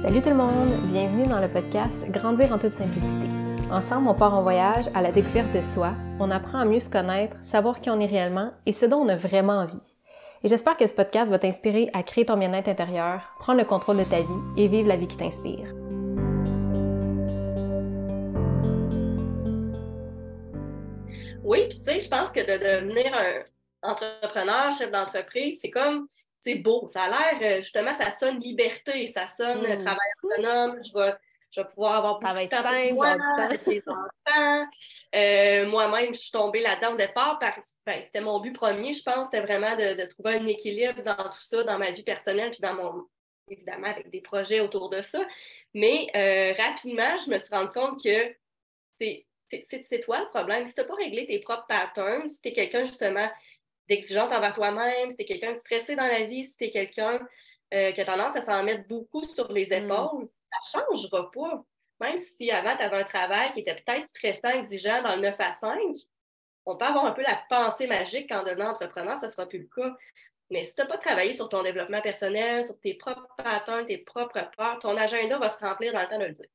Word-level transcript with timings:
Salut 0.00 0.22
tout 0.22 0.30
le 0.30 0.34
monde, 0.34 0.80
bienvenue 0.90 1.26
dans 1.26 1.40
le 1.40 1.48
podcast 1.52 2.10
Grandir 2.10 2.50
en 2.52 2.58
toute 2.58 2.70
simplicité. 2.70 3.26
Ensemble, 3.70 4.08
on 4.08 4.14
part 4.14 4.32
en 4.32 4.40
voyage 4.40 4.86
à 4.94 5.02
la 5.02 5.12
découverte 5.12 5.54
de 5.54 5.60
soi, 5.60 5.92
on 6.18 6.30
apprend 6.30 6.58
à 6.58 6.64
mieux 6.64 6.80
se 6.80 6.88
connaître, 6.88 7.36
savoir 7.42 7.82
qui 7.82 7.90
on 7.90 8.00
est 8.00 8.06
réellement 8.06 8.54
et 8.64 8.72
ce 8.72 8.86
dont 8.86 8.96
on 8.96 9.08
a 9.10 9.16
vraiment 9.16 9.58
envie. 9.58 9.96
Et 10.42 10.48
j'espère 10.48 10.78
que 10.78 10.86
ce 10.86 10.94
podcast 10.94 11.30
va 11.30 11.38
t'inspirer 11.38 11.90
à 11.92 12.02
créer 12.02 12.24
ton 12.24 12.38
bien-être 12.38 12.68
intérieur, 12.68 13.34
prendre 13.40 13.58
le 13.58 13.66
contrôle 13.66 13.98
de 13.98 14.04
ta 14.04 14.20
vie 14.20 14.40
et 14.56 14.68
vivre 14.68 14.88
la 14.88 14.96
vie 14.96 15.06
qui 15.06 15.18
t'inspire. 15.18 15.70
Oui, 21.44 21.68
puis 21.68 21.78
tu 21.78 21.84
sais, 21.84 22.00
je 22.00 22.08
pense 22.08 22.32
que 22.32 22.40
de 22.40 22.56
devenir 22.56 23.14
un 23.14 23.90
entrepreneur, 23.90 24.70
chef 24.70 24.90
d'entreprise, 24.90 25.58
c'est 25.60 25.70
comme 25.70 26.06
c'est 26.42 26.56
beau. 26.56 26.88
Ça 26.92 27.04
a 27.04 27.08
l'air, 27.08 27.38
euh, 27.42 27.60
justement, 27.60 27.92
ça 27.92 28.10
sonne 28.10 28.38
liberté, 28.38 29.06
ça 29.06 29.26
sonne 29.26 29.64
euh, 29.64 29.76
mm. 29.76 29.80
travail 29.80 30.10
autonome. 30.22 30.78
Je 30.82 30.98
vais, 30.98 31.14
je 31.50 31.60
vais 31.60 31.66
pouvoir 31.66 31.96
avoir 31.96 32.20
ça 32.22 32.32
va 32.32 32.42
être 32.44 32.62
simple, 32.62 32.94
moi, 32.94 33.16
avec 33.38 33.66
les 33.66 33.82
enfants. 33.86 34.66
Euh, 35.14 35.66
moi-même, 35.66 36.14
je 36.14 36.20
suis 36.20 36.30
tombée 36.30 36.60
là-dedans 36.60 36.94
au 36.94 36.96
départ. 36.96 37.38
Ben, 37.84 38.02
c'était 38.02 38.20
mon 38.20 38.40
but 38.40 38.52
premier, 38.52 38.92
je 38.92 39.02
pense, 39.02 39.26
c'était 39.26 39.44
vraiment 39.44 39.76
de, 39.76 40.06
trouver 40.06 40.34
un 40.34 40.46
équilibre 40.46 41.02
dans 41.02 41.16
tout 41.16 41.40
ça, 41.40 41.62
dans 41.64 41.78
ma 41.78 41.90
vie 41.90 42.04
personnelle, 42.04 42.50
puis 42.50 42.60
dans 42.60 42.74
mon, 42.74 43.04
évidemment, 43.48 43.88
avec 43.88 44.10
des 44.10 44.20
projets 44.20 44.60
autour 44.60 44.88
de 44.88 45.02
ça. 45.02 45.20
Mais 45.74 46.06
rapidement, 46.56 47.16
je 47.16 47.30
me 47.30 47.38
suis 47.38 47.54
rendu 47.54 47.72
compte 47.72 48.02
que 48.02 48.34
c'est 48.98 50.00
toi 50.04 50.20
le 50.20 50.28
problème. 50.28 50.64
Si 50.64 50.74
tu 50.74 50.80
n'as 50.80 50.86
pas 50.86 50.94
réglé 50.94 51.26
tes 51.26 51.40
propres 51.40 51.66
patterns, 51.68 52.28
si 52.28 52.40
tu 52.40 52.48
es 52.48 52.52
quelqu'un 52.52 52.84
justement 52.84 53.28
d'exigeante 53.90 54.32
envers 54.32 54.52
toi-même, 54.52 55.10
si 55.10 55.16
tu 55.16 55.22
es 55.22 55.26
quelqu'un 55.26 55.50
de 55.50 55.56
stressé 55.56 55.96
dans 55.96 56.06
la 56.06 56.22
vie, 56.22 56.44
si 56.44 56.56
tu 56.56 56.64
es 56.64 56.70
quelqu'un 56.70 57.20
euh, 57.74 57.92
qui 57.92 58.00
a 58.00 58.04
tendance 58.04 58.36
à 58.36 58.40
s'en 58.40 58.62
mettre 58.62 58.86
beaucoup 58.88 59.24
sur 59.24 59.52
les 59.52 59.66
mm. 59.66 59.84
épaules, 59.84 60.28
ça 60.62 60.80
ne 60.80 60.84
changera 60.84 61.30
pas. 61.30 61.64
Même 62.00 62.16
si 62.16 62.50
avant, 62.50 62.76
tu 62.76 62.82
avais 62.82 63.00
un 63.00 63.04
travail 63.04 63.50
qui 63.50 63.60
était 63.60 63.74
peut-être 63.74 64.06
stressant, 64.06 64.50
exigeant 64.50 65.02
dans 65.02 65.16
le 65.16 65.22
9 65.22 65.36
à 65.38 65.52
5, 65.52 65.78
on 66.66 66.76
peut 66.76 66.84
avoir 66.84 67.04
un 67.04 67.12
peu 67.12 67.22
la 67.22 67.42
pensée 67.48 67.86
magique 67.86 68.30
qu'en 68.30 68.42
devenant 68.42 68.70
entrepreneur, 68.70 69.18
ça 69.18 69.26
ne 69.26 69.30
sera 69.30 69.46
plus 69.46 69.58
le 69.58 69.68
cas. 69.74 69.94
Mais 70.50 70.64
si 70.64 70.74
tu 70.74 70.80
n'as 70.80 70.86
pas 70.86 70.98
travaillé 70.98 71.36
sur 71.36 71.48
ton 71.48 71.62
développement 71.62 72.00
personnel, 72.00 72.64
sur 72.64 72.78
tes 72.80 72.94
propres 72.94 73.28
patterns, 73.36 73.86
tes 73.86 73.98
propres 73.98 74.50
peurs, 74.56 74.78
ton 74.78 74.96
agenda 74.96 75.38
va 75.38 75.48
se 75.48 75.64
remplir 75.64 75.92
dans 75.92 76.00
le 76.02 76.08
temps 76.08 76.18
de 76.18 76.24
le 76.24 76.32
dire. 76.32 76.46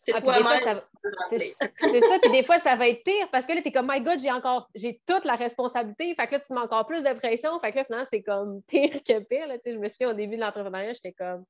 C'est 0.00 0.12
ah, 0.14 0.22
toi-même. 0.22 0.80
C'est 1.28 2.00
ça, 2.00 2.18
puis 2.22 2.30
des 2.30 2.44
fois, 2.44 2.60
ça 2.60 2.76
va 2.76 2.86
être 2.86 3.02
pire 3.02 3.28
parce 3.32 3.44
que 3.44 3.52
là, 3.52 3.60
tu 3.60 3.68
es 3.68 3.72
comme, 3.72 3.90
my 3.90 4.00
God, 4.00 4.20
j'ai 4.20 4.30
encore, 4.30 4.68
j'ai 4.76 5.02
toute 5.04 5.24
la 5.24 5.34
responsabilité. 5.34 6.14
Fait 6.14 6.28
que 6.28 6.34
là, 6.34 6.40
tu 6.40 6.52
mets 6.52 6.60
encore 6.60 6.86
plus 6.86 7.02
de 7.02 7.12
pression. 7.14 7.58
Fait 7.58 7.72
que 7.72 7.78
là, 7.78 7.84
finalement, 7.84 8.06
c'est 8.08 8.22
comme 8.22 8.62
pire 8.68 9.02
que 9.02 9.18
pire. 9.18 9.48
Là, 9.48 9.56
je 9.66 9.72
me 9.72 9.88
souviens, 9.88 10.10
au 10.10 10.14
début 10.14 10.36
de 10.36 10.40
l'entrepreneuriat, 10.40 10.92
j'étais 10.92 11.12
comme, 11.12 11.44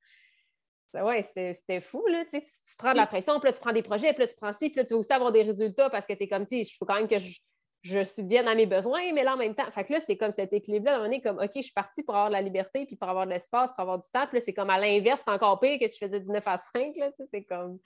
ouais, 0.95 1.23
c'était 1.23 1.81
fou. 1.81 2.03
Là, 2.07 2.25
tu, 2.25 2.41
tu 2.41 2.77
prends 2.79 2.93
de 2.93 2.97
la 2.97 3.07
pression, 3.07 3.39
puis 3.39 3.51
là, 3.51 3.53
tu 3.53 3.61
prends 3.61 3.73
des 3.73 3.83
projets, 3.83 4.15
puis 4.15 4.23
là, 4.23 4.27
tu 4.27 4.37
prends 4.41 4.55
ci, 4.55 4.71
puis 4.71 4.79
là, 4.79 4.85
tu 4.85 4.95
veux 4.95 5.01
aussi 5.01 5.13
avoir 5.13 5.31
des 5.31 5.43
résultats 5.43 5.91
parce 5.91 6.07
que 6.07 6.15
tu 6.15 6.23
es 6.23 6.29
comme, 6.29 6.47
tu 6.47 6.57
il 6.57 6.65
faut 6.65 6.87
quand 6.87 6.95
même 6.95 7.09
que 7.09 7.19
je, 7.19 7.39
je 7.83 8.03
subvienne 8.03 8.49
à 8.49 8.55
mes 8.55 8.67
besoins, 8.67 9.13
mais 9.13 9.25
là, 9.25 9.35
en 9.35 9.37
même 9.37 9.55
temps, 9.55 9.71
fait 9.71 9.85
que 9.85 9.93
là, 9.93 10.01
c'est 10.01 10.17
comme 10.17 10.33
cet 10.33 10.55
équilibre-là. 10.55 10.93
À 10.93 10.95
un 10.95 10.99
moment 11.01 11.11
donné, 11.11 11.21
comme, 11.21 11.39
OK, 11.39 11.51
je 11.55 11.61
suis 11.61 11.73
partie 11.73 12.03
pour 12.03 12.15
avoir 12.15 12.29
de 12.29 12.35
la 12.35 12.43
liberté, 12.43 12.87
puis 12.87 12.97
pour 12.97 13.11
avoir 13.11 13.27
de 13.27 13.33
l'espace, 13.33 13.71
pour 13.73 13.81
avoir 13.81 13.99
du 13.99 14.09
temps. 14.09 14.27
Puis 14.27 14.39
là, 14.39 14.41
c'est 14.41 14.55
comme 14.55 14.71
à 14.71 14.79
l'inverse, 14.79 15.23
c'est 15.23 15.33
encore 15.33 15.61
pire 15.61 15.79
que 15.79 15.85
tu 15.85 15.99
faisais 15.99 16.21
du 16.21 16.29
9 16.29 16.49
à 16.49 16.57
5. 16.57 16.97
Là, 16.97 17.11
c'est 17.27 17.45
comme. 17.45 17.79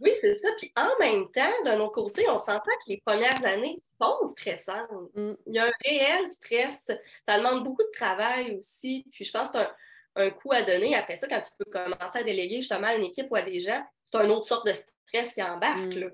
Oui, 0.00 0.12
c'est 0.20 0.34
ça. 0.34 0.48
Puis 0.56 0.72
en 0.76 0.90
même 0.98 1.30
temps, 1.30 1.62
d'un 1.64 1.78
autre 1.80 1.92
côté, 1.92 2.24
on 2.28 2.38
s'entend 2.38 2.62
que 2.62 2.88
les 2.88 3.02
premières 3.04 3.44
années 3.44 3.82
sont 4.00 4.26
stressantes. 4.26 4.88
Mm. 5.14 5.32
Il 5.46 5.54
y 5.54 5.58
a 5.58 5.66
un 5.66 5.72
réel 5.84 6.26
stress. 6.26 6.90
Ça 7.28 7.38
demande 7.38 7.64
beaucoup 7.64 7.82
de 7.82 7.90
travail 7.92 8.56
aussi. 8.56 9.04
Puis 9.12 9.24
je 9.24 9.32
pense 9.32 9.50
que 9.50 9.58
c'est 9.58 10.22
un, 10.22 10.30
coup 10.30 10.52
à 10.52 10.62
donner. 10.62 10.94
Après 10.96 11.16
ça, 11.16 11.28
quand 11.28 11.42
tu 11.42 11.52
peux 11.58 11.70
commencer 11.70 12.18
à 12.18 12.22
déléguer 12.22 12.56
justement 12.56 12.88
à 12.88 12.94
une 12.94 13.04
équipe 13.04 13.30
ou 13.30 13.36
à 13.36 13.42
des 13.42 13.60
gens, 13.60 13.82
c'est 14.04 14.18
une 14.18 14.30
autre 14.30 14.46
sorte 14.46 14.66
de 14.66 14.72
stress 14.72 15.34
qui 15.34 15.42
embarque. 15.42 15.94
Mm. 15.94 16.10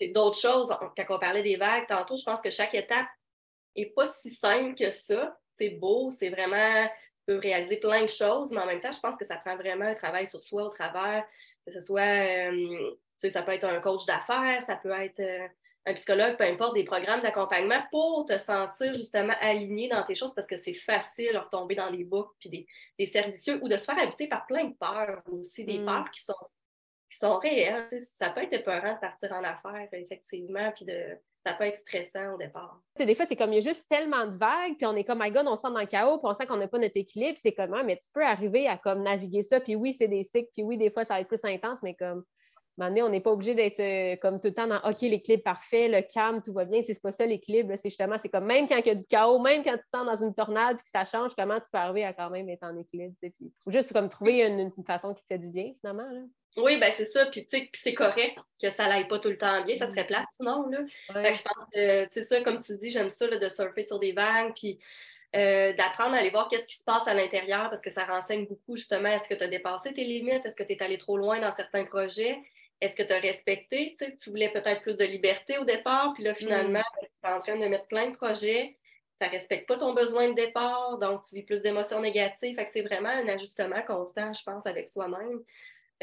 C'est 0.00 0.08
d'autres 0.08 0.38
choses. 0.38 0.74
Quand 0.96 1.04
on 1.16 1.18
parlait 1.18 1.42
des 1.42 1.56
vagues 1.56 1.86
tantôt, 1.86 2.16
je 2.16 2.24
pense 2.24 2.40
que 2.40 2.50
chaque 2.50 2.74
étape 2.74 3.08
n'est 3.76 3.86
pas 3.86 4.06
si 4.06 4.30
simple 4.30 4.74
que 4.74 4.90
ça. 4.90 5.36
C'est 5.58 5.70
beau, 5.70 6.10
c'est 6.10 6.30
vraiment 6.30 6.88
réaliser 7.28 7.76
plein 7.76 8.02
de 8.02 8.08
choses, 8.08 8.50
mais 8.52 8.60
en 8.60 8.66
même 8.66 8.80
temps, 8.80 8.92
je 8.92 9.00
pense 9.00 9.16
que 9.16 9.24
ça 9.26 9.36
prend 9.36 9.56
vraiment 9.56 9.84
un 9.84 9.94
travail 9.94 10.26
sur 10.26 10.42
soi 10.42 10.64
au 10.64 10.68
travers, 10.68 11.24
que 11.66 11.72
ce 11.72 11.80
soit 11.80 12.00
euh, 12.00 12.96
ça 13.18 13.42
peut 13.42 13.52
être 13.52 13.64
un 13.64 13.80
coach 13.80 14.06
d'affaires, 14.06 14.62
ça 14.62 14.76
peut 14.76 14.92
être 14.92 15.20
euh, 15.20 15.48
un 15.86 15.94
psychologue, 15.94 16.36
peu 16.36 16.44
importe, 16.44 16.74
des 16.74 16.84
programmes 16.84 17.22
d'accompagnement 17.22 17.82
pour 17.90 18.24
te 18.26 18.36
sentir 18.38 18.94
justement 18.94 19.34
aligné 19.40 19.88
dans 19.88 20.02
tes 20.04 20.14
choses 20.14 20.34
parce 20.34 20.46
que 20.46 20.56
c'est 20.56 20.74
facile 20.74 21.32
de 21.32 21.38
retomber 21.38 21.74
dans 21.74 21.90
les 21.90 22.04
boucles 22.04 22.34
puis 22.38 22.50
des, 22.50 22.66
des 22.98 23.06
servicieux 23.06 23.58
ou 23.62 23.68
de 23.68 23.76
se 23.76 23.84
faire 23.84 23.98
habiter 23.98 24.28
par 24.28 24.46
plein 24.46 24.64
de 24.64 24.74
peurs 24.74 25.22
aussi, 25.30 25.64
des 25.64 25.78
mm. 25.78 25.86
peurs 25.86 26.10
qui 26.10 26.22
sont, 26.22 26.34
qui 27.10 27.18
sont 27.18 27.38
réelles. 27.38 27.88
Ça 28.18 28.30
peut 28.30 28.42
être 28.42 28.52
épeurant 28.52 28.94
de 28.94 29.00
partir 29.00 29.32
en 29.32 29.42
affaires, 29.44 29.88
effectivement, 29.92 30.70
puis 30.72 30.84
de, 30.84 31.16
ça 31.44 31.54
peut 31.54 31.64
être 31.64 31.78
stressant 31.78 32.34
au 32.34 32.36
départ. 32.36 32.80
des 32.98 33.14
fois, 33.14 33.24
c'est 33.24 33.36
comme 33.36 33.52
il 33.52 33.56
y 33.56 33.58
a 33.58 33.70
juste 33.70 33.86
tellement 33.88 34.26
de 34.26 34.36
vagues, 34.36 34.76
puis 34.76 34.86
on 34.86 34.94
est 34.94 35.04
comme, 35.04 35.22
my 35.22 35.30
God, 35.30 35.46
on 35.46 35.56
sent 35.56 35.70
dans 35.70 35.80
le 35.80 35.86
chaos, 35.86 36.18
puis 36.18 36.26
on 36.28 36.34
sent 36.34 36.46
qu'on 36.46 36.56
n'a 36.56 36.68
pas 36.68 36.78
notre 36.78 36.96
équilibre, 36.96 37.38
c'est 37.40 37.54
comment, 37.54 37.82
mais 37.84 37.96
tu 37.96 38.10
peux 38.12 38.24
arriver 38.24 38.66
à 38.68 38.76
comme 38.76 39.02
naviguer 39.02 39.42
ça, 39.42 39.60
puis 39.60 39.74
oui, 39.74 39.92
c'est 39.92 40.08
des 40.08 40.24
cycles, 40.24 40.50
puis 40.52 40.62
oui, 40.62 40.76
des 40.76 40.90
fois, 40.90 41.04
ça 41.04 41.14
va 41.14 41.20
être 41.20 41.28
plus 41.28 41.44
intense, 41.44 41.82
mais 41.82 41.94
comme 41.94 42.24
on 42.78 43.08
n'est 43.08 43.20
pas 43.20 43.32
obligé 43.32 43.54
d'être 43.54 43.80
euh, 43.80 44.16
comme 44.16 44.40
tout 44.40 44.48
le 44.48 44.54
temps 44.54 44.66
dans 44.66 44.78
OK, 44.78 45.00
l'équilibre 45.02 45.42
parfait, 45.42 45.88
le 45.88 46.02
calme, 46.02 46.42
tout 46.42 46.52
va 46.52 46.64
bien. 46.64 46.82
C'est 46.82 47.00
pas 47.02 47.12
ça 47.12 47.26
l'équilibre. 47.26 47.74
C'est 47.76 47.88
justement, 47.88 48.16
c'est 48.18 48.28
comme 48.28 48.46
même 48.46 48.66
quand 48.66 48.76
il 48.76 48.86
y 48.86 48.90
a 48.90 48.94
du 48.94 49.06
chaos, 49.06 49.38
même 49.38 49.62
quand 49.62 49.76
tu 49.76 49.84
te 49.84 49.90
sens 49.90 50.06
dans 50.06 50.24
une 50.24 50.34
tornade 50.34 50.76
et 50.78 50.82
que 50.82 50.88
ça 50.88 51.04
change, 51.04 51.34
comment 51.36 51.60
tu 51.60 51.70
peux 51.70 51.78
arriver 51.78 52.04
à 52.04 52.12
quand 52.12 52.30
même 52.30 52.48
être 52.48 52.64
en 52.64 52.76
équilibre. 52.76 53.14
Puis, 53.20 53.52
ou 53.66 53.70
juste 53.70 53.92
comme 53.92 54.08
trouver 54.08 54.46
une, 54.46 54.72
façon 54.86 55.12
qui 55.12 55.22
te 55.22 55.26
fait 55.26 55.38
du 55.38 55.50
bien, 55.50 55.72
finalement. 55.80 56.08
Oui, 56.56 56.78
ben 56.78 56.90
c'est 56.94 57.04
ça. 57.04 57.26
Puis, 57.26 57.46
c'est 57.74 57.94
correct 57.94 58.38
que 58.60 58.70
ça 58.70 58.88
n'aille 58.88 59.06
pas 59.06 59.18
tout 59.18 59.28
le 59.28 59.36
temps 59.36 59.64
bien. 59.64 59.74
Ça 59.74 59.86
serait 59.86 60.06
plate 60.06 60.28
sinon. 60.32 60.68
Là. 60.68 60.78
je 61.08 61.42
pense 61.42 61.64
que, 61.74 62.06
c'est 62.10 62.22
ça, 62.22 62.40
comme 62.40 62.58
tu 62.58 62.76
dis, 62.76 62.90
j'aime 62.90 63.10
ça 63.10 63.26
de 63.26 63.48
surfer 63.48 63.82
sur 63.82 63.98
des 63.98 64.12
vagues. 64.12 64.52
Puis, 64.54 64.78
euh, 65.36 65.74
d'apprendre 65.74 66.14
à 66.14 66.20
aller 66.20 66.30
voir 66.30 66.48
qu'est-ce 66.48 66.66
qui 66.66 66.78
se 66.78 66.84
passe 66.84 67.06
à 67.06 67.12
l'intérieur 67.12 67.68
parce 67.68 67.82
que 67.82 67.90
ça 67.90 68.06
renseigne 68.06 68.46
beaucoup 68.46 68.76
justement 68.76 69.10
est-ce 69.10 69.28
que 69.28 69.34
tu 69.34 69.44
as 69.44 69.48
dépassé 69.48 69.92
tes 69.92 70.04
limites, 70.04 70.46
est-ce 70.46 70.56
que 70.56 70.62
tu 70.62 70.72
es 70.72 70.82
allé 70.82 70.96
trop 70.96 71.18
loin 71.18 71.38
dans 71.38 71.52
certains 71.52 71.84
projets, 71.84 72.38
est-ce 72.80 72.96
que 72.96 73.02
tu 73.02 73.12
as 73.12 73.18
respecté? 73.18 73.96
Tu 73.98 74.30
voulais 74.30 74.50
peut-être 74.50 74.82
plus 74.82 74.96
de 74.96 75.04
liberté 75.04 75.58
au 75.58 75.64
départ, 75.64 76.12
puis 76.14 76.24
là, 76.24 76.34
finalement, 76.34 76.80
mm. 76.80 77.00
tu 77.00 77.28
es 77.28 77.32
en 77.32 77.40
train 77.40 77.56
de 77.58 77.66
mettre 77.66 77.86
plein 77.86 78.10
de 78.10 78.16
projets. 78.16 78.76
Ça 79.20 79.26
ne 79.26 79.32
respecte 79.32 79.66
pas 79.66 79.76
ton 79.76 79.94
besoin 79.94 80.28
de 80.28 80.34
départ, 80.34 80.98
donc 80.98 81.22
tu 81.28 81.34
vis 81.34 81.42
plus 81.42 81.60
d'émotions 81.60 82.00
négatives. 82.00 82.54
Fait 82.54 82.64
que 82.64 82.70
c'est 82.70 82.82
vraiment 82.82 83.08
un 83.08 83.26
ajustement 83.28 83.82
constant, 83.82 84.32
je 84.32 84.42
pense, 84.44 84.64
avec 84.66 84.88
soi-même. 84.88 85.42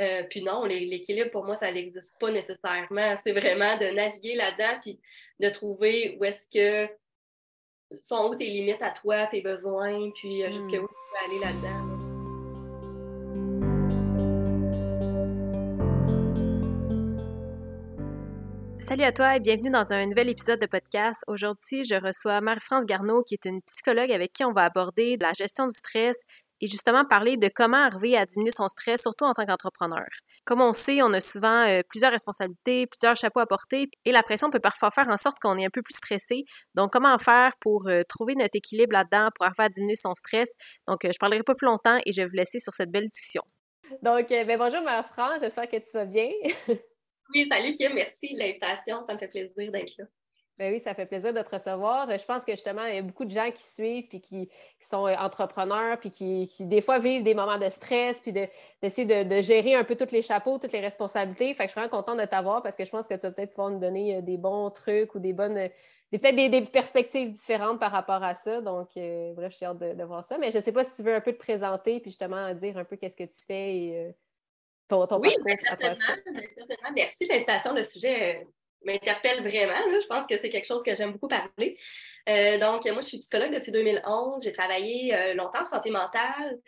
Euh, 0.01 0.23
puis 0.29 0.43
non, 0.43 0.65
l'équilibre, 0.65 1.31
pour 1.31 1.45
moi, 1.45 1.55
ça 1.55 1.71
n'existe 1.71 2.19
pas 2.19 2.29
nécessairement. 2.29 3.15
C'est 3.15 3.31
vraiment 3.31 3.77
de 3.77 3.85
naviguer 3.85 4.35
là-dedans, 4.35 4.79
puis 4.81 4.99
de 5.39 5.49
trouver 5.49 6.17
où 6.19 6.25
est-ce 6.25 6.47
que 6.49 6.91
sont 8.01 8.29
où 8.29 8.35
tes 8.35 8.47
limites 8.47 8.81
à 8.81 8.89
toi, 8.89 9.27
tes 9.27 9.41
besoins, 9.41 10.11
puis 10.15 10.43
euh, 10.43 10.51
jusqu'où 10.51 10.81
mm. 10.81 10.87
tu 10.87 10.93
peux 11.11 11.25
aller 11.25 11.39
là-dedans. 11.39 11.94
Salut 18.95 19.07
à 19.07 19.11
toi 19.11 19.35
et 19.35 19.41
bienvenue 19.41 19.71
dans 19.71 19.91
un 19.91 20.05
nouvel 20.05 20.29
épisode 20.29 20.61
de 20.61 20.67
podcast. 20.67 21.21
Aujourd'hui, 21.27 21.83
je 21.83 21.95
reçois 21.95 22.39
Marie-France 22.39 22.85
Garneau, 22.85 23.23
qui 23.23 23.33
est 23.33 23.43
une 23.43 23.61
psychologue 23.63 24.09
avec 24.09 24.31
qui 24.31 24.45
on 24.45 24.53
va 24.53 24.63
aborder 24.63 25.17
la 25.19 25.33
gestion 25.33 25.65
du 25.65 25.73
stress 25.73 26.21
et 26.61 26.67
justement 26.67 27.03
parler 27.03 27.35
de 27.35 27.49
comment 27.53 27.75
arriver 27.75 28.15
à 28.15 28.25
diminuer 28.25 28.51
son 28.51 28.69
stress, 28.69 29.01
surtout 29.01 29.25
en 29.25 29.33
tant 29.33 29.45
qu'entrepreneur. 29.45 30.05
Comme 30.45 30.61
on 30.61 30.71
sait, 30.71 31.01
on 31.01 31.11
a 31.11 31.19
souvent 31.19 31.67
euh, 31.67 31.81
plusieurs 31.89 32.13
responsabilités, 32.13 32.87
plusieurs 32.87 33.17
chapeaux 33.17 33.41
à 33.41 33.45
porter 33.45 33.89
et 34.05 34.13
la 34.13 34.23
pression 34.23 34.49
peut 34.49 34.61
parfois 34.61 34.91
faire 34.91 35.09
en 35.09 35.17
sorte 35.17 35.39
qu'on 35.41 35.57
est 35.57 35.65
un 35.65 35.69
peu 35.69 35.81
plus 35.81 35.95
stressé. 35.95 36.45
Donc, 36.73 36.91
comment 36.93 37.17
faire 37.17 37.51
pour 37.59 37.89
euh, 37.89 38.03
trouver 38.07 38.35
notre 38.35 38.55
équilibre 38.55 38.93
là-dedans, 38.93 39.27
pour 39.35 39.45
arriver 39.45 39.63
à 39.65 39.67
diminuer 39.67 39.97
son 39.97 40.15
stress? 40.15 40.53
Donc, 40.87 41.03
euh, 41.03 41.09
je 41.13 41.19
parlerai 41.19 41.43
pas 41.43 41.55
plus 41.55 41.67
longtemps 41.67 41.99
et 42.05 42.13
je 42.13 42.21
vais 42.21 42.27
vous 42.27 42.37
laisser 42.37 42.59
sur 42.59 42.71
cette 42.71 42.91
belle 42.91 43.09
discussion. 43.09 43.41
Donc, 44.01 44.29
ben, 44.29 44.57
bonjour 44.57 44.81
Marie-France, 44.83 45.39
j'espère 45.41 45.67
que 45.67 45.75
tu 45.75 45.91
vas 45.95 46.05
bien. 46.05 46.29
Oui, 47.33 47.47
salut 47.49 47.73
Kim, 47.73 47.93
merci 47.93 48.33
de 48.33 48.39
l'invitation. 48.39 49.03
Ça 49.03 49.13
me 49.13 49.19
fait 49.19 49.27
plaisir 49.27 49.71
d'être 49.71 49.97
là. 49.97 50.05
Ben 50.57 50.71
oui, 50.71 50.79
ça 50.79 50.93
fait 50.93 51.05
plaisir 51.05 51.33
de 51.33 51.41
te 51.41 51.49
recevoir. 51.49 52.09
Je 52.17 52.23
pense 52.23 52.45
que 52.45 52.53
justement, 52.53 52.85
il 52.85 52.95
y 52.95 52.97
a 52.97 53.01
beaucoup 53.01 53.25
de 53.25 53.31
gens 53.31 53.51
qui 53.51 53.61
suivent 53.61 54.07
puis 54.07 54.21
qui, 54.21 54.49
sont 54.79 55.05
euh, 55.05 55.13
entrepreneurs 55.15 55.99
puis 55.99 56.09
qui, 56.09 56.47
des 56.61 56.79
fois 56.79 56.97
vivent 56.97 57.23
des 57.23 57.33
moments 57.33 57.57
de 57.57 57.67
stress 57.67 58.21
puis 58.21 58.31
d'essayer 58.31 59.25
de, 59.25 59.41
gérer 59.41 59.75
un 59.75 59.83
peu 59.83 59.97
tous 59.97 60.13
les 60.13 60.21
chapeaux, 60.21 60.57
toutes 60.57 60.71
les 60.71 60.79
responsabilités. 60.79 61.53
Fait 61.53 61.63
que 61.65 61.69
je 61.69 61.71
suis 61.71 61.81
vraiment 61.81 61.97
contente 61.97 62.19
de 62.19 62.25
t'avoir 62.25 62.63
parce 62.63 62.77
que 62.77 62.85
je 62.85 62.89
pense 62.89 63.05
que 63.05 63.15
tu 63.15 63.21
vas 63.21 63.31
peut-être 63.31 63.49
pouvoir 63.49 63.71
nous 63.71 63.79
donner 63.79 64.15
euh, 64.15 64.21
des 64.21 64.37
bons 64.37 64.69
trucs 64.69 65.13
ou 65.15 65.19
des 65.19 65.33
bonnes, 65.33 65.55
peut-être 66.09 66.35
des, 66.35 66.61
perspectives 66.61 67.31
différentes 67.31 67.81
par 67.81 67.91
rapport 67.91 68.23
à 68.23 68.33
ça. 68.33 68.61
Donc, 68.61 68.91
euh, 68.95 69.33
bref, 69.33 69.51
je 69.51 69.57
suis 69.57 69.65
hâte 69.65 69.79
de, 69.79 70.03
voir 70.05 70.25
ça. 70.25 70.37
Mais 70.37 70.51
je 70.51 70.57
ne 70.57 70.63
sais 70.63 70.71
pas 70.71 70.85
si 70.85 70.95
tu 70.95 71.03
veux 71.03 71.15
un 71.15 71.21
peu 71.21 71.33
te 71.33 71.39
présenter 71.39 71.99
puis 71.99 72.11
justement 72.11 72.53
dire 72.53 72.77
un 72.77 72.85
peu 72.85 72.95
qu'est-ce 72.95 73.17
que 73.17 73.25
tu 73.25 73.45
fais 73.45 73.75
et 73.75 74.15
oui, 75.19 75.35
certainement, 75.61 75.97
certainement, 76.35 76.91
Merci 76.95 77.25
de 77.25 77.33
l'invitation. 77.33 77.73
Le 77.73 77.83
sujet 77.83 78.45
m'interpelle 78.85 79.41
vraiment. 79.41 79.99
Je 79.99 80.07
pense 80.07 80.25
que 80.27 80.37
c'est 80.37 80.49
quelque 80.49 80.65
chose 80.65 80.83
que 80.83 80.95
j'aime 80.95 81.11
beaucoup 81.11 81.27
parler. 81.27 81.77
Euh, 82.29 82.57
donc, 82.59 82.85
moi, 82.85 83.01
je 83.01 83.07
suis 83.07 83.19
psychologue 83.19 83.53
depuis 83.53 83.71
2011. 83.71 84.43
J'ai 84.43 84.51
travaillé 84.51 85.15
euh, 85.15 85.33
longtemps 85.33 85.61
en 85.61 85.65
santé 85.65 85.91
mentale, 85.91 86.59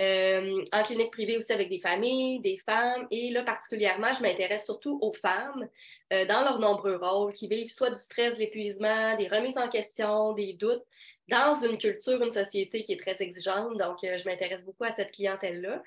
euh, 0.00 0.62
en 0.72 0.82
clinique 0.82 1.10
privée 1.12 1.36
aussi 1.36 1.52
avec 1.52 1.68
des 1.68 1.80
familles, 1.80 2.40
des 2.40 2.58
femmes. 2.58 3.06
Et 3.10 3.30
là, 3.30 3.42
particulièrement, 3.42 4.12
je 4.12 4.22
m'intéresse 4.22 4.64
surtout 4.64 4.98
aux 5.02 5.12
femmes 5.12 5.68
dans 6.10 6.42
leurs 6.42 6.58
nombreux 6.58 6.96
rôles 6.96 7.32
qui 7.32 7.48
vivent 7.48 7.72
soit 7.72 7.90
du 7.90 8.00
stress, 8.00 8.34
de 8.34 8.38
l'épuisement, 8.38 9.16
des 9.16 9.28
remises 9.28 9.58
en 9.58 9.68
question, 9.68 10.32
des 10.32 10.54
doutes 10.54 10.84
dans 11.28 11.54
une 11.54 11.78
culture, 11.78 12.22
une 12.22 12.30
société 12.30 12.82
qui 12.84 12.92
est 12.92 13.00
très 13.00 13.16
exigeante. 13.20 13.76
Donc, 13.78 13.98
je 14.02 14.24
m'intéresse 14.28 14.64
beaucoup 14.64 14.84
à 14.84 14.92
cette 14.92 15.12
clientèle-là. 15.12 15.82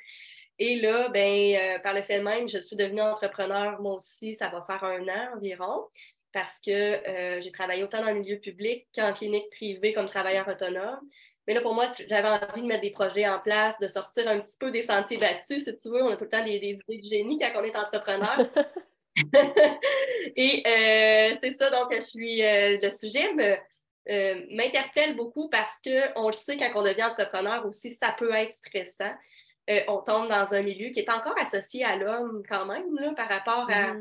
Et 0.59 0.79
là, 0.79 1.09
ben, 1.09 1.55
euh, 1.55 1.79
par 1.79 1.93
le 1.93 2.01
fait 2.01 2.21
même, 2.21 2.47
je 2.49 2.57
suis 2.57 2.75
devenue 2.75 3.01
entrepreneur, 3.01 3.79
moi 3.79 3.93
aussi, 3.93 4.33
ça 4.33 4.49
va 4.49 4.63
faire 4.65 4.83
un 4.83 5.07
an 5.07 5.35
environ, 5.35 5.87
parce 6.33 6.59
que 6.59 6.71
euh, 6.71 7.39
j'ai 7.39 7.51
travaillé 7.51 7.83
autant 7.83 8.01
dans 8.01 8.11
le 8.11 8.19
milieu 8.19 8.39
public 8.39 8.87
qu'en 8.93 9.13
clinique 9.13 9.49
privée 9.51 9.93
comme 9.93 10.07
travailleur 10.07 10.47
autonome. 10.47 10.99
Mais 11.47 11.53
là, 11.53 11.61
pour 11.61 11.75
moi, 11.75 11.87
j'avais 12.07 12.27
envie 12.27 12.61
de 12.61 12.67
mettre 12.67 12.81
des 12.81 12.91
projets 12.91 13.27
en 13.27 13.39
place, 13.39 13.77
de 13.79 13.87
sortir 13.87 14.27
un 14.27 14.39
petit 14.39 14.57
peu 14.59 14.71
des 14.71 14.81
sentiers 14.81 15.17
battus, 15.17 15.63
si 15.63 15.75
tu 15.77 15.89
veux. 15.89 16.03
On 16.03 16.09
a 16.09 16.17
tout 16.17 16.25
le 16.25 16.29
temps 16.29 16.43
des, 16.43 16.55
idées 16.55 16.81
de 16.87 17.01
génie 17.03 17.39
quand 17.39 17.51
on 17.55 17.63
est 17.63 17.77
entrepreneur. 17.77 18.37
Et 20.35 20.63
euh, 20.67 21.35
c'est 21.41 21.51
ça, 21.51 21.69
donc 21.71 21.91
je 21.91 22.01
suis, 22.01 22.41
le 22.41 22.89
sujet 22.91 23.31
m'interpelle 24.51 25.15
beaucoup 25.15 25.49
parce 25.49 25.81
qu'on 25.81 26.27
le 26.27 26.33
sait, 26.33 26.57
quand 26.57 26.71
on 26.75 26.83
devient 26.83 27.05
entrepreneur 27.05 27.65
aussi, 27.65 27.91
ça 27.91 28.13
peut 28.17 28.33
être 28.33 28.53
stressant. 28.53 29.13
Euh, 29.69 29.81
on 29.87 29.97
tombe 29.97 30.29
dans 30.29 30.53
un 30.53 30.61
milieu 30.61 30.89
qui 30.89 30.99
est 30.99 31.09
encore 31.09 31.37
associé 31.37 31.83
à 31.83 31.97
l'homme 31.97 32.41
quand 32.47 32.65
même 32.65 32.95
là, 32.95 33.13
par 33.13 33.27
rapport 33.27 33.69
à, 33.69 33.95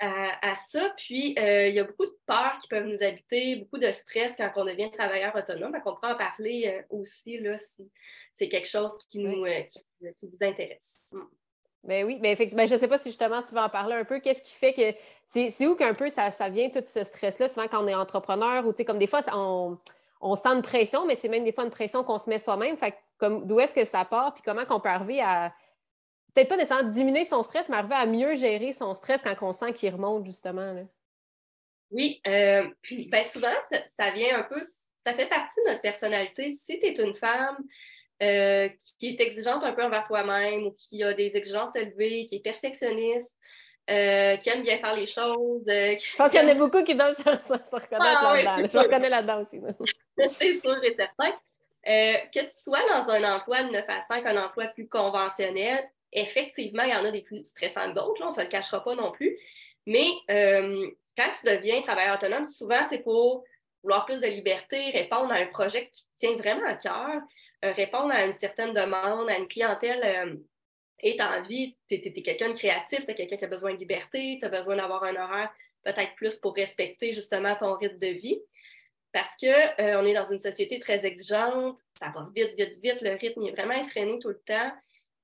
mm-hmm. 0.00 0.54
ça. 0.54 0.94
Puis, 0.96 1.34
euh, 1.38 1.68
il 1.68 1.74
y 1.74 1.80
a 1.80 1.84
beaucoup 1.84 2.06
de 2.06 2.16
peurs 2.26 2.58
qui 2.60 2.68
peuvent 2.68 2.86
nous 2.86 3.02
habiter, 3.02 3.56
beaucoup 3.56 3.78
de 3.78 3.92
stress 3.92 4.36
quand 4.36 4.50
on 4.56 4.64
devient 4.64 4.90
travailleur 4.90 5.34
autonome. 5.36 5.72
Donc, 5.72 5.82
on 5.84 5.94
pourra 5.94 6.14
en 6.14 6.16
parler 6.16 6.64
euh, 6.66 6.96
aussi 6.96 7.38
là, 7.38 7.58
si 7.58 7.90
c'est 8.32 8.48
quelque 8.48 8.68
chose 8.68 8.96
qui, 9.10 9.18
nous, 9.18 9.44
qui, 10.16 10.26
vous 10.26 10.42
intéresse. 10.42 11.04
Mm. 11.12 11.20
Ben 11.84 12.04
oui, 12.04 12.18
mais 12.20 12.32
effectivement, 12.32 12.64
ben, 12.64 12.68
je 12.68 12.74
ne 12.74 12.80
sais 12.80 12.88
pas 12.88 12.98
si 12.98 13.10
justement 13.10 13.42
tu 13.42 13.54
vas 13.54 13.66
en 13.66 13.68
parler 13.68 13.94
un 13.94 14.04
peu. 14.04 14.18
Qu'est-ce 14.18 14.42
qui 14.42 14.54
fait 14.54 14.72
que 14.72 14.98
c'est 15.24 15.66
où 15.66 15.76
qu'un 15.76 15.94
peu 15.94 16.08
ça, 16.08 16.32
ça 16.32 16.48
vient 16.48 16.68
tout 16.68 16.82
ce 16.84 17.04
stress-là, 17.04 17.48
souvent 17.48 17.68
quand 17.68 17.84
on 17.84 17.86
est 17.86 17.94
entrepreneur 17.94 18.66
ou 18.66 18.72
tu 18.72 18.78
sais, 18.78 18.84
comme 18.84 18.98
des 18.98 19.06
fois, 19.06 19.20
on, 19.32 19.78
on 20.20 20.34
sent 20.34 20.48
une 20.48 20.62
pression, 20.62 21.06
mais 21.06 21.14
c'est 21.14 21.28
même 21.28 21.44
des 21.44 21.52
fois 21.52 21.64
une 21.64 21.70
pression 21.70 22.04
qu'on 22.04 22.18
se 22.18 22.28
met 22.28 22.38
soi-même. 22.38 22.76
Fait 22.76 22.94
comme 23.18 23.46
d'où 23.46 23.60
est-ce 23.60 23.74
que 23.74 23.84
ça 23.84 24.04
part, 24.04 24.34
puis 24.34 24.42
comment 24.44 24.64
qu'on 24.64 24.80
peut 24.80 24.88
arriver 24.88 25.20
à 25.20 25.52
peut-être 26.34 26.48
pas 26.48 26.56
nécessairement 26.56 26.90
diminuer 26.90 27.24
son 27.24 27.42
stress, 27.42 27.68
mais 27.68 27.76
arriver 27.76 27.94
à 27.94 28.06
mieux 28.06 28.34
gérer 28.34 28.72
son 28.72 28.92
stress 28.92 29.22
quand 29.22 29.34
on 29.40 29.52
sent 29.52 29.72
qu'il 29.72 29.92
remonte, 29.92 30.26
justement. 30.26 30.86
Oui, 31.90 32.20
euh, 32.26 32.68
ben 33.10 33.24
souvent, 33.24 33.54
ça, 33.98 34.10
vient 34.10 34.38
un 34.38 34.42
peu, 34.42 34.60
ça 34.60 35.14
fait 35.14 35.28
partie 35.28 35.60
de 35.64 35.70
notre 35.70 35.82
personnalité. 35.82 36.50
Si 36.50 36.78
tu 36.78 36.86
es 36.86 36.94
une 37.02 37.14
femme 37.14 37.56
euh, 38.22 38.68
qui 38.98 39.08
est 39.08 39.20
exigeante 39.20 39.64
un 39.64 39.72
peu 39.72 39.82
envers 39.82 40.04
toi-même 40.04 40.74
qui 40.74 41.02
a 41.02 41.14
des 41.14 41.36
exigences 41.36 41.74
élevées, 41.74 42.26
qui 42.26 42.36
est 42.36 42.40
perfectionniste, 42.40 43.34
euh, 43.88 44.36
qui 44.36 44.48
aime 44.48 44.62
bien 44.62 44.78
faire 44.78 44.94
les 44.94 45.06
choses. 45.06 45.62
Je 45.66 46.16
pense 46.16 46.30
qu'il 46.30 46.40
y 46.40 46.44
en 46.44 46.48
a 46.48 46.54
beaucoup 46.54 46.82
qui 46.82 46.94
doivent 46.94 47.14
se, 47.14 47.22
reconnaître 47.22 48.20
ah 48.22 48.42
là-dedans. 48.42 48.68
Je 48.72 48.78
reconnais 48.78 49.08
là-dedans 49.08 49.40
aussi. 49.40 49.60
C'est 50.28 50.60
sûr 50.60 50.82
et 50.82 50.94
certain. 50.94 51.32
Euh, 51.88 52.14
que 52.34 52.40
tu 52.40 52.50
sois 52.50 52.80
dans 52.90 53.08
un 53.10 53.36
emploi 53.36 53.62
de 53.62 53.70
9 53.70 53.84
à 53.86 54.00
5, 54.00 54.26
un 54.26 54.44
emploi 54.44 54.66
plus 54.66 54.88
conventionnel, 54.88 55.88
effectivement, 56.12 56.82
il 56.82 56.90
y 56.90 56.94
en 56.94 57.04
a 57.04 57.12
des 57.12 57.20
plus 57.20 57.44
stressants 57.44 57.90
que 57.90 57.94
d'autres, 57.94 58.22
on 58.22 58.26
ne 58.26 58.32
se 58.32 58.40
le 58.40 58.48
cachera 58.48 58.82
pas 58.82 58.96
non 58.96 59.12
plus. 59.12 59.38
Mais 59.86 60.08
euh, 60.30 60.90
quand 61.16 61.30
tu 61.38 61.46
deviens 61.46 61.82
travailleur 61.82 62.16
autonome, 62.16 62.44
souvent, 62.44 62.80
c'est 62.88 62.98
pour 62.98 63.44
vouloir 63.84 64.04
plus 64.04 64.20
de 64.20 64.26
liberté, 64.26 64.90
répondre 64.90 65.30
à 65.30 65.36
un 65.36 65.46
projet 65.46 65.88
qui 65.92 66.02
te 66.02 66.18
tient 66.18 66.36
vraiment 66.36 66.66
à 66.66 66.74
cœur, 66.74 67.20
euh, 67.64 67.72
répondre 67.72 68.10
à 68.10 68.24
une 68.24 68.32
certaine 68.32 68.72
demande, 68.72 69.30
à 69.30 69.38
une 69.38 69.46
clientèle 69.46 70.40
et 71.00 71.16
tu 71.16 71.22
as 71.22 71.38
envie, 71.38 71.76
tu 71.88 71.94
es, 71.94 72.22
quelqu'un 72.22 72.48
de 72.48 72.58
créatif, 72.58 73.04
tu 73.04 73.10
es 73.10 73.14
quelqu'un 73.14 73.36
qui 73.36 73.44
a 73.44 73.48
besoin 73.48 73.74
de 73.74 73.78
liberté, 73.78 74.38
tu 74.40 74.46
as 74.46 74.48
besoin 74.48 74.76
d'avoir 74.76 75.04
un 75.04 75.16
horaire 75.16 75.52
peut-être 75.84 76.14
plus 76.16 76.36
pour 76.36 76.54
respecter 76.54 77.12
justement 77.12 77.54
ton 77.54 77.74
rythme 77.74 77.98
de 77.98 78.08
vie 78.08 78.40
parce 79.12 79.34
qu'on 79.38 79.46
euh, 79.46 80.04
est 80.04 80.12
dans 80.12 80.26
une 80.26 80.38
société 80.38 80.78
très 80.78 81.04
exigeante, 81.06 81.78
ça 81.98 82.12
va 82.14 82.28
vite, 82.34 82.54
vite, 82.58 82.78
vite, 82.82 83.00
le 83.00 83.16
rythme 83.16 83.44
est 83.44 83.52
vraiment 83.52 83.80
effréné 83.80 84.18
tout 84.18 84.28
le 84.28 84.40
temps. 84.46 84.72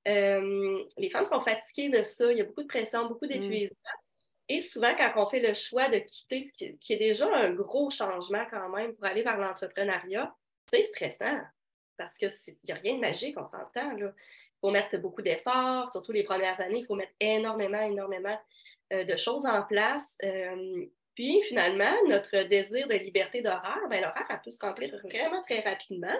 Euh, 0.08 0.82
les 0.96 1.10
femmes 1.10 1.26
sont 1.26 1.42
fatiguées 1.42 1.90
de 1.90 2.02
ça, 2.02 2.32
il 2.32 2.38
y 2.38 2.40
a 2.40 2.44
beaucoup 2.44 2.62
de 2.62 2.68
pression, 2.68 3.06
beaucoup 3.06 3.26
mm. 3.26 3.28
d'épuisement. 3.28 3.76
Et 4.48 4.60
souvent, 4.60 4.94
quand 4.96 5.12
on 5.16 5.26
fait 5.26 5.40
le 5.40 5.52
choix 5.52 5.90
de 5.90 5.98
quitter 5.98 6.40
ce 6.40 6.52
qui, 6.54 6.92
est 6.92 6.96
déjà 6.96 7.26
un 7.34 7.50
gros 7.52 7.90
changement 7.90 8.44
quand 8.50 8.70
même 8.70 8.94
pour 8.94 9.04
aller 9.04 9.22
vers 9.22 9.36
l'entrepreneuriat, 9.36 10.34
c'est 10.70 10.82
stressant 10.84 11.38
parce 11.98 12.16
qu'il 12.16 12.30
n'y 12.64 12.72
a 12.72 12.76
rien 12.76 12.94
de 12.94 13.00
magique, 13.00 13.36
on 13.38 13.46
s'entend. 13.46 13.94
Il 14.62 14.68
faut 14.68 14.70
mettre 14.70 14.96
beaucoup 14.98 15.22
d'efforts, 15.22 15.88
surtout 15.90 16.12
les 16.12 16.22
premières 16.22 16.60
années, 16.60 16.78
il 16.78 16.86
faut 16.86 16.94
mettre 16.94 17.12
énormément, 17.18 17.80
énormément 17.80 18.38
euh, 18.92 19.04
de 19.04 19.16
choses 19.16 19.44
en 19.44 19.62
place. 19.62 20.16
Puis 21.14 21.42
finalement, 21.42 21.92
notre 22.08 22.48
désir 22.48 22.86
de 22.88 22.94
liberté 22.94 23.42
d'horaire, 23.42 23.82
ben, 23.90 24.00
l'horaire 24.00 24.26
a 24.28 24.38
pu 24.38 24.50
se 24.50 24.58
remplir 24.60 24.94
vraiment 25.02 25.42
très 25.42 25.60
rapidement. 25.60 26.16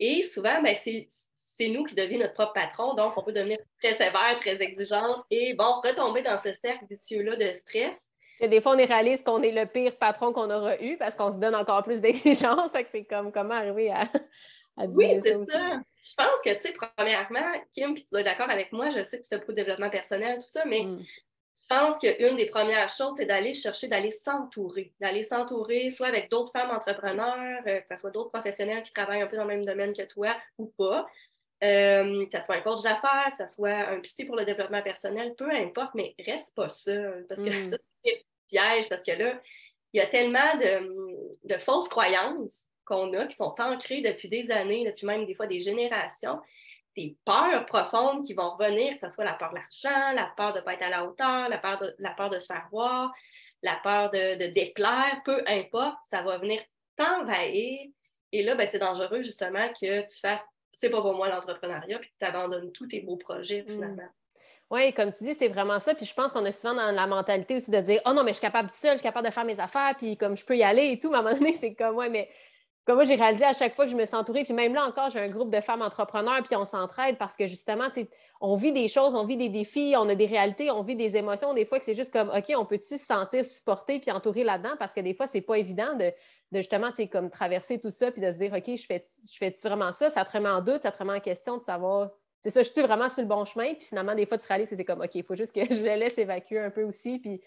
Et 0.00 0.22
souvent, 0.22 0.60
ben, 0.62 0.74
c'est 0.74 1.68
nous 1.68 1.84
qui 1.84 1.94
devenons 1.94 2.20
notre 2.20 2.34
propre 2.34 2.52
patron, 2.52 2.94
donc 2.94 3.16
on 3.16 3.22
peut 3.22 3.32
devenir 3.32 3.58
très 3.80 3.94
sévère, 3.94 4.38
très 4.40 4.60
exigeante 4.60 5.24
et 5.30 5.54
bon, 5.54 5.80
retomber 5.82 6.22
dans 6.22 6.36
ce 6.36 6.52
cercle 6.54 6.84
vicieux-là 6.88 7.36
de 7.36 7.50
stress. 7.52 7.96
Et 8.40 8.48
des 8.48 8.60
fois, 8.60 8.72
on 8.72 8.78
est 8.78 8.84
réaliste 8.84 9.24
qu'on 9.24 9.42
est 9.42 9.52
le 9.52 9.64
pire 9.64 9.96
patron 9.96 10.32
qu'on 10.32 10.50
aura 10.50 10.78
eu 10.82 10.98
parce 10.98 11.14
qu'on 11.14 11.30
se 11.30 11.38
donne 11.38 11.54
encore 11.54 11.82
plus 11.84 12.00
d'exigences. 12.02 12.72
c'est 12.90 13.04
comme 13.04 13.32
comment 13.32 13.54
arriver 13.54 13.90
à, 13.90 14.02
à 14.76 14.86
dire 14.86 14.96
Oui, 14.96 15.14
c'est 15.22 15.44
ça. 15.46 15.80
Je 16.06 16.14
pense 16.14 16.40
que, 16.44 16.54
tu 16.54 16.62
sais, 16.62 16.74
premièrement, 16.94 17.52
Kim, 17.72 17.94
puis 17.94 18.04
tu 18.04 18.10
dois 18.10 18.20
être 18.20 18.26
d'accord 18.26 18.50
avec 18.50 18.72
moi, 18.72 18.90
je 18.90 19.02
sais 19.02 19.18
que 19.18 19.22
tu 19.22 19.28
fais 19.28 19.38
beaucoup 19.38 19.52
de 19.52 19.56
développement 19.56 19.90
personnel, 19.90 20.36
tout 20.36 20.46
ça, 20.46 20.64
mais 20.64 20.82
mm. 20.82 21.04
je 21.56 21.62
pense 21.68 21.98
qu'une 21.98 22.36
des 22.36 22.46
premières 22.46 22.88
choses, 22.88 23.14
c'est 23.16 23.26
d'aller 23.26 23.54
chercher, 23.54 23.88
d'aller 23.88 24.12
s'entourer, 24.12 24.92
d'aller 25.00 25.24
s'entourer 25.24 25.90
soit 25.90 26.06
avec 26.06 26.30
d'autres 26.30 26.52
femmes 26.52 26.70
entrepreneurs, 26.70 27.60
euh, 27.66 27.80
que 27.80 27.88
ce 27.90 27.96
soit 27.96 28.12
d'autres 28.12 28.30
professionnels 28.30 28.84
qui 28.84 28.92
travaillent 28.92 29.22
un 29.22 29.26
peu 29.26 29.36
dans 29.36 29.44
le 29.44 29.56
même 29.56 29.64
domaine 29.64 29.92
que 29.92 30.02
toi 30.02 30.36
ou 30.58 30.66
pas, 30.78 31.06
euh, 31.64 32.26
que 32.26 32.38
ce 32.38 32.46
soit 32.46 32.56
un 32.56 32.60
coach 32.60 32.82
d'affaires, 32.82 33.32
que 33.36 33.44
ce 33.44 33.52
soit 33.52 33.88
un 33.88 33.98
psy 34.00 34.24
pour 34.26 34.36
le 34.36 34.44
développement 34.44 34.82
personnel, 34.82 35.34
peu 35.34 35.50
importe, 35.50 35.94
mais 35.94 36.14
reste 36.24 36.54
pas 36.54 36.68
seul, 36.68 37.26
parce 37.28 37.42
que 37.42 37.48
mm. 37.48 37.70
ça, 37.72 37.78
c'est 38.04 38.26
piège, 38.48 38.88
parce 38.88 39.02
que 39.02 39.10
là, 39.10 39.40
il 39.92 39.98
y 39.98 40.00
a 40.00 40.06
tellement 40.06 40.54
de, 40.54 41.48
de 41.52 41.58
fausses 41.58 41.88
croyances 41.88 42.60
qu'on 42.86 43.12
a 43.14 43.26
qui 43.26 43.36
sont 43.36 43.54
ancrées 43.58 44.00
depuis 44.00 44.28
des 44.28 44.50
années, 44.50 44.84
depuis 44.84 45.06
même 45.06 45.26
des 45.26 45.34
fois 45.34 45.46
des 45.46 45.58
générations, 45.58 46.40
des 46.96 47.14
peurs 47.26 47.66
profondes 47.66 48.24
qui 48.24 48.32
vont 48.32 48.50
revenir, 48.56 48.94
que 48.94 49.00
ce 49.00 49.10
soit 49.10 49.24
la 49.24 49.34
peur 49.34 49.50
de 49.50 49.56
l'argent, 49.56 50.12
la 50.14 50.32
peur 50.36 50.54
de 50.54 50.60
ne 50.60 50.64
pas 50.64 50.74
être 50.74 50.82
à 50.82 50.88
la 50.88 51.04
hauteur, 51.04 51.48
la 51.48 51.58
peur 51.58 51.78
de, 51.78 51.94
la 51.98 52.10
peur 52.10 52.30
de 52.30 52.38
se 52.38 52.46
faire 52.46 52.66
voir, 52.70 53.12
la 53.62 53.78
peur 53.82 54.10
de, 54.10 54.46
déplaire, 54.46 55.20
peu 55.24 55.42
importe, 55.46 55.98
ça 56.10 56.22
va 56.22 56.38
venir 56.38 56.62
t'envahir. 56.96 57.88
Et 58.32 58.42
là, 58.42 58.54
ben, 58.54 58.66
c'est 58.66 58.78
dangereux 58.78 59.20
justement 59.20 59.68
que 59.68 60.00
tu 60.02 60.20
fasses 60.20 60.46
c'est 60.76 60.90
pas 60.90 61.00
pour 61.00 61.14
moi 61.14 61.30
l'entrepreneuriat, 61.30 61.98
puis 61.98 62.10
que 62.10 62.14
tu 62.18 62.24
abandonnes 62.26 62.70
tous 62.70 62.86
tes 62.86 63.00
beaux 63.00 63.16
projets 63.16 63.64
mm. 63.66 63.70
finalement. 63.70 64.08
Oui, 64.70 64.92
comme 64.92 65.10
tu 65.10 65.24
dis, 65.24 65.32
c'est 65.32 65.48
vraiment 65.48 65.78
ça. 65.78 65.94
Puis 65.94 66.04
je 66.04 66.12
pense 66.12 66.32
qu'on 66.32 66.44
est 66.44 66.52
souvent 66.52 66.74
dans 66.74 66.90
la 66.90 67.06
mentalité 67.06 67.56
aussi 67.56 67.70
de 67.70 67.80
dire 67.80 68.02
Oh 68.04 68.12
non, 68.12 68.24
mais 68.24 68.32
je 68.32 68.38
suis 68.38 68.46
capable 68.46 68.68
de 68.68 68.74
seule, 68.74 68.92
je 68.92 68.98
suis 68.98 69.04
capable 69.04 69.26
de 69.26 69.32
faire 69.32 69.44
mes 69.44 69.58
affaires, 69.58 69.94
puis 69.96 70.18
comme 70.18 70.36
je 70.36 70.44
peux 70.44 70.56
y 70.56 70.62
aller 70.62 70.90
et 70.90 70.98
tout. 70.98 71.08
Mais 71.08 71.16
à 71.16 71.20
un 71.20 71.22
moment 71.22 71.34
donné, 71.34 71.54
c'est 71.54 71.74
comme 71.74 71.96
Ouais, 71.96 72.10
mais 72.10 72.28
comme 72.86 72.94
moi, 72.94 73.04
j'ai 73.04 73.16
réalisé 73.16 73.44
à 73.44 73.52
chaque 73.52 73.74
fois 73.74 73.84
que 73.84 73.90
je 73.90 73.96
me 73.96 74.04
suis 74.04 74.14
entourée, 74.14 74.44
puis 74.44 74.54
même 74.54 74.72
là 74.72 74.84
encore, 74.86 75.08
j'ai 75.08 75.18
un 75.18 75.28
groupe 75.28 75.50
de 75.50 75.60
femmes 75.60 75.82
entrepreneurs, 75.82 76.40
puis 76.44 76.54
on 76.54 76.64
s'entraide 76.64 77.18
parce 77.18 77.36
que 77.36 77.48
justement, 77.48 77.88
on 78.40 78.54
vit 78.54 78.72
des 78.72 78.86
choses, 78.86 79.16
on 79.16 79.24
vit 79.24 79.36
des 79.36 79.48
défis, 79.48 79.94
on 79.98 80.08
a 80.08 80.14
des 80.14 80.26
réalités, 80.26 80.70
on 80.70 80.82
vit 80.82 80.94
des 80.94 81.16
émotions. 81.16 81.52
Des 81.52 81.64
fois, 81.64 81.80
que 81.80 81.84
c'est 81.84 81.96
juste 81.96 82.12
comme, 82.12 82.28
OK, 82.28 82.52
on 82.56 82.64
peut-tu 82.64 82.96
se 82.96 83.04
sentir 83.04 83.44
supporté 83.44 83.98
puis 83.98 84.12
entouré 84.12 84.44
là-dedans? 84.44 84.76
Parce 84.78 84.94
que 84.94 85.00
des 85.00 85.14
fois, 85.14 85.26
c'est 85.26 85.40
pas 85.40 85.58
évident 85.58 85.94
de, 85.94 86.12
de 86.52 86.58
justement, 86.58 86.90
comme 87.10 87.28
traverser 87.28 87.80
tout 87.80 87.90
ça, 87.90 88.12
puis 88.12 88.22
de 88.22 88.30
se 88.30 88.38
dire, 88.38 88.52
OK, 88.52 88.76
je 88.76 88.86
fais-tu 88.86 89.10
je 89.32 89.36
fais 89.36 89.52
vraiment 89.64 89.90
ça? 89.90 90.08
Ça 90.08 90.24
te 90.24 90.30
remet 90.30 90.48
en 90.48 90.60
doute, 90.60 90.82
ça 90.82 90.92
te 90.92 90.98
remet 90.98 91.14
en 91.14 91.20
question 91.20 91.56
de 91.56 91.64
savoir, 91.64 92.10
c'est 92.40 92.50
ça, 92.50 92.62
je 92.62 92.70
suis 92.70 92.82
vraiment 92.82 93.08
sur 93.08 93.22
le 93.22 93.28
bon 93.28 93.44
chemin? 93.44 93.74
Puis 93.74 93.86
finalement, 93.86 94.14
des 94.14 94.26
fois, 94.26 94.38
tu 94.38 94.46
réalises 94.46 94.70
que 94.70 94.76
c'est 94.76 94.84
comme, 94.84 95.00
OK, 95.00 95.12
il 95.16 95.24
faut 95.24 95.34
juste 95.34 95.52
que 95.52 95.62
je 95.74 95.82
le 95.82 95.96
laisse 95.96 96.18
évacuer 96.18 96.60
un 96.60 96.70
peu 96.70 96.84
aussi, 96.84 97.18
puis 97.18 97.40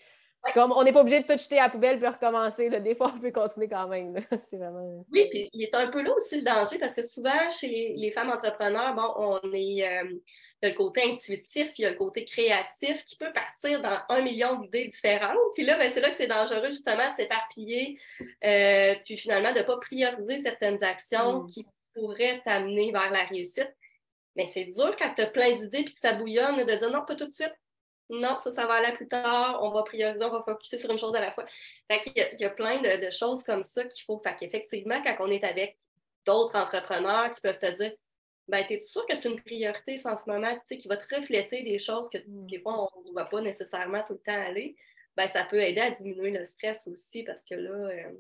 comme 0.54 0.72
on 0.72 0.84
n'est 0.84 0.92
pas 0.92 1.02
obligé 1.02 1.22
de 1.22 1.26
tout 1.26 1.38
jeter 1.38 1.60
à 1.60 1.64
la 1.64 1.70
poubelle 1.70 2.00
puis 2.00 2.08
recommencer. 2.08 2.70
Des 2.70 2.96
fois, 2.96 3.12
on 3.16 3.20
peut 3.20 3.32
continuer 3.32 3.68
quand 3.68 3.88
même. 3.88 4.14
Vraiment... 4.54 5.06
Oui, 5.12 5.28
puis 5.30 5.50
il 5.54 5.64
est 5.64 5.76
un 5.76 5.88
peu 5.88 6.02
là 6.02 6.14
aussi 6.14 6.38
le 6.38 6.44
danger 6.44 6.78
parce 6.80 6.94
que 6.94 7.02
souvent, 7.02 7.50
chez 7.50 7.94
les, 7.96 8.12
femmes 8.12 8.30
entrepreneurs, 8.30 8.96
bon, 8.96 9.14
on 9.18 9.54
est. 9.54 9.88
Euh, 9.88 10.20
il 10.62 10.68
y 10.68 10.72
a 10.72 10.74
le 10.74 10.78
côté 10.78 11.04
intuitif, 11.10 11.72
il 11.78 11.84
y 11.84 11.86
a 11.86 11.92
le 11.92 11.96
côté 11.96 12.26
créatif 12.26 13.06
qui 13.06 13.16
peut 13.16 13.32
partir 13.32 13.82
dans 13.82 13.98
un 14.10 14.22
million 14.22 14.60
d'idées 14.60 14.88
différentes. 14.88 15.38
Puis 15.54 15.64
là, 15.64 15.78
ben, 15.78 15.90
c'est 15.94 16.02
là 16.02 16.10
que 16.10 16.18
c'est 16.18 16.28
dangereux 16.28 16.68
justement 16.68 17.10
de 17.12 17.16
s'éparpiller, 17.16 17.98
euh, 18.44 18.94
puis 19.06 19.16
finalement 19.16 19.54
de 19.54 19.60
ne 19.60 19.64
pas 19.64 19.78
prioriser 19.78 20.40
certaines 20.40 20.84
actions 20.84 21.44
mm. 21.44 21.48
qui 21.48 21.66
pourraient 21.94 22.42
t'amener 22.44 22.92
vers 22.92 23.10
la 23.10 23.24
réussite. 23.24 23.74
Mais 24.36 24.48
c'est 24.48 24.66
dur 24.66 24.96
quand 24.98 25.14
tu 25.16 25.22
as 25.22 25.28
plein 25.28 25.56
d'idées 25.56 25.84
puis 25.84 25.94
que 25.94 26.00
ça 26.00 26.14
bouillonne 26.14 26.58
de 26.58 26.64
dire 26.74 26.92
non, 26.92 27.06
pas 27.06 27.16
tout 27.16 27.28
de 27.28 27.34
suite 27.34 27.56
non, 28.10 28.38
ça, 28.38 28.52
ça 28.52 28.66
va 28.66 28.76
aller 28.76 28.92
plus 28.94 29.08
tard, 29.08 29.60
on 29.62 29.70
va 29.72 29.84
prioriser, 29.84 30.24
on 30.24 30.32
va 30.32 30.42
focuser 30.44 30.78
sur 30.78 30.90
une 30.90 30.98
chose 30.98 31.16
à 31.16 31.22
la 31.22 31.32
fois. 31.32 31.46
Fait 31.90 32.02
il, 32.08 32.14
y 32.18 32.22
a, 32.22 32.34
il 32.34 32.40
y 32.40 32.46
a 32.46 32.50
plein 32.50 32.82
de, 32.82 33.10
choses 33.12 33.44
comme 33.44 33.64
ça 33.64 33.84
qu'il 33.84 34.04
faut. 34.04 34.20
Fait 34.24 34.36
qu'effectivement, 34.36 35.02
quand 35.04 35.16
on 35.20 35.30
est 35.30 35.44
avec 35.44 35.78
d'autres 36.26 36.58
entrepreneurs 36.58 37.30
qui 37.30 37.42
peuvent 37.42 37.60
te 37.60 37.72
dire 37.78 37.94
ben, 38.48 38.66
tu 38.66 38.74
es 38.74 38.82
sûr 38.82 39.06
que 39.06 39.16
c'est 39.16 39.30
une 39.30 39.40
priorité 39.40 39.96
en 40.06 40.18
ce 40.18 40.28
moment, 40.28 40.52
tu 40.56 40.62
sais, 40.66 40.78
qui 40.78 40.88
va 40.88 40.98
te 40.98 41.16
refléter 41.16 41.62
des 41.62 41.78
choses 41.78 42.10
que 42.10 42.18
mm. 42.18 42.48
des 42.48 42.60
fois, 42.60 42.90
on 42.96 43.02
ne 43.02 43.12
voit 43.12 43.30
pas 43.30 43.42
nécessairement 43.42 44.04
tout 44.04 44.14
le 44.14 44.20
temps 44.20 44.42
aller, 44.42 44.76
ben, 45.16 45.28
ça 45.28 45.44
peut 45.44 45.62
aider 45.62 45.82
à 45.82 45.92
diminuer 45.92 46.32
le 46.32 46.46
stress 46.46 46.88
aussi 46.88 47.24
parce 47.24 47.46
que 47.46 47.54
là, 47.54 47.70
euh, 47.70 48.12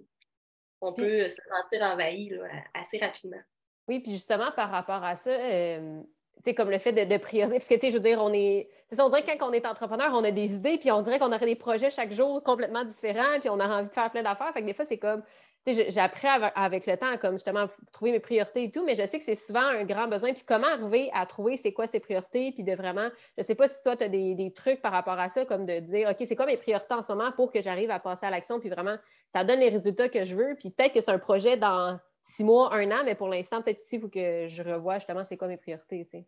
on 0.82 0.94
peut 0.94 1.28
se 1.28 1.42
sentir 1.42 1.82
envahi 1.82 2.32
assez 2.74 3.00
rapidement. 3.00 3.42
Oui, 3.88 4.02
puis 4.02 4.12
justement, 4.12 4.52
par 4.52 4.70
rapport 4.70 5.04
à 5.04 5.16
ça, 5.16 5.32
euh, 5.32 6.02
sais, 6.44 6.54
comme 6.54 6.70
le 6.70 6.80
fait 6.80 6.94
de, 6.94 7.18
prioriser. 7.18 7.56
Parce 7.56 7.68
que, 7.68 7.76
tu 7.76 7.82
sais, 7.82 7.90
je 7.90 7.96
veux 7.96 8.04
dire, 8.04 8.20
on 8.22 8.34
est. 8.34 8.70
Ça, 8.92 9.06
on 9.06 9.10
dirait 9.10 9.24
que 9.24 9.38
quand 9.38 9.50
on 9.50 9.54
est 9.54 9.66
entrepreneur, 9.66 10.10
on 10.14 10.24
a 10.24 10.32
des 10.32 10.56
idées, 10.56 10.78
puis 10.78 10.92
on 10.92 11.02
dirait 11.02 11.20
qu'on 11.20 11.32
aurait 11.32 11.46
des 11.46 11.56
projets 11.56 11.90
chaque 11.90 12.12
jour 12.12 12.42
complètement 12.44 12.84
différents, 12.84 13.40
puis 13.40 13.50
on 13.50 13.60
a 13.60 13.68
envie 13.68 13.90
de 13.90 13.94
faire 13.94 14.10
plein 14.10 14.24
d'affaires. 14.24 14.52
Fait 14.54 14.62
que 14.62 14.66
des 14.66 14.74
fois, 14.74 14.86
c'est 14.86 14.98
comme. 14.98 15.24
Tu 15.66 15.74
sais, 15.74 16.00
appris 16.00 16.28
avec 16.56 16.88
le 16.88 16.96
temps, 16.96 17.18
comme 17.18 17.34
justement, 17.34 17.66
trouver 17.92 18.14
mes 18.14 18.22
priorités 18.22 18.64
et 18.64 18.72
tout, 18.72 18.86
mais 18.86 18.96
je 18.96 19.06
sais 19.06 19.20
que 19.20 19.26
c'est 19.26 19.36
souvent 19.36 19.60
un 19.60 19.84
grand 19.84 20.08
besoin. 20.08 20.32
Puis 20.32 20.44
comment 20.48 20.68
arriver 20.68 21.12
à 21.14 21.26
trouver 21.26 21.58
c'est 21.58 21.74
quoi 21.74 21.86
ses 21.86 22.00
priorités, 22.00 22.54
puis 22.54 22.64
de 22.64 22.74
vraiment. 22.74 23.10
Je 23.38 23.44
sais 23.44 23.56
pas 23.56 23.68
si 23.68 23.84
toi, 23.84 23.98
tu 23.98 24.06
as 24.06 24.10
des, 24.10 24.36
des, 24.36 24.54
trucs 24.54 24.82
par 24.82 24.94
rapport 24.94 25.20
à 25.20 25.28
ça, 25.28 25.44
comme 25.44 25.66
de 25.66 25.80
dire, 25.82 26.10
OK, 26.10 26.26
c'est 26.26 26.36
quoi 26.38 26.46
mes 26.46 26.56
priorités 26.56 26.94
en 26.94 27.02
ce 27.02 27.12
moment 27.12 27.34
pour 27.34 27.52
que 27.52 27.60
j'arrive 27.60 27.92
à 27.92 28.00
passer 28.00 28.26
à 28.26 28.30
l'action, 28.30 28.62
puis 28.62 28.70
vraiment, 28.70 28.96
ça 29.28 29.44
donne 29.44 29.60
les 29.60 29.70
résultats 29.70 30.08
que 30.08 30.24
je 30.24 30.34
veux. 30.34 30.56
Puis 30.58 30.70
peut-être 30.70 30.94
que 30.94 31.02
c'est 31.02 31.12
un 31.12 31.20
projet 31.20 31.58
dans 31.58 32.00
six 32.30 32.44
mois, 32.44 32.74
un 32.74 32.92
an, 32.92 33.04
mais 33.04 33.16
pour 33.16 33.28
l'instant, 33.28 33.62
peut-être 33.62 33.82
aussi, 33.82 33.96
il 33.96 34.02
faut 34.02 34.10
que 34.10 34.48
je 34.48 34.64
revoie 34.64 34.96
justement 34.96 35.24
c'est 35.24 35.38
quoi 35.38 35.48
mes 35.48 35.58
priorités. 35.58 36.06
Tu 36.06 36.12
sais. 36.12 36.26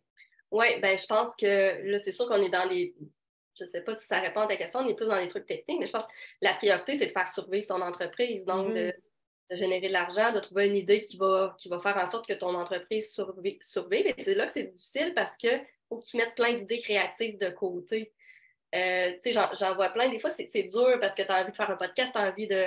Oui, 0.51 0.79
ben 0.81 0.97
je 0.97 1.05
pense 1.05 1.35
que 1.35 1.89
là, 1.89 1.97
c'est 1.97 2.11
sûr 2.11 2.27
qu'on 2.27 2.41
est 2.41 2.49
dans 2.49 2.67
les. 2.67 2.95
Je 3.57 3.65
ne 3.65 3.69
sais 3.69 3.81
pas 3.81 3.93
si 3.93 4.07
ça 4.07 4.19
répond 4.19 4.41
à 4.41 4.47
ta 4.47 4.55
question, 4.55 4.79
on 4.79 4.87
est 4.87 4.95
plus 4.95 5.07
dans 5.07 5.17
les 5.17 5.27
trucs 5.27 5.45
techniques, 5.45 5.79
mais 5.79 5.85
je 5.85 5.91
pense 5.91 6.05
que 6.05 6.11
la 6.41 6.53
priorité, 6.53 6.95
c'est 6.95 7.07
de 7.07 7.11
faire 7.11 7.27
survivre 7.27 7.67
ton 7.67 7.81
entreprise. 7.81 8.43
Donc, 8.45 8.69
mm-hmm. 8.69 8.93
de, 9.49 9.55
générer 9.55 9.87
de 9.89 9.93
l'argent, 9.93 10.31
de 10.31 10.39
trouver 10.39 10.67
une 10.67 10.77
idée 10.77 11.01
qui 11.01 11.17
va, 11.17 11.55
qui 11.59 11.67
va 11.67 11.79
faire 11.79 11.97
en 11.97 12.05
sorte 12.05 12.25
que 12.25 12.33
ton 12.33 12.55
entreprise 12.55 13.11
survive. 13.11 14.07
Et 14.07 14.15
c'est 14.17 14.35
là 14.35 14.47
que 14.47 14.53
c'est 14.53 14.63
difficile 14.63 15.13
parce 15.13 15.35
qu'il 15.35 15.61
faut 15.89 15.99
que 15.99 16.05
tu 16.05 16.15
mettes 16.15 16.35
plein 16.35 16.53
d'idées 16.53 16.79
créatives 16.79 17.37
de 17.37 17.49
côté. 17.49 18.13
Euh, 18.73 19.11
tu 19.21 19.33
sais, 19.33 19.47
j'en 19.53 19.75
vois 19.75 19.89
plein. 19.89 20.07
Des 20.07 20.19
fois, 20.19 20.29
c'est 20.29 20.63
dur 20.63 20.97
parce 21.01 21.13
que 21.13 21.23
tu 21.23 21.29
as 21.29 21.41
envie 21.41 21.51
de 21.51 21.55
faire 21.55 21.69
un 21.69 21.75
podcast, 21.75 22.13
tu 22.13 22.17
as 22.17 22.29
envie 22.29 22.47
de, 22.47 22.65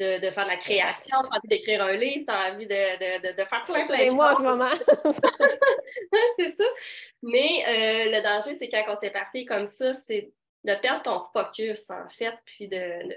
de, 0.00 0.30
faire 0.30 0.44
de 0.44 0.50
la 0.50 0.56
création, 0.56 1.16
tu 1.20 1.26
as 1.26 1.36
envie 1.36 1.48
d'écrire 1.48 1.82
un 1.84 1.92
livre, 1.92 2.24
tu 2.26 2.32
as 2.32 2.52
envie 2.52 2.66
de, 2.66 3.32
de, 3.32 3.44
faire 3.44 3.62
plein, 3.64 3.86
plein 3.86 3.98
de 3.98 4.04
choses. 4.06 4.14
moi 4.14 4.32
en 4.32 4.34
ce 4.34 4.42
moment. 4.42 4.70
c'est 6.38 6.56
ça. 6.58 6.64
Mais 7.22 7.64
euh, 7.68 8.16
le 8.16 8.22
danger, 8.22 8.56
c'est 8.56 8.68
quand 8.68 8.84
on 8.88 8.98
s'est 8.98 9.10
parti 9.10 9.44
comme 9.44 9.66
ça, 9.66 9.92
c'est 9.92 10.32
de 10.64 10.74
perdre 10.74 11.02
ton 11.02 11.22
focus, 11.22 11.88
en 11.90 12.08
fait, 12.08 12.34
puis 12.44 12.68
de... 12.68 13.16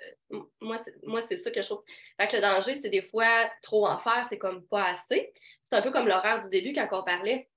moi, 0.61 0.77
c'est 1.21 1.37
ça 1.37 1.51
que 1.51 1.61
je 1.61 1.67
trouve. 1.67 1.83
Fait 2.19 2.27
que 2.27 2.35
le 2.37 2.41
danger, 2.41 2.75
c'est 2.75 2.89
des 2.89 3.01
fois 3.01 3.49
trop 3.61 3.87
en 3.87 3.97
faire, 3.97 4.25
c'est 4.27 4.37
comme 4.37 4.65
pas 4.67 4.85
assez. 4.85 5.33
C'est 5.61 5.75
un 5.75 5.81
peu 5.81 5.91
comme 5.91 6.07
l'horaire 6.07 6.39
du 6.39 6.49
début 6.49 6.73
quand 6.73 6.87
on 6.91 7.03
parlait. 7.03 7.49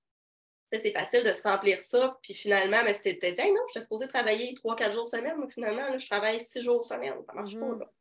C'est 0.73 0.91
facile 0.91 1.23
de 1.23 1.33
se 1.33 1.43
remplir 1.43 1.81
ça, 1.81 2.19
puis 2.23 2.35
finalement, 2.35 2.83
mais 2.83 2.95
c'était 2.95 3.31
dit, 3.31 3.53
non, 3.53 3.63
je 3.69 3.75
suis 3.75 3.83
supposée 3.83 4.09
travailler 4.09 4.53
trois, 4.55 4.75
quatre 4.75 4.93
jours 4.93 5.07
semaine, 5.07 5.37
mais 5.39 5.49
finalement, 5.49 5.89
là, 5.89 5.97
je 5.97 6.07
travaille 6.07 6.41
six 6.41 6.61
jours 6.61 6.85
semaine, 6.85 7.15
ça 7.25 7.33
marche 7.35 7.55
pas. 7.55 7.93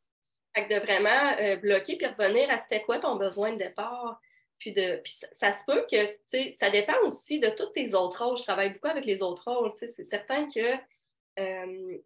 De 0.56 0.76
vraiment 0.76 1.36
euh, 1.38 1.56
bloquer 1.56 1.96
puis 1.96 2.06
revenir 2.06 2.48
à 2.50 2.56
c'était 2.56 2.80
quoi 2.80 2.98
ton 2.98 3.16
besoin 3.16 3.52
de 3.52 3.58
départ. 3.58 4.18
Puis, 4.58 4.72
de, 4.72 5.02
ça, 5.04 5.52
se 5.52 5.62
peut 5.66 5.84
que, 5.90 5.96
ça 6.54 6.70
dépend 6.70 6.96
aussi 7.04 7.38
de 7.38 7.48
tous 7.48 7.66
tes 7.74 7.94
autres 7.94 8.24
rôles. 8.24 8.38
Je 8.38 8.42
travaille 8.42 8.70
beaucoup 8.70 8.88
avec 8.88 9.04
les 9.04 9.22
autres 9.22 9.44
rôles. 9.52 9.72
C'est 9.74 9.86
certain 10.02 10.46
que 10.46 10.76
euh, 11.38 11.98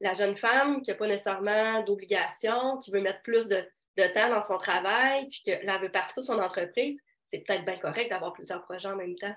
la 0.00 0.12
jeune 0.12 0.36
femme 0.36 0.82
qui 0.82 0.90
n'a 0.90 0.96
pas 0.96 1.06
nécessairement 1.06 1.82
d'obligation, 1.82 2.76
qui 2.76 2.90
veut 2.90 3.00
mettre 3.00 3.22
plus 3.22 3.48
de, 3.48 3.64
temps 4.12 4.28
dans 4.28 4.42
son 4.42 4.58
travail, 4.58 5.28
puis 5.28 5.40
qu'elle 5.42 5.80
veut 5.80 5.90
partir 5.90 6.22
de 6.22 6.26
son 6.26 6.38
entreprise, 6.38 7.00
c'est 7.26 7.38
peut-être 7.38 7.64
bien 7.64 7.78
correct 7.78 8.10
d'avoir 8.10 8.34
plusieurs 8.34 8.62
projets 8.62 8.88
en 8.88 8.96
même 8.96 9.16
temps. 9.16 9.34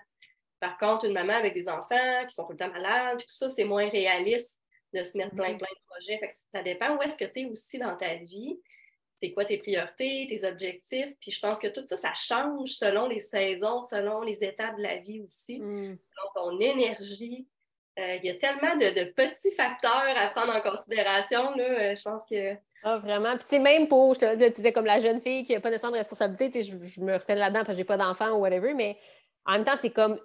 Par 0.59 0.77
contre, 0.77 1.05
une 1.05 1.13
maman 1.13 1.33
avec 1.33 1.53
des 1.53 1.69
enfants 1.69 2.25
qui 2.27 2.35
sont 2.35 2.43
tout 2.43 2.51
le 2.51 2.57
temps 2.57 2.71
malades, 2.71 3.19
puis 3.19 3.27
tout 3.27 3.35
ça, 3.35 3.49
c'est 3.49 3.63
moins 3.63 3.87
réaliste 3.89 4.59
de 4.93 5.03
se 5.03 5.17
mettre 5.17 5.35
plein, 5.35 5.53
mm-hmm. 5.53 5.57
plein 5.57 5.67
de 5.67 5.89
projets. 5.89 6.19
ça 6.53 6.63
dépend 6.63 6.95
où 6.95 7.01
est-ce 7.01 7.17
que 7.17 7.25
tu 7.25 7.41
es 7.41 7.45
aussi 7.45 7.77
dans 7.77 7.95
ta 7.95 8.15
vie. 8.15 8.59
C'est 9.19 9.31
quoi 9.31 9.45
tes 9.45 9.57
priorités, 9.57 10.27
tes 10.29 10.47
objectifs? 10.47 11.15
Puis 11.19 11.31
je 11.31 11.39
pense 11.39 11.59
que 11.59 11.67
tout 11.67 11.85
ça, 11.85 11.97
ça 11.97 12.13
change 12.13 12.69
selon 12.69 13.07
les 13.07 13.19
saisons, 13.19 13.81
selon 13.81 14.21
les 14.21 14.43
étapes 14.43 14.77
de 14.77 14.83
la 14.83 14.97
vie 14.97 15.21
aussi, 15.21 15.59
mm. 15.59 15.97
selon 15.97 16.31
ton 16.33 16.59
énergie. 16.59 17.47
Euh, 17.99 18.17
il 18.21 18.25
y 18.25 18.29
a 18.29 18.35
tellement 18.35 18.75
de, 18.75 19.03
petits 19.05 19.51
facteurs 19.53 20.13
à 20.15 20.27
prendre 20.27 20.55
en 20.55 20.61
considération. 20.61 21.55
Là, 21.55 21.63
euh, 21.63 21.95
je 21.95 22.03
pense 22.03 22.21
que. 22.29 22.55
Ah, 22.83 22.97
vraiment. 22.99 23.35
Puis, 23.37 23.45
tu 23.45 23.49
sais, 23.55 23.59
même 23.59 23.87
pour, 23.87 24.13
je 24.13 24.19
te 24.19 24.45
tu 24.45 24.51
disais 24.51 24.71
comme 24.71 24.85
la 24.85 24.99
jeune 24.99 25.19
fille 25.19 25.43
qui 25.43 25.53
n'a 25.53 25.59
pas 25.59 25.71
de 25.71 25.77
sens 25.77 25.91
de 25.91 25.97
responsabilité, 25.97 26.61
je, 26.61 26.77
je 26.83 27.01
me 27.01 27.13
reconnais 27.13 27.39
là-dedans 27.39 27.61
parce 27.61 27.69
que 27.69 27.77
j'ai 27.77 27.83
pas 27.85 27.97
d'enfant 27.97 28.33
ou 28.33 28.41
whatever, 28.41 28.75
mais 28.75 28.99
en 29.47 29.53
même 29.53 29.63
temps, 29.63 29.75
c'est 29.75 29.89
comme 29.89 30.19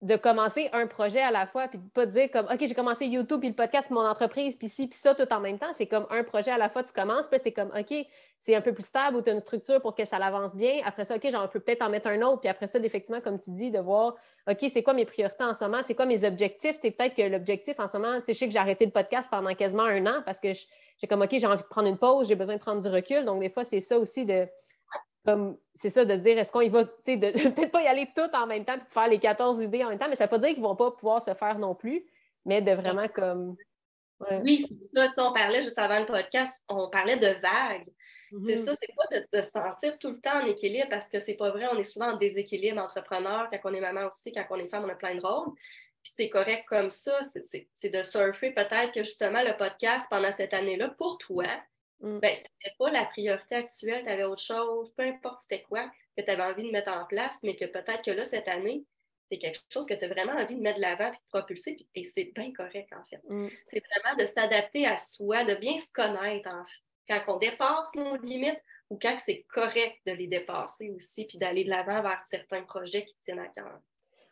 de 0.00 0.14
commencer 0.14 0.68
un 0.72 0.86
projet 0.86 1.20
à 1.20 1.32
la 1.32 1.46
fois, 1.46 1.66
puis 1.66 1.78
de 1.78 1.88
pas 1.88 2.06
dire 2.06 2.30
comme, 2.30 2.46
OK, 2.46 2.58
j'ai 2.60 2.74
commencé 2.74 3.06
YouTube, 3.06 3.40
puis 3.40 3.48
le 3.48 3.54
podcast, 3.54 3.90
mon 3.90 4.06
entreprise, 4.06 4.54
puis 4.56 4.68
ci, 4.68 4.86
puis 4.86 4.96
ça, 4.96 5.12
tout 5.12 5.26
en 5.32 5.40
même 5.40 5.58
temps. 5.58 5.72
C'est 5.72 5.86
comme 5.86 6.06
un 6.10 6.22
projet 6.22 6.52
à 6.52 6.58
la 6.58 6.68
fois, 6.68 6.84
tu 6.84 6.92
commences, 6.92 7.26
puis 7.26 7.40
c'est 7.42 7.50
comme, 7.50 7.72
OK, 7.76 8.06
c'est 8.38 8.54
un 8.54 8.60
peu 8.60 8.72
plus 8.72 8.84
stable 8.84 9.16
ou 9.16 9.22
tu 9.22 9.30
as 9.30 9.32
une 9.32 9.40
structure 9.40 9.80
pour 9.80 9.96
que 9.96 10.04
ça 10.04 10.20
l'avance 10.20 10.54
bien. 10.54 10.80
Après 10.84 11.04
ça, 11.04 11.16
OK, 11.16 11.28
j'en 11.30 11.48
peux 11.48 11.58
peut-être 11.58 11.82
en 11.82 11.88
mettre 11.88 12.08
un 12.08 12.22
autre, 12.22 12.40
puis 12.40 12.48
après 12.48 12.68
ça, 12.68 12.78
effectivement, 12.78 13.20
comme 13.20 13.40
tu 13.40 13.50
dis, 13.50 13.72
de 13.72 13.80
voir, 13.80 14.14
OK, 14.48 14.58
c'est 14.72 14.84
quoi 14.84 14.94
mes 14.94 15.04
priorités 15.04 15.42
en 15.42 15.52
ce 15.52 15.64
moment, 15.64 15.82
c'est 15.82 15.96
quoi 15.96 16.06
mes 16.06 16.22
objectifs. 16.22 16.78
C'est 16.80 16.92
peut-être 16.92 17.16
que 17.16 17.22
l'objectif 17.22 17.80
en 17.80 17.88
ce 17.88 17.98
moment, 17.98 18.20
tu 18.20 18.26
sais, 18.26 18.34
je 18.34 18.38
sais 18.38 18.46
que 18.46 18.52
j'ai 18.52 18.58
arrêté 18.60 18.86
le 18.86 18.92
podcast 18.92 19.28
pendant 19.28 19.52
quasiment 19.54 19.82
un 19.82 20.06
an 20.06 20.22
parce 20.24 20.38
que 20.38 20.52
j'ai 20.52 21.06
comme, 21.08 21.22
OK, 21.22 21.30
j'ai 21.32 21.46
envie 21.46 21.62
de 21.62 21.68
prendre 21.68 21.88
une 21.88 21.98
pause, 21.98 22.28
j'ai 22.28 22.36
besoin 22.36 22.54
de 22.54 22.60
prendre 22.60 22.80
du 22.80 22.88
recul. 22.88 23.24
Donc, 23.24 23.40
des 23.40 23.50
fois, 23.50 23.64
c'est 23.64 23.80
ça 23.80 23.98
aussi 23.98 24.24
de 24.24 24.46
c'est 25.74 25.90
ça, 25.90 26.04
de 26.04 26.14
dire 26.16 26.38
est-ce 26.38 26.52
qu'on 26.52 26.60
y 26.60 26.68
va, 26.68 26.84
tu 26.84 26.92
sais, 27.04 27.16
de, 27.16 27.30
peut-être 27.50 27.70
pas 27.70 27.82
y 27.82 27.86
aller 27.86 28.08
tout 28.14 28.30
en 28.34 28.46
même 28.46 28.64
temps 28.64 28.74
et 28.74 28.78
de 28.78 28.84
faire 28.88 29.08
les 29.08 29.18
14 29.18 29.60
idées 29.60 29.84
en 29.84 29.90
même 29.90 29.98
temps, 29.98 30.08
mais 30.08 30.16
ça 30.16 30.24
ne 30.24 30.28
veut 30.28 30.38
pas 30.38 30.38
dire 30.38 30.54
qu'ils 30.54 30.62
ne 30.62 30.68
vont 30.68 30.76
pas 30.76 30.90
pouvoir 30.90 31.22
se 31.22 31.34
faire 31.34 31.58
non 31.58 31.74
plus, 31.74 32.04
mais 32.44 32.62
de 32.62 32.72
vraiment 32.72 33.08
comme. 33.08 33.56
Oui, 34.42 34.64
c'est 34.68 34.96
ça. 34.96 35.12
On 35.18 35.32
parlait 35.32 35.62
juste 35.62 35.78
avant 35.78 36.00
le 36.00 36.06
podcast, 36.06 36.52
on 36.68 36.90
parlait 36.90 37.16
de 37.16 37.40
vagues. 37.40 37.86
C'est 38.30 38.54
mm-hmm. 38.54 38.56
ça, 38.56 38.72
c'est 38.74 38.94
pas 38.96 39.38
de, 39.38 39.42
se 39.42 39.50
sentir 39.50 39.98
tout 39.98 40.10
le 40.10 40.20
temps 40.20 40.42
en 40.42 40.46
équilibre 40.46 40.88
parce 40.90 41.08
que 41.08 41.20
c'est 41.20 41.34
pas 41.34 41.50
vrai. 41.50 41.66
On 41.72 41.78
est 41.78 41.84
souvent 41.84 42.14
en 42.14 42.16
déséquilibre 42.16 42.82
entrepreneur. 42.82 43.48
Quand 43.50 43.70
on 43.70 43.74
est 43.74 43.80
maman 43.80 44.06
aussi, 44.06 44.32
quand 44.32 44.44
on 44.50 44.56
est 44.56 44.68
femme, 44.68 44.84
on 44.84 44.88
a 44.88 44.96
plein 44.96 45.14
de 45.14 45.24
rôles. 45.24 45.54
Puis 46.02 46.12
c'est 46.16 46.28
correct 46.28 46.64
comme 46.66 46.90
ça. 46.90 47.18
C'est 47.72 47.88
de 47.88 48.02
surfer 48.02 48.50
peut-être 48.50 48.92
que 48.92 49.04
justement 49.04 49.42
le 49.42 49.56
podcast 49.56 50.06
pendant 50.10 50.32
cette 50.32 50.52
année-là, 50.52 50.88
pour 50.98 51.18
toi, 51.18 51.46
Mm. 52.00 52.18
Ben, 52.20 52.34
ce 52.34 52.42
n'était 52.42 52.76
pas 52.78 52.90
la 52.90 53.04
priorité 53.06 53.56
actuelle, 53.56 54.04
tu 54.04 54.10
avais 54.10 54.24
autre 54.24 54.42
chose, 54.42 54.92
peu 54.94 55.02
importe 55.02 55.40
c'était 55.40 55.62
quoi, 55.62 55.90
que 56.16 56.22
tu 56.22 56.30
avais 56.30 56.42
envie 56.42 56.64
de 56.64 56.70
mettre 56.70 56.90
en 56.90 57.04
place, 57.06 57.38
mais 57.42 57.56
que 57.56 57.64
peut-être 57.64 58.04
que 58.04 58.10
là, 58.10 58.24
cette 58.24 58.48
année, 58.48 58.84
c'est 59.30 59.38
quelque 59.38 59.60
chose 59.70 59.86
que 59.86 59.94
tu 59.94 60.04
as 60.04 60.08
vraiment 60.08 60.32
envie 60.32 60.54
de 60.54 60.60
mettre 60.60 60.76
de 60.76 60.82
l'avant 60.82 61.08
et 61.08 61.16
de 61.16 61.22
propulser, 61.28 61.86
et 61.94 62.04
c'est 62.04 62.32
bien 62.34 62.52
correct, 62.52 62.92
en 62.92 63.04
fait. 63.04 63.20
Mm. 63.28 63.48
C'est 63.66 63.82
vraiment 63.90 64.16
de 64.16 64.26
s'adapter 64.26 64.86
à 64.86 64.96
soi, 64.96 65.44
de 65.44 65.54
bien 65.54 65.78
se 65.78 65.90
connaître, 65.92 66.48
en 66.48 66.64
fait. 66.64 66.82
Quand 67.08 67.34
on 67.34 67.38
dépasse 67.38 67.94
nos 67.94 68.16
limites 68.16 68.62
ou 68.90 68.98
quand 69.00 69.16
c'est 69.18 69.44
correct 69.48 69.96
de 70.06 70.12
les 70.12 70.26
dépasser 70.26 70.90
aussi, 70.90 71.24
puis 71.24 71.38
d'aller 71.38 71.64
de 71.64 71.70
l'avant 71.70 72.02
vers 72.02 72.22
certains 72.24 72.62
projets 72.62 73.04
qui 73.04 73.16
tiennent 73.22 73.38
à 73.38 73.48
cœur. 73.48 73.80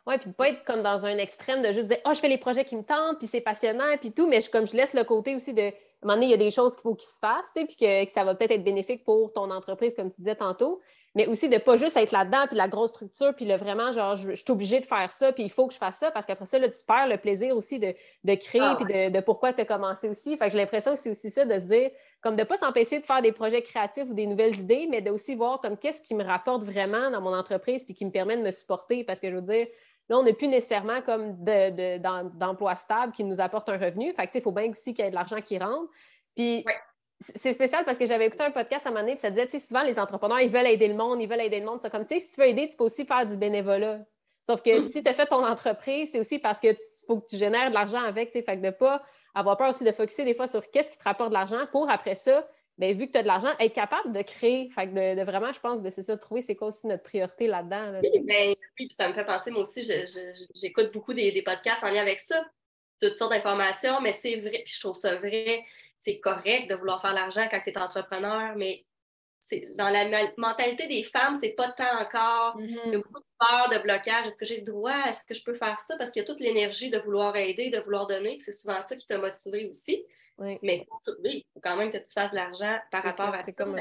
Oui, 0.07 0.17
puis 0.17 0.29
de 0.29 0.33
pas 0.33 0.49
être 0.49 0.63
comme 0.63 0.81
dans 0.81 1.05
un 1.05 1.17
extrême 1.17 1.61
de 1.61 1.71
juste 1.71 1.89
dire 1.89 1.97
Oh, 2.05 2.13
je 2.13 2.19
fais 2.19 2.29
les 2.29 2.37
projets 2.37 2.63
qui 2.63 2.77
me 2.77 2.83
tentent, 2.83 3.19
puis 3.19 3.27
c'est 3.27 3.41
passionnant, 3.41 3.97
puis 3.99 4.11
tout, 4.11 4.25
mais 4.25 4.39
je, 4.41 4.49
comme 4.49 4.65
je 4.65 4.75
laisse 4.75 4.93
le 4.93 5.03
côté 5.03 5.35
aussi 5.35 5.53
de 5.53 5.71
à 6.01 6.05
un 6.05 6.07
moment 6.07 6.15
donné, 6.17 6.27
il 6.27 6.31
y 6.31 6.33
a 6.35 6.37
des 6.37 6.51
choses 6.51 6.75
qu'il 6.75 6.83
faut 6.83 6.93
qu'ils 6.93 7.09
se 7.09 7.17
fassent, 7.17 7.51
puis 7.55 7.75
que, 7.75 8.11
ça 8.11 8.23
va 8.23 8.35
peut-être 8.35 8.51
être 8.51 8.63
bénéfique 8.63 9.03
pour 9.03 9.33
ton 9.33 9.49
entreprise, 9.49 9.95
comme 9.95 10.11
tu 10.11 10.17
disais 10.17 10.35
tantôt, 10.35 10.79
mais 11.15 11.25
aussi 11.25 11.49
de 11.49 11.55
ne 11.55 11.59
pas 11.59 11.75
juste 11.75 11.97
être 11.97 12.11
là-dedans, 12.11 12.45
puis 12.45 12.55
la 12.55 12.67
grosse 12.67 12.91
structure, 12.91 13.33
puis 13.33 13.45
le 13.45 13.55
vraiment, 13.55 13.91
genre, 13.91 14.15
je, 14.15 14.33
suis 14.33 14.45
obligée 14.49 14.79
de 14.79 14.85
faire 14.85 15.11
ça, 15.11 15.31
puis 15.31 15.43
il 15.43 15.49
faut 15.49 15.65
que 15.65 15.73
je 15.73 15.79
fasse 15.79 15.97
ça, 15.97 16.11
parce 16.11 16.27
qu'après 16.27 16.45
ça, 16.45 16.59
là, 16.59 16.69
tu 16.69 16.83
perds 16.85 17.07
le 17.07 17.17
plaisir 17.17 17.57
aussi 17.57 17.79
de, 17.79 17.95
créer, 18.35 18.61
ah 18.61 18.77
puis 18.79 18.85
de, 19.11 19.19
pourquoi 19.21 19.53
tu 19.53 19.61
as 19.61 19.65
commencé 19.65 20.07
aussi. 20.07 20.37
Fait 20.37 20.45
que 20.45 20.51
j'ai 20.51 20.59
l'impression 20.59 20.93
que 20.93 20.99
c'est 20.99 21.09
aussi 21.09 21.31
ça, 21.31 21.45
de 21.45 21.57
se 21.57 21.65
dire, 21.65 21.89
comme 22.21 22.35
de 22.35 22.41
ne 22.41 22.47
pas 22.47 22.57
s'empêcher 22.57 22.99
de 22.99 23.05
faire 23.05 23.21
des 23.21 23.31
projets 23.31 23.61
créatifs 23.61 24.09
ou 24.09 24.13
des 24.13 24.25
nouvelles 24.25 24.57
idées, 24.59 24.87
mais 24.89 25.01
de 25.01 25.11
aussi 25.11 25.35
voir 25.35 25.61
comme 25.61 25.77
qu'est-ce 25.77 26.01
qui 26.01 26.15
me 26.15 26.23
rapporte 26.23 26.63
vraiment 26.63 27.11
dans 27.11 27.21
mon 27.21 27.33
entreprise, 27.33 27.85
puis 27.85 27.93
qui 27.93 28.05
me 28.05 28.11
permet 28.11 28.37
de 28.37 28.41
me 28.41 28.51
supporter, 28.51 29.03
parce 29.03 29.19
que 29.19 29.29
je 29.29 29.35
veux 29.35 29.41
dire, 29.41 29.67
Là, 30.09 30.17
on 30.17 30.23
n'est 30.23 30.33
plus 30.33 30.47
nécessairement 30.47 31.01
comme 31.01 31.35
d'emploi 31.43 32.75
stable 32.75 33.11
qui 33.11 33.23
nous 33.23 33.41
apporte 33.41 33.67
un 33.69 33.77
revenu. 33.77 34.13
Fait 34.13 34.29
il 34.33 34.41
faut 34.41 34.51
bien 34.51 34.71
aussi 34.71 34.93
qu'il 34.93 35.03
y 35.03 35.07
ait 35.07 35.11
de 35.11 35.15
l'argent 35.15 35.41
qui 35.41 35.57
rentre. 35.57 35.91
Puis 36.35 36.63
c'est 37.19 37.51
spécial 37.51 37.83
parce 37.83 37.97
que 37.97 38.05
j'avais 38.05 38.27
écouté 38.27 38.43
un 38.43 38.51
podcast 38.51 38.85
à 38.85 38.89
un 38.89 38.91
moment 38.91 39.01
donné, 39.01 39.15
puis 39.15 39.21
ça 39.21 39.29
disait, 39.29 39.47
tu 39.47 39.59
sais, 39.59 39.67
souvent 39.67 39.81
les 39.81 39.99
entrepreneurs, 39.99 40.39
ils 40.39 40.49
veulent 40.49 40.67
aider 40.67 40.87
le 40.87 40.93
monde, 40.93 41.19
ils 41.19 41.27
veulent 41.27 41.41
aider 41.41 41.59
le 41.59 41.65
monde. 41.65 41.81
C'est 41.81 41.89
comme, 41.89 42.05
tu 42.05 42.15
sais, 42.15 42.21
si 42.21 42.33
tu 42.33 42.39
veux 42.39 42.47
aider, 42.47 42.69
tu 42.69 42.77
peux 42.77 42.85
aussi 42.85 43.05
faire 43.05 43.25
du 43.25 43.35
bénévolat. 43.35 43.99
Sauf 44.45 44.61
que 44.61 44.77
mm. 44.77 44.81
si 44.81 45.03
tu 45.03 45.09
as 45.09 45.13
fait 45.13 45.25
ton 45.25 45.45
entreprise, 45.45 46.11
c'est 46.11 46.19
aussi 46.19 46.39
parce 46.39 46.61
que 46.61 46.69
faut 47.05 47.19
que 47.19 47.25
tu 47.27 47.35
génères 47.35 47.69
de 47.69 47.73
l'argent 47.73 48.01
avec, 48.01 48.31
tu 48.31 48.39
sais, 48.39 48.45
fait 48.45 48.57
que 48.57 48.65
de 48.65 48.69
pas 48.69 49.01
avoir 49.33 49.57
peur 49.57 49.69
aussi 49.69 49.83
de 49.83 49.91
focuser 49.91 50.23
des 50.23 50.33
fois 50.33 50.47
sur 50.47 50.69
qu'est-ce 50.71 50.91
qui 50.91 50.97
te 50.97 51.03
rapporte 51.03 51.29
de 51.29 51.33
l'argent 51.33 51.65
pour 51.71 51.89
après 51.89 52.15
ça, 52.15 52.47
bien, 52.77 52.93
vu 52.93 53.07
que 53.07 53.13
tu 53.13 53.17
as 53.17 53.23
de 53.23 53.27
l'argent, 53.27 53.53
être 53.59 53.73
capable 53.73 54.13
de 54.13 54.21
créer. 54.21 54.69
Fait 54.69 54.87
que 54.87 55.15
de, 55.15 55.23
vraiment, 55.23 55.51
je 55.51 55.59
pense, 55.59 55.81
de 55.81 55.89
c'est 55.89 56.01
ça, 56.01 56.17
trouver 56.17 56.41
c'est 56.41 56.55
quoi 56.55 56.67
aussi 56.67 56.87
notre 56.87 57.03
priorité 57.03 57.47
là-dedans. 57.47 57.99
oui, 58.03 58.25
ben, 58.25 58.49
oui, 58.49 58.55
puis 58.75 58.89
ça 58.91 59.07
me 59.09 59.13
fait 59.13 59.25
penser, 59.25 59.51
moi 59.51 59.61
aussi, 59.61 59.81
j'écoute 60.55 60.91
beaucoup 60.93 61.13
des, 61.13 61.31
des, 61.31 61.41
podcasts 61.41 61.83
en 61.83 61.89
lien 61.89 62.01
avec 62.01 62.19
ça. 62.19 62.45
toutes 63.01 63.17
sortes 63.17 63.31
d'informations, 63.33 64.01
mais 64.01 64.13
c'est 64.13 64.39
vrai, 64.39 64.63
je 64.65 64.79
trouve 64.79 64.95
ça 64.95 65.15
vrai, 65.15 65.63
c'est 65.99 66.19
correct 66.19 66.69
de 66.69 66.75
vouloir 66.75 67.01
faire 67.01 67.13
l'argent 67.13 67.47
quand 67.49 67.59
tu 67.63 67.71
es 67.71 67.77
entrepreneur, 67.77 68.55
mais 68.55 68.85
dans 69.75 69.89
la 69.89 70.31
mentalité 70.37 70.87
des 70.87 71.03
femmes, 71.03 71.37
c'est 71.41 71.49
pas 71.49 71.69
tant 71.69 71.99
encore. 72.01 72.57
Il 72.59 72.71
y 72.71 72.79
a 72.79 72.83
mm-hmm. 72.83 72.97
beaucoup 72.97 73.19
de 73.19 73.25
peur, 73.39 73.69
de 73.69 73.77
blocage. 73.81 74.27
Est-ce 74.27 74.37
que 74.37 74.45
j'ai 74.45 74.57
le 74.57 74.65
droit? 74.65 75.05
Est-ce 75.07 75.23
que 75.23 75.33
je 75.33 75.43
peux 75.43 75.53
faire 75.53 75.79
ça? 75.79 75.95
Parce 75.97 76.11
qu'il 76.11 76.21
y 76.21 76.25
a 76.25 76.27
toute 76.27 76.39
l'énergie 76.39 76.89
de 76.89 76.99
vouloir 76.99 77.35
aider, 77.35 77.69
de 77.69 77.79
vouloir 77.79 78.07
donner. 78.07 78.37
C'est 78.39 78.51
souvent 78.51 78.81
ça 78.81 78.95
qui 78.95 79.07
t'a 79.07 79.17
motivé 79.17 79.67
aussi. 79.67 80.03
Mais 80.61 80.85
pour 80.87 81.01
il 81.23 81.43
faut 81.53 81.59
quand 81.61 81.75
même 81.75 81.91
que 81.91 81.97
tu 81.97 82.11
fasses 82.11 82.31
de 82.31 82.35
l'argent 82.35 82.77
par 82.91 83.03
rapport 83.03 83.33
à 83.33 83.43
ça. 83.43 83.51
Comme 83.51 83.75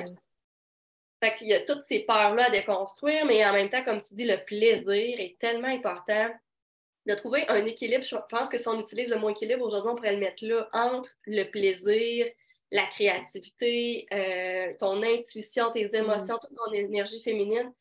fait 1.23 1.35
qu'il 1.35 1.49
y 1.49 1.54
a 1.54 1.61
toutes 1.61 1.85
ces 1.85 2.00
peurs-là 2.00 2.46
à 2.46 2.50
déconstruire, 2.50 3.25
mais 3.25 3.44
en 3.44 3.52
même 3.52 3.70
temps, 3.70 3.82
comme 3.82 4.00
tu 4.00 4.14
dis, 4.14 4.25
le 4.25 4.44
plaisir 4.44 5.18
est 5.18 5.37
tellement 5.38 5.68
important 5.68 6.30
de 7.06 7.14
trouver 7.14 7.49
un 7.49 7.64
équilibre. 7.64 8.04
Je 8.04 8.16
pense 8.28 8.49
que 8.49 8.58
si 8.58 8.68
on 8.68 8.78
utilise 8.78 9.11
le 9.11 9.18
mot 9.18 9.30
équilibre, 9.30 9.64
aujourd'hui, 9.64 9.90
on 9.92 9.94
pourrait 9.94 10.12
le 10.12 10.18
mettre 10.18 10.44
là 10.44 10.68
entre 10.73 11.11
le 11.25 11.44
plaisir, 11.44 12.26
la 12.70 12.87
créativité, 12.87 14.06
euh, 14.12 14.75
ton 14.78 15.02
intuition, 15.02 15.70
tes 15.73 15.88
mm. 15.88 15.94
émotions, 15.94 16.38
toute 16.38 16.54
ton 16.54 16.73
énergie 16.73 17.23
féminine. 17.23 17.73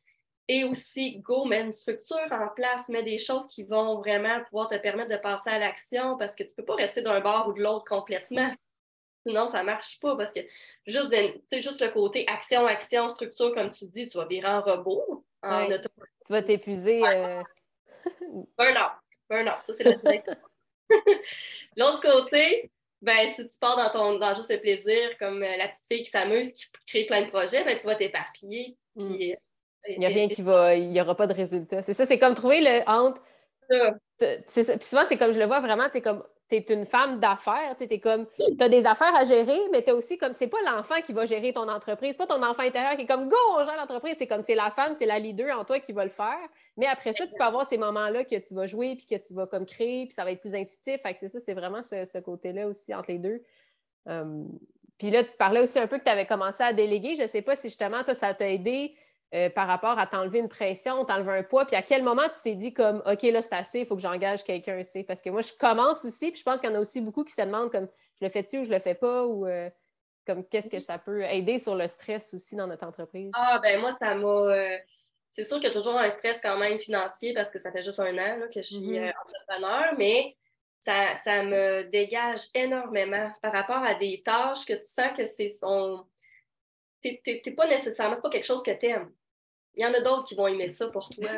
Et 0.48 0.64
aussi, 0.64 1.20
go, 1.20 1.46
mets 1.46 1.62
une 1.62 1.72
structure 1.72 2.18
en 2.30 2.50
place, 2.56 2.88
mets 2.90 3.02
des 3.02 3.18
choses 3.18 3.48
qui 3.48 3.64
vont 3.64 3.98
vraiment 3.98 4.44
pouvoir 4.44 4.68
te 4.68 4.76
permettre 4.76 5.10
de 5.10 5.18
passer 5.18 5.50
à 5.50 5.58
l'action 5.58 6.18
parce 6.18 6.36
que 6.36 6.44
tu 6.44 6.50
ne 6.52 6.56
peux 6.58 6.66
pas 6.66 6.76
rester 6.76 7.02
d'un 7.02 7.20
bord 7.20 7.48
ou 7.48 7.54
de 7.54 7.64
l'autre 7.64 7.86
complètement. 7.86 8.54
Sinon, 9.26 9.48
ça 9.48 9.62
ne 9.62 9.66
marche 9.66 10.00
pas 10.00 10.16
parce 10.16 10.32
que 10.32 10.42
juste, 10.86 11.12
juste 11.52 11.82
le 11.82 11.90
côté 11.90 12.26
action, 12.28 12.68
action, 12.68 13.10
structure, 13.16 13.52
comme 13.54 13.72
tu 13.72 13.86
dis, 13.86 14.08
tu 14.08 14.18
vas 14.20 14.26
virer 14.26 14.48
en 14.48 14.62
robot. 14.62 15.26
Tu 15.42 16.32
vas 16.32 16.44
t'épuiser. 16.44 17.02
Euh... 17.04 17.42
Burn-out. 18.56 18.92
Burn-out. 19.28 19.64
Ça, 19.64 19.74
c'est 19.74 19.84
L'autre 21.76 22.02
côté, 22.02 22.72
ben, 23.02 23.28
si 23.28 23.48
tu 23.48 23.60
pars 23.60 23.78
dans, 23.78 23.90
ton, 23.90 24.18
dans 24.18 24.34
juste 24.34 24.52
le 24.52 24.60
plaisir, 24.60 25.18
comme 25.20 25.44
euh, 25.44 25.58
la 25.58 25.68
petite 25.68 25.86
fille 25.92 26.04
qui 26.04 26.10
s'amuse, 26.10 26.52
qui 26.54 26.66
crée 26.88 27.06
plein 27.06 27.22
de 27.22 27.28
projets, 27.28 27.64
ben, 27.64 27.78
tu 27.78 27.86
vas 27.86 27.96
t'éparpiller. 27.96 28.78
Mm. 28.96 29.14
Euh, 29.14 29.36
il 29.88 30.00
n'y 30.00 30.06
a 30.06 30.10
rien 30.10 30.28
qui 30.28 30.42
va, 30.42 30.76
il 30.76 30.90
n'y 30.90 31.00
aura 31.00 31.16
pas 31.16 31.28
de 31.28 31.34
résultat. 31.34 31.82
C'est 31.84 31.94
ça, 31.94 32.06
c'est 32.06 32.18
comme 32.18 32.34
trouver 32.34 32.62
le 32.62 32.90
entre. 32.90 33.22
Puis 34.18 34.64
souvent, 34.82 35.06
c'est 35.06 35.18
comme 35.18 35.32
je 35.32 35.40
le 35.40 35.46
vois 35.46 35.60
vraiment, 35.60 35.88
c'est 35.92 36.02
comme 36.02 36.24
tu 36.50 36.56
es 36.56 36.66
une 36.74 36.86
femme 36.86 37.20
d'affaires, 37.20 37.76
tu 37.78 38.00
comme 38.00 38.28
as 38.60 38.70
des 38.70 38.86
affaires 38.86 39.16
à 39.16 39.24
gérer, 39.24 39.60
mais 39.72 39.84
tu 39.84 39.92
aussi 39.92 40.18
comme 40.18 40.34
c'est 40.34 40.48
pas 40.48 40.62
l'enfant 40.66 41.02
qui 41.04 41.14
va 41.14 41.26
gérer 41.26 41.54
ton 41.54 41.68
entreprise, 41.68 42.18
pas 42.18 42.28
ton 42.28 42.44
enfant 42.44 42.64
intérieur 42.64 42.96
qui 42.96 43.04
est 43.04 43.08
comme 43.08 43.30
go, 43.30 43.36
on 43.56 43.64
gère 43.64 43.76
l'entreprise, 43.78 44.16
c'est 44.18 44.28
comme 44.28 44.42
c'est 44.42 44.56
la 44.56 44.70
femme, 44.70 44.94
c'est 44.94 45.06
la 45.06 45.20
leader 45.20 45.58
en 45.58 45.66
toi 45.66 45.80
qui 45.80 45.92
va 45.92 46.04
le 46.04 46.12
faire. 46.12 46.48
Mais 46.78 46.86
après 46.86 47.14
ça, 47.14 47.26
tu 47.26 47.36
peux 47.36 47.44
avoir 47.44 47.66
ces 47.66 47.78
moments-là 47.78 48.24
que 48.24 48.36
tu 48.36 48.54
vas 48.54 48.68
jouer 48.68 48.96
puis 48.96 49.08
que 49.08 49.16
tu 49.16 49.34
vas 49.34 49.46
comme 49.48 49.66
créer, 49.66 50.06
puis 50.06 50.14
ça 50.14 50.24
va 50.24 50.32
être 50.32 50.42
plus 50.42 50.56
intuitif. 50.56 51.02
Fait 51.02 51.14
que 51.14 51.20
c'est 51.20 51.30
ça, 51.30 51.40
c'est 51.40 51.54
vraiment 51.54 51.82
ce, 51.82 52.20
côté-là 52.20 52.68
aussi 52.68 52.94
entre 52.94 53.12
les 53.12 53.20
deux. 53.20 53.42
Hum, 54.06 54.48
puis 54.98 55.10
là, 55.12 55.24
tu 55.24 55.36
parlais 55.36 55.62
aussi 55.62 55.78
un 55.80 55.88
peu 55.88 55.98
que 55.98 56.04
tu 56.04 56.10
avais 56.10 56.26
commencé 56.26 56.64
à 56.64 56.74
déléguer. 56.74 57.16
Je 57.16 57.28
sais 57.28 57.42
pas 57.42 57.56
si 57.56 57.68
justement, 57.68 58.04
toi, 58.04 58.14
ça 58.14 58.34
t'a 58.34 58.50
aidé 58.50 58.96
euh, 59.36 59.50
par 59.50 59.68
rapport 59.68 60.00
à 60.00 60.08
t'enlever 60.08 60.40
une 60.40 60.48
pression, 60.48 61.04
t'enlever 61.04 61.40
un 61.40 61.44
poids, 61.44 61.66
puis 61.66 61.76
à 61.76 61.82
quel 61.82 62.04
moment 62.04 62.24
tu 62.30 62.42
t'es 62.42 62.56
dit 62.56 62.74
comme 62.74 63.04
OK, 63.06 63.22
là, 63.24 63.42
c'est 63.42 63.54
assez, 63.54 63.80
il 63.80 63.86
faut 63.86 63.98
que 63.98 64.02
j'engage 64.02 64.46
quelqu'un, 64.46 64.82
tu 64.86 64.92
sais? 64.92 65.04
Parce 65.04 65.22
que 65.22 65.30
moi, 65.30 65.42
je 65.42 65.52
commence 65.60 66.06
aussi, 66.06 66.32
puis 66.32 66.40
je 66.40 66.44
pense 66.44 66.62
qu'il 66.62 66.70
y 66.70 66.74
en 66.74 66.76
a 66.78 66.80
aussi 66.80 67.02
beaucoup 67.02 67.26
qui 67.26 67.34
se 67.34 67.42
demandent 67.42 67.70
comme 67.70 67.90
je 68.18 68.26
le 68.26 68.30
fais-tu 68.30 68.60
ou 68.60 68.64
je 68.64 68.70
le 68.70 68.80
fais 68.80 68.96
pas, 68.96 69.26
ou 69.26 69.46
euh, 69.46 69.70
comme 70.26 70.48
qu'est-ce 70.48 70.70
que 70.70 70.80
ça 70.80 71.00
peut 71.00 71.22
aider 71.24 71.60
sur 71.60 71.76
le 71.76 71.90
stress 71.90 72.34
aussi 72.34 72.56
dans 72.56 72.66
notre 72.66 72.88
entreprise? 72.88 73.30
Ah, 73.36 73.60
ben 73.62 73.82
moi, 73.82 73.92
ça 73.92 74.16
m'a. 74.16 74.26
Euh, 74.26 74.78
c'est 75.32 75.44
sûr 75.44 75.58
qu'il 75.58 75.68
y 75.68 75.72
a 75.72 75.74
toujours 75.74 75.98
un 75.98 76.10
stress 76.10 76.40
quand 76.42 76.58
même 76.58 76.80
financier 76.80 77.34
parce 77.34 77.52
que 77.52 77.60
ça 77.60 77.74
fait 77.74 77.82
juste 77.82 78.00
un 78.00 78.18
an 78.18 78.40
que 78.54 78.62
je 78.62 78.68
suis 78.68 78.78
mm-hmm. 78.78 79.14
entrepreneur, 79.22 79.96
mais 79.98 80.38
ça, 80.80 81.18
ça, 81.18 81.44
me 81.44 81.84
dégage 81.90 82.40
énormément 82.54 83.30
par 83.42 83.52
rapport 83.52 83.84
à 83.84 83.96
des 83.96 84.24
tâches 84.24 84.66
que 84.66 84.76
tu 84.76 84.86
sens 84.86 85.12
que 85.18 85.28
c'est 85.28 85.50
son. 85.50 86.06
T'es 87.02 87.42
pas 87.58 87.68
nécessairement, 87.68 88.16
c'est 88.16 88.22
pas 88.22 88.30
quelque 88.30 88.46
chose 88.46 88.64
que 88.64 88.72
tu 88.72 88.86
aimes 88.86 89.12
il 89.76 89.84
y 89.84 89.86
en 89.86 89.94
a 89.94 90.00
d'autres 90.00 90.24
qui 90.24 90.36
vont 90.36 90.48
aimer 90.48 90.70
ça 90.70 90.88
pour 90.88 91.10
toi. 91.10 91.30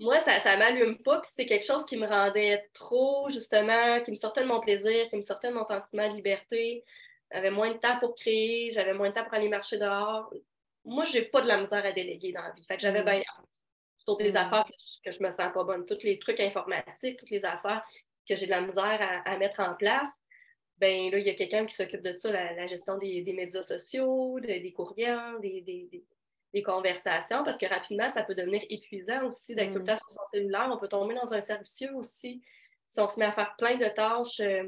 Moi, 0.00 0.16
ça 0.20 0.54
ne 0.54 0.58
m'allume 0.58 0.98
pas, 0.98 1.20
puis 1.20 1.30
c'est 1.34 1.46
quelque 1.46 1.66
chose 1.66 1.84
qui 1.84 1.96
me 1.96 2.06
rendait 2.06 2.68
trop, 2.72 3.28
justement, 3.30 4.00
qui 4.02 4.12
me 4.12 4.16
sortait 4.16 4.42
de 4.42 4.46
mon 4.48 4.60
plaisir, 4.60 5.08
qui 5.08 5.16
me 5.16 5.22
sortait 5.22 5.48
de 5.48 5.54
mon 5.54 5.64
sentiment 5.64 6.08
de 6.08 6.14
liberté. 6.14 6.84
J'avais 7.32 7.50
moins 7.50 7.72
de 7.72 7.78
temps 7.78 7.98
pour 7.98 8.14
créer, 8.14 8.70
j'avais 8.70 8.94
moins 8.94 9.08
de 9.10 9.14
temps 9.14 9.24
pour 9.24 9.34
aller 9.34 9.48
marcher 9.48 9.76
dehors. 9.76 10.32
Moi, 10.84 11.04
je 11.04 11.18
n'ai 11.18 11.24
pas 11.24 11.42
de 11.42 11.48
la 11.48 11.60
misère 11.60 11.84
à 11.84 11.90
déléguer 11.90 12.32
dans 12.32 12.42
la 12.42 12.52
vie. 12.52 12.64
Fait 12.66 12.76
que 12.76 12.82
j'avais 12.82 13.02
mm. 13.02 13.06
bien. 13.06 13.22
Sur 13.98 14.16
des 14.16 14.32
mm. 14.32 14.36
affaires 14.36 14.64
que 15.04 15.10
je, 15.10 15.18
ne 15.20 15.26
me 15.26 15.30
sens 15.30 15.52
pas 15.52 15.64
bonne. 15.64 15.84
Tous 15.84 16.02
les 16.04 16.18
trucs 16.18 16.40
informatiques, 16.40 17.18
toutes 17.18 17.30
les 17.30 17.44
affaires 17.44 17.84
que 18.26 18.36
j'ai 18.36 18.46
de 18.46 18.50
la 18.50 18.60
misère 18.60 19.22
à, 19.24 19.36
mettre 19.36 19.60
en 19.60 19.74
place, 19.74 20.16
ben 20.76 21.10
là, 21.10 21.18
il 21.18 21.26
y 21.26 21.30
a 21.30 21.34
quelqu'un 21.34 21.66
qui 21.66 21.74
s'occupe 21.74 22.02
de 22.02 22.16
ça, 22.16 22.30
la, 22.30 22.66
gestion 22.66 22.96
des, 22.98 23.24
médias 23.34 23.62
sociaux, 23.62 24.38
des 24.38 24.72
courriels, 24.72 25.40
des, 25.40 25.60
des 25.62 26.04
conversations 26.62 27.44
parce 27.44 27.58
que 27.58 27.66
rapidement, 27.66 28.08
ça 28.10 28.22
peut 28.22 28.34
devenir 28.34 28.62
épuisant 28.70 29.24
aussi 29.26 29.54
d'être 29.54 29.72
tout 29.72 29.78
le 29.78 29.84
mm. 29.84 29.86
temps 29.86 29.96
sur 29.96 30.10
son 30.10 30.24
cellulaire. 30.30 30.70
On 30.72 30.78
peut 30.78 30.88
tomber 30.88 31.14
dans 31.14 31.32
un 31.32 31.40
servicieux 31.40 31.94
aussi 31.94 32.42
si 32.88 33.00
on 33.00 33.08
se 33.08 33.18
met 33.18 33.26
à 33.26 33.32
faire 33.32 33.54
plein 33.58 33.76
de 33.76 33.88
tâches 33.88 34.40
euh, 34.40 34.64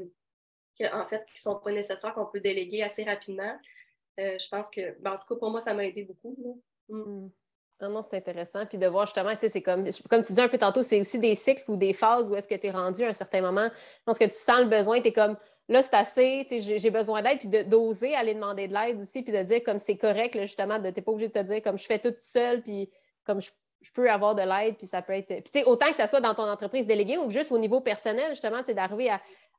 en 0.93 1.05
fait, 1.07 1.25
qui 1.25 1.33
ne 1.35 1.51
sont 1.51 1.55
pas 1.55 1.71
nécessaires, 1.71 2.13
qu'on 2.13 2.25
peut 2.25 2.39
déléguer 2.39 2.83
assez 2.83 3.03
rapidement. 3.03 3.57
Euh, 4.19 4.37
je 4.37 4.47
pense 4.49 4.69
que, 4.69 4.99
ben, 4.99 5.13
en 5.13 5.17
tout 5.17 5.27
cas, 5.27 5.35
pour 5.35 5.49
moi, 5.49 5.59
ça 5.59 5.73
m'a 5.73 5.85
aidé 5.85 6.03
beaucoup. 6.03 6.63
Mm. 6.89 6.97
Mm. 6.97 7.31
Non, 7.81 7.89
non, 7.89 8.01
c'est 8.03 8.17
intéressant. 8.17 8.65
Puis 8.67 8.77
de 8.77 8.85
voir 8.85 9.07
justement, 9.07 9.33
tu 9.33 9.41
sais, 9.41 9.49
c'est 9.49 9.63
comme, 9.63 9.85
comme 10.09 10.23
tu 10.23 10.33
dis 10.33 10.41
un 10.41 10.49
peu 10.49 10.59
tantôt, 10.59 10.83
c'est 10.83 11.01
aussi 11.01 11.17
des 11.17 11.33
cycles 11.33 11.63
ou 11.67 11.77
des 11.77 11.93
phases 11.93 12.29
où 12.29 12.35
est-ce 12.35 12.47
que 12.47 12.53
tu 12.53 12.67
es 12.67 12.71
rendu 12.71 13.03
à 13.03 13.07
un 13.07 13.13
certain 13.13 13.41
moment. 13.41 13.69
Je 13.73 14.03
pense 14.05 14.19
que 14.19 14.25
tu 14.25 14.33
sens 14.33 14.59
le 14.59 14.67
besoin, 14.67 15.01
tu 15.01 15.07
es 15.07 15.13
comme, 15.13 15.35
là, 15.69 15.81
c'est 15.81 15.93
assez, 15.93 16.47
j'ai 16.59 16.89
besoin 16.89 17.21
d'aide, 17.21 17.39
puis 17.39 17.65
d'oser 17.65 18.15
aller 18.15 18.33
demander 18.33 18.67
de 18.67 18.73
l'aide 18.73 18.99
aussi, 18.99 19.23
puis 19.23 19.31
de 19.31 19.41
dire 19.43 19.61
comme 19.63 19.79
c'est 19.79 19.97
correct, 19.97 20.37
justement, 20.39 20.79
de 20.79 20.89
t'es 20.89 21.01
pas 21.01 21.11
obligé 21.11 21.27
de 21.27 21.33
te 21.33 21.43
dire 21.43 21.61
comme 21.61 21.77
je 21.77 21.85
fais 21.85 21.99
tout 21.99 22.13
seul, 22.19 22.61
puis 22.61 22.89
comme 23.25 23.41
je, 23.41 23.49
peux 23.93 24.09
avoir 24.09 24.35
de 24.35 24.43
l'aide, 24.43 24.77
puis 24.77 24.85
ça 24.85 25.01
peut 25.01 25.13
être. 25.13 25.27
Puis 25.27 25.43
tu 25.43 25.59
sais, 25.59 25.65
autant 25.65 25.89
que 25.89 25.95
ça 25.95 26.05
soit 26.05 26.21
dans 26.21 26.35
ton 26.35 26.47
entreprise 26.47 26.85
déléguée 26.85 27.17
ou 27.17 27.31
juste 27.31 27.51
au 27.51 27.57
niveau 27.57 27.81
personnel, 27.81 28.29
justement, 28.29 28.61
c'est 28.63 28.75
d'arriver 28.75 29.09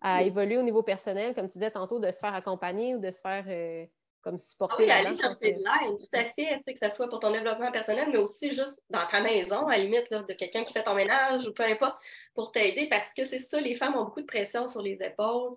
à, 0.01 0.23
évoluer 0.23 0.59
au 0.59 0.63
niveau 0.63 0.83
personnel, 0.83 1.35
comme 1.35 1.47
tu 1.47 1.55
disais 1.55 1.71
tantôt, 1.71 1.99
de 1.99 2.11
se 2.11 2.19
faire 2.19 2.35
accompagner 2.35 2.95
ou 2.95 2.99
de 2.99 3.11
se 3.11 3.21
faire. 3.21 3.45
Euh, 3.49 3.85
comme 4.23 4.39
supporter 4.39 4.85
ah 4.89 5.01
oui, 5.01 5.07
aller 5.07 5.17
chercher 5.17 5.53
de 5.53 5.59
l'aide, 5.59 5.99
tout 5.99 6.17
à 6.17 6.25
fait, 6.25 6.61
que 6.65 6.79
ce 6.79 6.95
soit 6.95 7.09
pour 7.09 7.19
ton 7.21 7.33
développement 7.33 7.71
personnel, 7.73 8.09
mais 8.11 8.19
aussi 8.19 8.53
juste 8.53 8.83
dans 8.89 9.07
ta 9.11 9.21
maison, 9.21 9.67
à 9.67 9.77
la 9.77 9.83
limite, 9.83 10.11
là, 10.11 10.23
de 10.23 10.33
quelqu'un 10.33 10.63
qui 10.65 10.73
fait 10.73 10.85
ton 10.85 10.95
ménage 10.95 11.47
ou 11.47 11.53
peu 11.53 11.65
importe, 11.65 12.01
pour 12.35 12.53
t'aider, 12.53 12.87
parce 12.89 13.13
que 13.15 13.25
c'est 13.25 13.41
ça, 13.41 13.61
les 13.61 13.75
femmes 13.75 13.97
ont 13.97 14.05
beaucoup 14.05 14.21
de 14.21 14.27
pression 14.27 14.69
sur 14.69 14.81
les 14.81 14.97
épaules. 15.03 15.57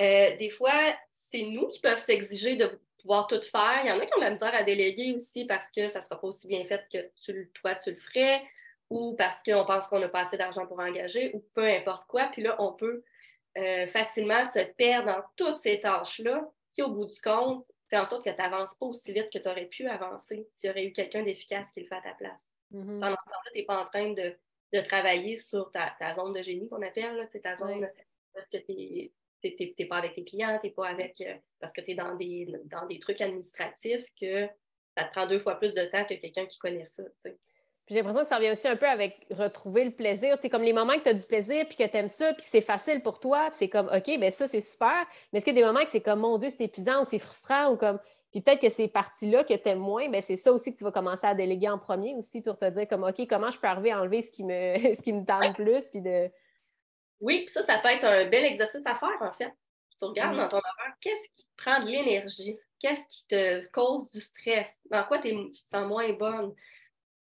Euh, 0.00 0.36
des 0.36 0.50
fois, 0.50 0.94
c'est 1.10 1.42
nous 1.42 1.66
qui 1.66 1.80
peuvent 1.80 1.98
s'exiger 1.98 2.56
de 2.56 2.78
pouvoir 3.00 3.26
tout 3.26 3.40
faire. 3.40 3.80
Il 3.84 3.88
y 3.88 3.92
en 3.92 3.98
a 3.98 4.06
qui 4.06 4.14
ont 4.14 4.18
de 4.18 4.24
la 4.24 4.30
misère 4.30 4.54
à 4.54 4.62
déléguer 4.62 5.12
aussi 5.14 5.44
parce 5.44 5.70
que 5.70 5.88
ça 5.88 5.98
ne 5.98 6.04
sera 6.04 6.20
pas 6.20 6.26
aussi 6.26 6.48
bien 6.48 6.64
fait 6.64 6.84
que 6.92 7.10
tu, 7.24 7.50
toi, 7.54 7.74
tu 7.74 7.90
le 7.90 7.96
ferais 7.96 8.42
ou 8.90 9.14
parce 9.16 9.42
qu'on 9.42 9.64
pense 9.64 9.86
qu'on 9.86 9.98
n'a 9.98 10.08
pas 10.08 10.20
assez 10.20 10.36
d'argent 10.36 10.66
pour 10.66 10.80
engager 10.80 11.30
ou 11.34 11.44
peu 11.54 11.64
importe 11.64 12.06
quoi. 12.06 12.28
Puis 12.32 12.42
là, 12.42 12.56
on 12.58 12.72
peut 12.72 13.04
euh, 13.58 13.86
facilement 13.86 14.44
se 14.44 14.60
perdre 14.60 15.06
dans 15.06 15.22
toutes 15.36 15.60
ces 15.62 15.80
tâches-là 15.80 16.48
qui, 16.72 16.82
au 16.82 16.90
bout 16.90 17.06
du 17.06 17.20
compte, 17.20 17.66
fait 17.88 17.98
en 17.98 18.04
sorte 18.04 18.24
que 18.24 18.30
tu 18.30 18.36
n'avances 18.36 18.74
pas 18.74 18.86
aussi 18.86 19.12
vite 19.12 19.30
que 19.30 19.38
tu 19.38 19.48
aurais 19.48 19.66
pu 19.66 19.88
avancer 19.88 20.48
s'il 20.52 20.68
y 20.68 20.70
aurait 20.70 20.84
eu 20.84 20.92
quelqu'un 20.92 21.22
d'efficace 21.22 21.72
qui 21.72 21.80
le 21.80 21.86
fait 21.86 21.96
à 21.96 22.02
ta 22.02 22.12
place. 22.14 22.46
Mm-hmm. 22.72 23.00
Pendant 23.00 23.16
ce 23.16 23.30
temps-là, 23.30 23.50
tu 23.52 23.58
n'es 23.58 23.64
pas 23.64 23.82
en 23.82 23.84
train 23.86 24.12
de, 24.12 24.36
travailler 24.86 25.34
sur 25.34 25.72
ta, 25.72 26.14
zone 26.14 26.34
de 26.34 26.42
génie 26.42 26.68
qu'on 26.68 26.82
appelle, 26.82 27.16
là, 27.16 27.26
ta 27.26 27.56
zone 27.56 27.88
parce 28.34 28.48
que 28.50 28.58
tu 28.58 29.10
tu 29.42 29.72
n'es 29.78 29.86
pas 29.86 29.96
avec 29.96 30.14
tes 30.14 30.24
clients, 30.24 30.58
tu 30.62 30.70
pas 30.70 30.88
avec. 30.88 31.20
Euh, 31.20 31.34
parce 31.60 31.72
que 31.72 31.80
tu 31.80 31.92
es 31.92 31.94
dans 31.94 32.14
des, 32.16 32.48
dans 32.66 32.86
des 32.86 32.98
trucs 32.98 33.20
administratifs 33.20 34.04
que 34.20 34.46
ça 34.96 35.04
te 35.04 35.12
prend 35.12 35.26
deux 35.26 35.40
fois 35.40 35.56
plus 35.56 35.74
de 35.74 35.84
temps 35.84 36.04
que 36.04 36.14
quelqu'un 36.14 36.46
qui 36.46 36.58
connaît 36.58 36.84
ça. 36.84 37.02
J'ai 37.88 37.96
l'impression 37.96 38.22
que 38.22 38.28
ça 38.28 38.36
revient 38.36 38.50
aussi 38.50 38.68
un 38.68 38.76
peu 38.76 38.86
avec 38.86 39.26
retrouver 39.30 39.84
le 39.84 39.90
plaisir. 39.92 40.36
C'est 40.40 40.50
comme 40.50 40.62
les 40.62 40.74
moments 40.74 40.94
que 40.94 41.04
tu 41.04 41.08
as 41.08 41.14
du 41.14 41.24
plaisir, 41.24 41.66
puis 41.66 41.76
que 41.76 41.84
tu 41.84 41.96
aimes 41.96 42.08
ça, 42.08 42.34
puis 42.34 42.44
c'est 42.46 42.60
facile 42.60 43.02
pour 43.02 43.18
toi, 43.18 43.46
puis 43.46 43.56
c'est 43.56 43.68
comme, 43.68 43.86
OK, 43.86 44.18
ben 44.20 44.30
ça, 44.30 44.46
c'est 44.46 44.60
super. 44.60 45.06
Mais 45.32 45.38
est-ce 45.38 45.46
qu'il 45.46 45.54
y 45.54 45.58
a 45.58 45.62
des 45.62 45.66
moments 45.66 45.84
que 45.84 45.88
c'est 45.88 46.02
comme, 46.02 46.20
mon 46.20 46.36
Dieu, 46.36 46.50
c'est 46.50 46.64
épuisant 46.64 47.00
ou 47.00 47.04
c'est 47.04 47.18
frustrant 47.18 47.72
ou 47.72 47.76
comme. 47.76 47.98
Puis 48.30 48.42
peut-être 48.42 48.60
que 48.60 48.68
ces 48.68 48.88
parties-là 48.88 49.42
que 49.44 49.54
tu 49.54 49.68
aimes 49.70 49.78
moins, 49.78 50.10
ben 50.10 50.20
c'est 50.20 50.36
ça 50.36 50.52
aussi 50.52 50.74
que 50.74 50.78
tu 50.78 50.84
vas 50.84 50.92
commencer 50.92 51.26
à 51.26 51.34
déléguer 51.34 51.70
en 51.70 51.78
premier 51.78 52.14
aussi 52.14 52.42
pour 52.42 52.58
te 52.58 52.68
dire, 52.68 52.86
comme, 52.86 53.04
OK, 53.04 53.26
comment 53.26 53.48
je 53.48 53.58
peux 53.58 53.68
arriver 53.68 53.90
à 53.90 54.02
enlever 54.02 54.20
ce 54.20 54.30
qui 54.30 54.44
me, 54.44 54.76
ce 54.94 55.00
qui 55.00 55.14
me 55.14 55.24
tente 55.24 55.54
plus, 55.54 55.88
puis 55.88 56.02
de. 56.02 56.30
Oui, 57.20 57.40
puis 57.40 57.48
ça, 57.48 57.62
ça 57.62 57.78
peut 57.78 57.88
être 57.88 58.04
un 58.04 58.26
bel 58.26 58.44
exercice 58.44 58.84
à 58.84 58.94
faire, 58.94 59.20
en 59.20 59.32
fait. 59.32 59.52
Tu 59.98 60.04
regardes 60.04 60.34
mm. 60.34 60.38
dans 60.38 60.48
ton 60.48 60.58
affaire, 60.58 60.94
qu'est-ce 61.00 61.28
qui 61.30 61.44
te 61.44 61.56
prend 61.56 61.80
de 61.80 61.86
l'énergie? 61.86 62.56
Qu'est-ce 62.78 63.08
qui 63.08 63.26
te 63.26 63.66
cause 63.70 64.10
du 64.10 64.20
stress? 64.20 64.78
Dans 64.90 65.04
quoi 65.04 65.18
tu 65.18 65.30
te 65.50 65.68
sens 65.68 65.86
moins 65.86 66.12
bonne? 66.12 66.54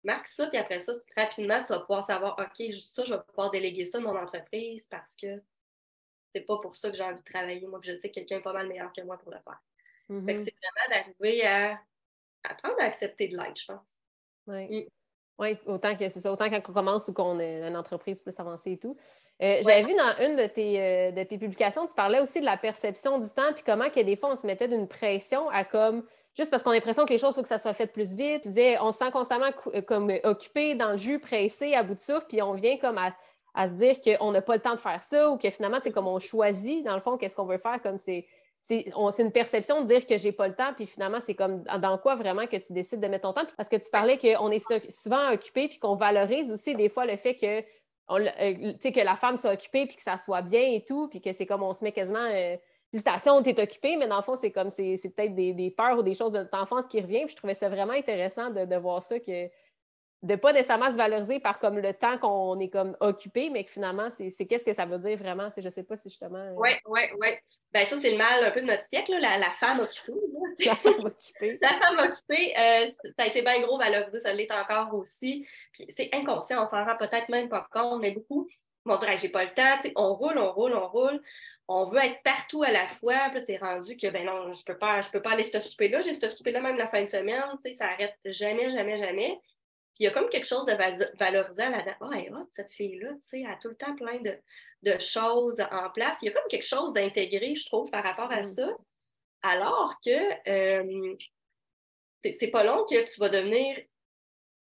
Marque 0.04 0.28
ça, 0.28 0.46
puis 0.46 0.56
après 0.56 0.78
ça, 0.78 0.92
rapidement, 1.16 1.62
tu 1.62 1.68
vas 1.68 1.80
pouvoir 1.80 2.04
savoir, 2.04 2.38
OK, 2.38 2.72
ça, 2.72 3.04
je 3.04 3.14
vais 3.14 3.20
pouvoir 3.28 3.50
déléguer 3.50 3.84
ça 3.84 3.98
de 3.98 4.04
mon 4.04 4.16
entreprise 4.16 4.86
parce 4.88 5.16
que 5.16 5.42
c'est 6.32 6.42
pas 6.42 6.58
pour 6.58 6.76
ça 6.76 6.90
que 6.90 6.96
j'ai 6.96 7.02
envie 7.02 7.20
de 7.20 7.30
travailler. 7.30 7.66
Moi, 7.66 7.80
que 7.80 7.86
je 7.86 7.96
sais 7.96 8.08
que 8.08 8.14
quelqu'un 8.14 8.38
est 8.38 8.42
pas 8.42 8.52
mal 8.52 8.68
meilleur 8.68 8.92
que 8.92 9.02
moi 9.02 9.18
pour 9.18 9.32
le 9.32 9.38
faire. 9.40 9.60
Mm-hmm. 10.08 10.36
c'est 10.36 10.54
vraiment 10.62 11.02
d'arriver 11.20 11.46
à 11.46 11.80
apprendre 12.44 12.76
à 12.80 12.84
accepter 12.84 13.28
de 13.28 13.36
l'aide, 13.36 13.56
je 13.56 13.66
pense. 13.66 13.86
Oui. 14.46 14.82
Mm. 14.82 14.88
Oui, 15.40 15.56
autant 15.66 15.96
que 15.96 16.06
c'est 16.10 16.20
ça, 16.20 16.30
autant 16.30 16.50
quand 16.50 16.60
on 16.68 16.72
commence 16.72 17.08
ou 17.08 17.14
qu'on 17.14 17.40
est 17.40 17.66
une 17.66 17.76
entreprise 17.76 18.20
plus 18.20 18.38
avancée 18.38 18.72
et 18.72 18.76
tout. 18.76 18.94
Euh, 19.42 19.62
j'avais 19.64 19.84
vu 19.84 19.94
dans 19.94 20.22
une 20.22 20.36
de 20.36 20.46
tes, 20.46 20.78
euh, 20.78 21.10
de 21.12 21.22
tes 21.22 21.38
publications, 21.38 21.86
tu 21.86 21.94
parlais 21.94 22.20
aussi 22.20 22.40
de 22.40 22.44
la 22.44 22.58
perception 22.58 23.18
du 23.18 23.28
temps, 23.30 23.50
puis 23.54 23.62
comment 23.64 23.88
que 23.88 24.00
des 24.00 24.16
fois 24.16 24.32
on 24.32 24.36
se 24.36 24.46
mettait 24.46 24.68
d'une 24.68 24.86
pression 24.86 25.48
à 25.48 25.64
comme 25.64 26.04
juste 26.36 26.50
parce 26.50 26.62
qu'on 26.62 26.72
a 26.72 26.74
l'impression 26.74 27.06
que 27.06 27.12
les 27.14 27.18
choses, 27.18 27.32
il 27.32 27.36
faut 27.36 27.42
que 27.42 27.48
ça 27.48 27.56
soit 27.56 27.72
fait 27.72 27.86
plus 27.86 28.14
vite. 28.14 28.42
Tu 28.42 28.48
disais, 28.48 28.78
on 28.80 28.92
se 28.92 28.98
sent 28.98 29.10
constamment 29.12 29.50
euh, 29.74 29.80
comme 29.80 30.12
occupé 30.24 30.74
dans 30.74 30.90
le 30.90 30.98
jus, 30.98 31.18
pressé, 31.18 31.74
à 31.74 31.82
bout 31.82 31.94
de 31.94 32.00
souffle, 32.00 32.26
puis 32.28 32.42
on 32.42 32.52
vient 32.52 32.76
comme 32.76 32.98
à, 32.98 33.66
se 33.66 33.72
dire 33.72 33.96
qu'on 34.00 34.32
n'a 34.32 34.42
pas 34.42 34.54
le 34.54 34.60
temps 34.60 34.74
de 34.74 34.80
faire 34.80 35.02
ça 35.02 35.30
ou 35.30 35.38
que 35.38 35.48
finalement, 35.48 35.78
c'est 35.82 35.90
comme 35.90 36.06
on 36.06 36.18
choisit, 36.18 36.84
dans 36.84 36.94
le 36.94 37.00
fond, 37.00 37.16
qu'est-ce 37.16 37.34
qu'on 37.34 37.46
veut 37.46 37.58
faire, 37.58 37.80
comme 37.82 37.98
c'est. 37.98 38.26
C'est 38.62 38.92
une 39.18 39.32
perception 39.32 39.82
de 39.82 39.86
dire 39.86 40.06
que 40.06 40.18
j'ai 40.18 40.32
pas 40.32 40.46
le 40.46 40.54
temps, 40.54 40.72
puis 40.74 40.86
finalement, 40.86 41.20
c'est 41.20 41.34
comme 41.34 41.62
dans 41.62 41.98
quoi 41.98 42.14
vraiment 42.14 42.46
que 42.46 42.56
tu 42.56 42.72
décides 42.72 43.00
de 43.00 43.08
mettre 43.08 43.22
ton 43.22 43.32
temps? 43.32 43.46
Parce 43.56 43.68
que 43.68 43.76
tu 43.76 43.90
parlais 43.90 44.18
qu'on 44.18 44.50
est 44.50 44.90
souvent 44.90 45.32
occupé, 45.32 45.68
puis 45.68 45.78
qu'on 45.78 45.96
valorise 45.96 46.52
aussi 46.52 46.74
des 46.74 46.88
fois 46.88 47.06
le 47.06 47.16
fait 47.16 47.34
que 47.34 47.64
euh, 48.10 48.72
que 48.82 49.04
la 49.04 49.14
femme 49.14 49.36
soit 49.36 49.52
occupée 49.52 49.86
puis 49.86 49.96
que 49.96 50.02
ça 50.02 50.16
soit 50.16 50.42
bien 50.42 50.62
et 50.62 50.84
tout, 50.84 51.08
puis 51.08 51.20
que 51.20 51.32
c'est 51.32 51.46
comme 51.46 51.62
on 51.62 51.72
se 51.72 51.84
met 51.84 51.92
quasiment. 51.92 52.28
Euh, 52.30 52.56
Félicitations, 52.90 53.40
tu 53.40 53.50
es 53.50 53.60
occupée, 53.60 53.96
mais 53.96 54.08
dans 54.08 54.16
le 54.16 54.22
fond, 54.22 54.34
c'est 54.34 54.50
comme 54.50 54.68
c'est, 54.68 54.96
peut-être 55.14 55.32
des, 55.32 55.72
peurs 55.76 55.96
ou 55.96 56.02
des 56.02 56.14
choses 56.14 56.32
de 56.32 56.42
ton 56.42 56.58
enfance 56.58 56.88
qui 56.88 57.00
reviennent. 57.00 57.28
je 57.28 57.36
trouvais 57.36 57.54
ça 57.54 57.68
vraiment 57.68 57.92
intéressant 57.92 58.50
de, 58.50 58.64
de 58.64 58.76
voir 58.76 59.00
ça, 59.00 59.20
que 59.20 59.48
de 60.22 60.36
pas 60.36 60.52
nécessairement 60.52 60.90
se 60.90 60.96
valoriser 60.96 61.40
par 61.40 61.58
comme 61.58 61.78
le 61.78 61.94
temps 61.94 62.18
qu'on 62.18 62.58
est 62.60 62.68
comme 62.68 62.96
occupé, 63.00 63.48
mais 63.48 63.64
que 63.64 63.70
finalement, 63.70 64.08
c'est, 64.10 64.30
qu'est-ce 64.46 64.64
que 64.64 64.72
ça 64.72 64.84
veut 64.84 64.98
dire 64.98 65.16
vraiment? 65.16 65.50
Je 65.56 65.64
ne 65.64 65.70
sais 65.70 65.82
pas 65.82 65.96
si 65.96 66.10
justement. 66.10 66.52
Oui, 66.56 66.70
oui, 66.86 67.00
oui. 67.18 67.28
Ben 67.72 67.84
ça, 67.86 67.96
c'est 67.96 68.10
le 68.10 68.18
mal 68.18 68.44
un 68.44 68.50
peu 68.50 68.60
de 68.60 68.66
notre 68.66 68.84
siècle, 68.84 69.16
la, 69.18 69.38
la, 69.38 69.50
femme 69.52 69.80
occupée. 69.80 70.12
la 70.66 70.74
femme 70.74 71.06
occupée. 71.06 71.58
la 71.62 71.78
femme 71.78 71.98
occupée, 71.98 72.54
euh, 72.58 72.90
ça 73.16 73.24
a 73.24 73.26
été 73.26 73.42
bien 73.42 73.60
gros 73.60 73.78
valorisé, 73.78 74.20
ça 74.20 74.34
l'est 74.34 74.52
encore 74.52 74.94
aussi. 74.94 75.46
Puis 75.72 75.86
c'est 75.88 76.10
inconscient, 76.12 76.62
on 76.62 76.66
s'en 76.66 76.84
rend 76.84 76.96
peut-être 76.98 77.28
même 77.30 77.48
pas 77.48 77.66
compte, 77.72 78.02
mais 78.02 78.10
beaucoup 78.10 78.46
vont 78.84 78.96
dire 78.96 79.16
j'ai 79.16 79.28
pas 79.28 79.44
le 79.44 79.54
temps, 79.54 79.90
on 79.96 80.14
roule, 80.14 80.38
on 80.38 80.52
roule, 80.52 80.74
on 80.74 80.88
roule. 80.88 81.22
On 81.68 81.88
veut 81.88 82.00
être 82.00 82.20
partout 82.24 82.62
à 82.64 82.72
la 82.72 82.88
fois, 82.88 83.28
puis 83.30 83.40
c'est 83.40 83.58
rendu 83.58 83.96
que 83.96 84.08
ben 84.08 84.26
non, 84.26 84.52
je 84.52 84.64
peux 84.64 84.76
pas, 84.76 85.00
je 85.02 85.10
peux 85.10 85.22
pas 85.22 85.32
aller 85.32 85.44
ce 85.44 85.60
souper-là, 85.60 86.00
j'ai 86.00 86.14
ce 86.14 86.28
souper-là 86.28 86.60
même 86.60 86.76
la 86.76 86.88
fin 86.88 87.04
de 87.04 87.08
semaine, 87.08 87.44
ça 87.72 87.86
arrête 87.86 88.16
jamais, 88.24 88.70
jamais, 88.70 88.98
jamais. 88.98 89.38
Puis 89.94 90.04
il 90.04 90.04
y 90.04 90.06
a 90.06 90.12
comme 90.12 90.28
quelque 90.28 90.46
chose 90.46 90.64
de 90.66 90.72
valorisant 91.18 91.70
là-dedans. 91.70 91.94
Ah, 92.00 92.10
elle 92.14 92.34
cette 92.52 92.72
fille-là, 92.72 93.12
tu 93.14 93.20
sais, 93.22 93.40
elle 93.40 93.50
a 93.50 93.56
tout 93.56 93.68
le 93.68 93.76
temps 93.76 93.94
plein 93.96 94.20
de, 94.20 94.98
choses 94.98 95.60
en 95.70 95.90
place. 95.90 96.18
Il 96.22 96.26
y 96.26 96.28
a 96.28 96.32
comme 96.32 96.48
quelque 96.48 96.66
chose 96.66 96.92
d'intégré, 96.92 97.54
je 97.54 97.66
trouve, 97.66 97.90
par 97.90 98.04
rapport 98.04 98.30
à 98.30 98.44
ça. 98.44 98.68
Alors 99.42 99.98
que 100.04 100.48
euh, 100.48 101.16
c'est 102.22 102.48
pas 102.48 102.64
long 102.64 102.84
que 102.84 103.12
tu 103.12 103.20
vas 103.20 103.28
devenir 103.28 103.78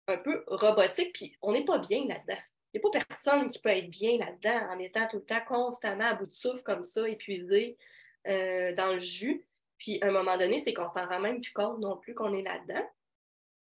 un 0.08 0.18
peu 0.18 0.44
robotique, 0.48 1.14
puis 1.14 1.38
on 1.42 1.52
n'est 1.52 1.66
pas 1.66 1.78
bien 1.78 2.06
là-dedans. 2.08 2.42
Il 2.74 2.80
n'y 2.80 2.86
a 2.86 2.90
pas 2.90 3.06
personne 3.08 3.48
qui 3.48 3.60
peut 3.60 3.70
être 3.70 3.90
bien 3.90 4.18
là-dedans 4.18 4.74
en 4.74 4.80
étant 4.80 5.08
tout 5.08 5.18
le 5.18 5.26
temps 5.26 5.42
constamment 5.48 6.06
à 6.06 6.14
bout 6.14 6.28
de 6.28 6.32
souffle 6.32 6.64
comme 6.64 6.84
ça, 6.84 7.08
épuisé 7.08 7.78
euh, 8.28 8.74
dans 8.76 8.94
le 8.94 9.00
jus. 9.00 9.46
Puis 9.78 10.02
à 10.02 10.08
un 10.08 10.12
moment 10.12 10.38
donné, 10.38 10.58
c'est 10.58 10.74
qu'on 10.74 10.88
s'en 10.88 11.08
rend 11.08 11.20
même 11.20 11.42
plus 11.42 11.54
compte 11.54 11.80
non 11.80 11.98
plus 11.98 12.14
qu'on 12.14 12.34
est 12.34 12.44
là-dedans. 12.44 12.88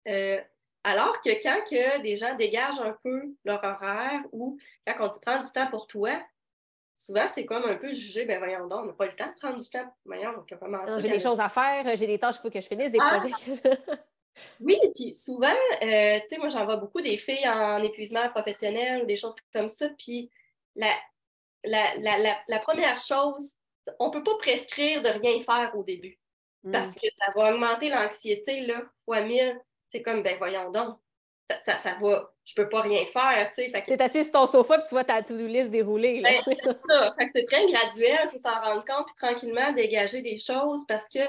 Euh, 0.08 0.40
alors 0.84 1.20
que 1.20 1.30
quand 1.42 1.62
que 1.68 2.00
des 2.02 2.16
gens 2.16 2.34
dégagent 2.34 2.80
un 2.80 2.96
peu 3.02 3.34
leur 3.44 3.62
horaire 3.62 4.22
ou 4.32 4.58
quand 4.86 4.94
on 5.06 5.08
dit 5.08 5.20
prendre 5.20 5.44
du 5.44 5.52
temps 5.52 5.68
pour 5.68 5.86
toi, 5.86 6.20
souvent 6.96 7.26
c'est 7.28 7.44
comme 7.44 7.64
un 7.64 7.76
peu 7.76 7.92
jugé, 7.92 8.24
ben 8.24 8.38
voyons 8.38 8.66
donc, 8.66 8.80
on 8.82 8.86
n'a 8.86 8.92
pas 8.92 9.06
le 9.06 9.14
temps 9.14 9.28
de 9.28 9.38
prendre 9.40 9.60
du 9.60 9.68
temps. 9.68 9.94
Voyons, 10.04 10.32
on 10.36 10.56
commencer. 10.56 11.00
J'ai 11.00 11.08
des 11.08 11.20
choses 11.20 11.40
à 11.40 11.48
faire, 11.48 11.96
j'ai 11.96 12.06
des 12.06 12.18
tâches 12.18 12.36
qu'il 12.36 12.42
faut 12.42 12.50
que 12.50 12.60
je 12.60 12.66
finisse, 12.66 12.90
des 12.90 12.98
ah! 13.00 13.18
projets. 13.18 13.60
oui, 14.60 14.78
puis 14.96 15.14
souvent, 15.14 15.54
euh, 15.82 16.18
tu 16.20 16.28
sais, 16.28 16.38
moi 16.38 16.48
j'en 16.48 16.64
vois 16.64 16.76
beaucoup 16.76 17.00
des 17.00 17.16
filles 17.16 17.48
en 17.48 17.82
épuisement 17.82 18.28
professionnel 18.30 19.02
ou 19.02 19.06
des 19.06 19.16
choses 19.16 19.36
comme 19.52 19.68
ça. 19.68 19.88
Puis 19.96 20.30
la, 20.74 20.92
la, 21.64 22.58
première 22.58 22.98
chose, 22.98 23.54
on 24.00 24.08
ne 24.08 24.12
peut 24.12 24.22
pas 24.22 24.36
prescrire 24.38 25.00
de 25.00 25.08
rien 25.08 25.40
faire 25.42 25.72
au 25.76 25.84
début 25.84 26.18
parce 26.70 26.90
mmh. 26.90 27.00
que 27.00 27.06
ça 27.12 27.32
va 27.34 27.52
augmenter 27.52 27.90
l'anxiété, 27.90 28.60
là, 28.60 28.82
fois 29.04 29.22
mille 29.22 29.60
c'est 29.92 30.00
comme, 30.00 30.22
ben 30.22 30.36
voyons 30.38 30.70
donc, 30.70 30.96
ça, 31.66 31.76
ça, 31.76 31.98
va, 32.00 32.32
je 32.46 32.54
peux 32.54 32.68
pas 32.68 32.80
rien 32.80 33.04
faire, 33.04 33.50
tu 33.54 33.70
sais. 33.70 33.82
Tu 33.84 33.92
es 33.92 34.02
assis 34.02 34.24
sur 34.24 34.32
ton 34.32 34.46
sofa 34.46 34.78
puis 34.78 34.86
tu 34.88 34.94
vois 34.94 35.04
ta 35.04 35.22
to-do 35.22 35.46
list 35.46 35.70
dérouler. 35.70 36.22
Ben, 36.22 36.40
c'est 36.42 36.56
ça. 36.62 37.14
c'est 37.34 37.44
très 37.44 37.66
graduel, 37.66 38.20
il 38.24 38.30
faut 38.30 38.38
s'en 38.38 38.58
rendre 38.58 38.84
compte 38.86 39.06
puis 39.06 39.16
tranquillement 39.16 39.72
dégager 39.72 40.22
des 40.22 40.38
choses 40.38 40.86
parce 40.88 41.08
que 41.10 41.20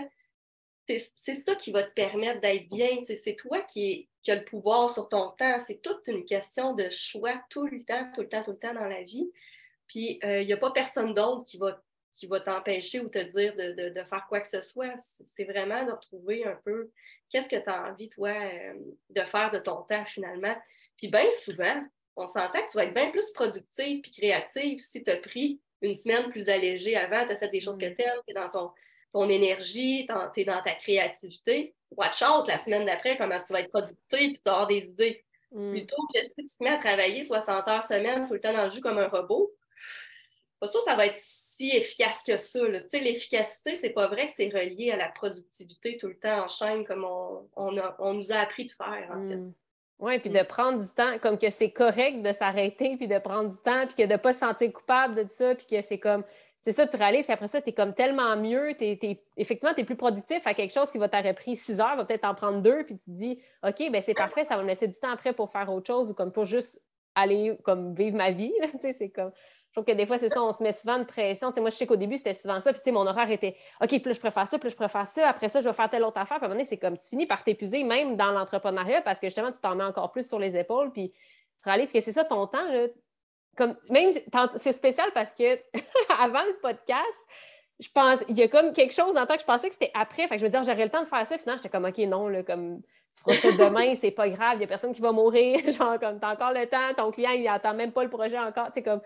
c'est 0.87 1.35
ça 1.35 1.55
qui 1.55 1.71
va 1.71 1.83
te 1.83 1.93
permettre 1.93 2.39
d'être 2.39 2.69
bien. 2.69 2.99
C'est 3.01 3.35
toi 3.35 3.61
qui, 3.61 4.07
qui 4.21 4.31
as 4.31 4.35
le 4.35 4.45
pouvoir 4.45 4.89
sur 4.89 5.09
ton 5.09 5.31
temps. 5.31 5.59
C'est 5.59 5.81
toute 5.81 6.07
une 6.07 6.25
question 6.25 6.73
de 6.73 6.89
choix 6.89 7.35
tout 7.49 7.65
le 7.65 7.81
temps, 7.83 8.09
tout 8.13 8.21
le 8.21 8.29
temps, 8.29 8.43
tout 8.43 8.51
le 8.51 8.59
temps 8.59 8.73
dans 8.73 8.87
la 8.87 9.01
vie. 9.01 9.29
Puis, 9.87 10.19
il 10.21 10.29
euh, 10.29 10.43
n'y 10.43 10.53
a 10.53 10.57
pas 10.57 10.71
personne 10.71 11.13
d'autre 11.13 11.45
qui 11.45 11.57
va 11.57 11.81
qui 12.13 12.27
va 12.27 12.39
t'empêcher 12.39 12.99
ou 12.99 13.09
te 13.09 13.17
dire 13.17 13.55
de, 13.55 14.03
faire 14.03 14.25
quoi 14.29 14.39
que 14.39 14.47
ce 14.47 14.61
soit. 14.61 14.95
C'est 15.25 15.45
vraiment 15.45 15.83
de 15.85 15.91
retrouver 15.91 16.45
un 16.45 16.57
peu 16.63 16.91
qu'est-ce 17.29 17.49
que 17.49 17.61
tu 17.61 17.69
as 17.69 17.89
envie, 17.89 18.09
toi, 18.09 18.29
euh, 18.29 18.73
de 19.09 19.21
faire 19.21 19.49
de 19.49 19.57
ton 19.57 19.81
temps 19.81 20.05
finalement. 20.05 20.55
Puis 20.97 21.07
bien 21.07 21.29
souvent, 21.31 21.83
on 22.15 22.27
s'entend 22.27 22.61
que 22.61 22.71
tu 22.71 22.77
vas 22.77 22.85
être 22.85 22.93
bien 22.93 23.09
plus 23.09 23.31
productive 23.31 24.01
et 24.05 24.11
créative 24.11 24.77
si 24.79 25.03
tu 25.03 25.09
as 25.09 25.17
pris 25.17 25.59
une 25.81 25.95
semaine 25.95 26.29
plus 26.29 26.49
allégée 26.49 26.95
avant, 26.95 27.25
tu 27.25 27.33
as 27.33 27.37
fait 27.37 27.49
des 27.49 27.59
choses 27.59 27.77
que 27.77 27.87
mm. 27.87 27.95
tu 27.95 28.01
aimes, 28.03 28.21
tu 28.27 28.31
es 28.31 28.33
dans 28.33 28.49
ton, 28.49 28.71
ton 29.11 29.27
énergie, 29.29 30.07
tu 30.33 30.41
es 30.41 30.45
dans 30.45 30.61
ta 30.61 30.73
créativité. 30.73 31.75
Watch 31.91 32.21
out 32.21 32.47
la 32.47 32.57
semaine 32.57 32.85
d'après, 32.85 33.17
comment 33.17 33.39
tu 33.41 33.53
vas 33.53 33.61
être 33.61 33.69
productive 33.69 33.97
puis 34.09 34.33
tu 34.33 34.41
vas 34.45 34.51
avoir 34.51 34.67
des 34.67 34.85
idées. 34.85 35.25
Mm. 35.51 35.71
Plutôt 35.71 36.07
que 36.13 36.19
si 36.23 36.35
tu 36.35 36.57
te 36.57 36.63
mets 36.63 36.71
à 36.71 36.77
travailler 36.77 37.23
60 37.23 37.67
heures 37.67 37.83
semaine 37.83 38.27
tout 38.27 38.33
le 38.33 38.39
temps 38.39 38.53
dans 38.53 38.63
le 38.63 38.69
jus 38.69 38.81
comme 38.81 38.99
un 38.99 39.07
robot, 39.07 39.51
pas 40.59 40.67
sûr 40.67 40.81
ça 40.81 40.95
va 40.95 41.07
être 41.07 41.19
si 41.55 41.69
efficace 41.75 42.23
que 42.23 42.37
ça. 42.37 42.59
L'efficacité, 42.93 43.75
c'est 43.75 43.91
pas 43.91 44.07
vrai 44.07 44.27
que 44.27 44.33
c'est 44.33 44.49
relié 44.49 44.91
à 44.91 44.97
la 44.97 45.09
productivité 45.09 45.97
tout 45.97 46.07
le 46.07 46.17
temps 46.17 46.43
en 46.43 46.47
chaîne 46.47 46.85
comme 46.85 47.05
on, 47.05 47.71
nous 48.13 48.31
a 48.31 48.35
appris 48.35 48.65
de 48.65 48.71
faire, 48.71 49.09
en 49.11 49.29
fait. 49.29 49.35
Hmm. 49.35 49.53
Oui, 49.99 50.19
puis 50.19 50.29
de 50.29 50.41
hmm. 50.41 50.45
prendre 50.45 50.81
du 50.81 50.93
temps, 50.93 51.17
comme 51.19 51.37
que 51.37 51.49
c'est 51.49 51.71
correct 51.71 52.21
de 52.21 52.31
s'arrêter, 52.31 52.97
puis 52.97 53.07
de 53.07 53.19
prendre 53.19 53.49
du 53.49 53.57
temps, 53.57 53.85
puis 53.85 53.95
que 53.95 54.03
de 54.03 54.13
ne 54.13 54.17
pas 54.17 54.33
se 54.33 54.39
sentir 54.39 54.71
coupable 54.73 55.23
de 55.23 55.29
ça, 55.29 55.55
puis 55.55 55.65
que 55.65 55.81
c'est 55.81 55.99
comme, 55.99 56.23
c'est 56.59 56.71
ça, 56.71 56.87
tu 56.87 56.97
réalises 56.97 57.27
qu'après 57.27 57.47
ça, 57.47 57.61
tu 57.61 57.69
es 57.69 57.73
comme 57.73 57.93
tellement 57.93 58.35
mieux, 58.35 58.69
effectivement, 59.37 59.73
tu 59.73 59.81
es 59.81 59.83
plus 59.83 59.95
productif 59.95 60.45
à 60.45 60.53
quelque 60.53 60.73
chose 60.73 60.91
qui 60.91 60.97
va 60.97 61.09
t'avoir 61.09 61.35
pris 61.35 61.55
six 61.55 61.79
heures, 61.79 61.95
va 61.95 62.05
peut-être 62.05 62.25
en 62.25 62.33
prendre 62.33 62.61
deux, 62.61 62.83
puis 62.85 62.97
tu 62.97 63.11
te 63.11 63.15
dis, 63.15 63.39
OK, 63.67 63.91
ben 63.91 64.01
c'est 64.01 64.13
parfait, 64.13 64.45
ça 64.45 64.55
va 64.55 64.63
me 64.63 64.67
laisser 64.67 64.87
du 64.87 64.97
temps 64.97 65.11
après 65.11 65.33
pour 65.33 65.51
faire 65.51 65.69
autre 65.71 65.87
chose 65.87 66.09
ou 66.09 66.13
comme 66.13 66.31
pour 66.31 66.45
juste 66.45 66.81
aller 67.15 67.57
comme 67.63 67.93
vivre 67.93 68.15
ma 68.15 68.31
vie. 68.31 68.53
c'est 68.81 69.09
comme 69.09 69.31
je 69.73 69.81
trouve 69.81 69.91
que 69.91 69.97
des 69.97 70.05
fois, 70.05 70.19
c'est 70.19 70.29
ça, 70.29 70.39
on 70.39 70.51
se 70.51 70.61
met 70.61 70.71
souvent 70.71 70.99
de 70.99 71.03
pression. 71.03 71.51
moi, 71.57 71.71
je 71.71 71.75
sais 71.77 71.87
qu'au 71.87 71.95
début, 71.95 72.17
c'était 72.17 72.35
souvent 72.35 72.59
ça. 72.59 72.71
Puis, 72.71 72.91
mon 72.91 73.07
horaire 73.07 73.31
était 73.31 73.55
OK, 73.81 74.03
plus 74.03 74.13
je 74.13 74.19
préfère 74.19 74.47
ça, 74.47 74.59
plus 74.59 74.69
je 74.69 74.75
préfère 74.75 75.07
ça. 75.07 75.27
Après 75.27 75.47
ça, 75.47 75.61
je 75.61 75.67
vais 75.67 75.73
faire 75.73 75.89
telle 75.89 76.03
autre 76.03 76.19
affaire. 76.19 76.37
Puis, 76.37 76.43
à 76.43 76.45
un 76.45 76.49
moment 76.49 76.59
donné, 76.59 76.65
c'est 76.65 76.77
comme 76.77 76.95
tu 76.95 77.09
finis 77.09 77.25
par 77.25 77.43
t'épuiser, 77.43 77.83
même 77.83 78.15
dans 78.15 78.29
l'entrepreneuriat, 78.29 79.01
parce 79.01 79.19
que 79.19 79.25
justement, 79.25 79.51
tu 79.51 79.57
t'en 79.59 79.73
mets 79.73 79.83
encore 79.83 80.11
plus 80.11 80.27
sur 80.27 80.37
les 80.37 80.55
épaules. 80.55 80.91
Puis, 80.91 81.11
tu 81.63 81.69
réalises 81.69 81.91
que 81.91 82.01
c'est 82.01 82.11
ça 82.11 82.23
ton 82.23 82.45
temps. 82.45 82.67
Comme, 83.57 83.75
même, 83.89 84.11
c'est 84.57 84.73
spécial 84.73 85.09
parce 85.11 85.33
que 85.33 85.57
avant 86.19 86.43
le 86.43 86.55
podcast, 86.61 87.27
je 87.79 87.89
pense, 87.89 88.23
il 88.29 88.37
y 88.37 88.43
a 88.43 88.47
comme 88.47 88.73
quelque 88.73 88.93
chose 88.93 89.15
dans 89.15 89.21
le 89.21 89.27
temps 89.27 89.33
que 89.33 89.41
je 89.41 89.45
pensais 89.47 89.69
que 89.69 89.73
c'était 89.73 89.91
après. 89.95 90.27
Fait 90.27 90.35
que 90.35 90.41
je 90.41 90.45
me 90.45 90.51
disais, 90.51 90.63
j'aurais 90.63 90.83
le 90.83 90.91
temps 90.91 91.01
de 91.01 91.07
faire 91.07 91.25
ça. 91.25 91.35
Finalement, 91.39 91.57
j'étais 91.57 91.69
comme, 91.69 91.85
OK, 91.85 91.97
non, 91.97 92.27
là, 92.27 92.43
comme, 92.43 92.79
tu 93.15 93.23
feras 93.23 93.35
ça 93.35 93.51
demain, 93.57 93.95
c'est 93.95 94.11
pas 94.11 94.29
grave, 94.29 94.53
il 94.55 94.59
n'y 94.59 94.63
a 94.65 94.67
personne 94.67 94.93
qui 94.93 95.01
va 95.01 95.11
mourir. 95.11 95.59
Genre, 95.67 95.99
comme, 95.99 96.19
t'as 96.19 96.33
encore 96.33 96.53
le 96.53 96.67
temps, 96.67 96.93
ton 96.95 97.09
client, 97.09 97.31
il 97.31 97.43
n'attend 97.43 97.73
même 97.73 97.91
pas 97.91 98.03
le 98.03 98.09
projet 98.09 98.37
encore. 98.37 98.71
Tu 98.71 98.83
comme, 98.83 99.01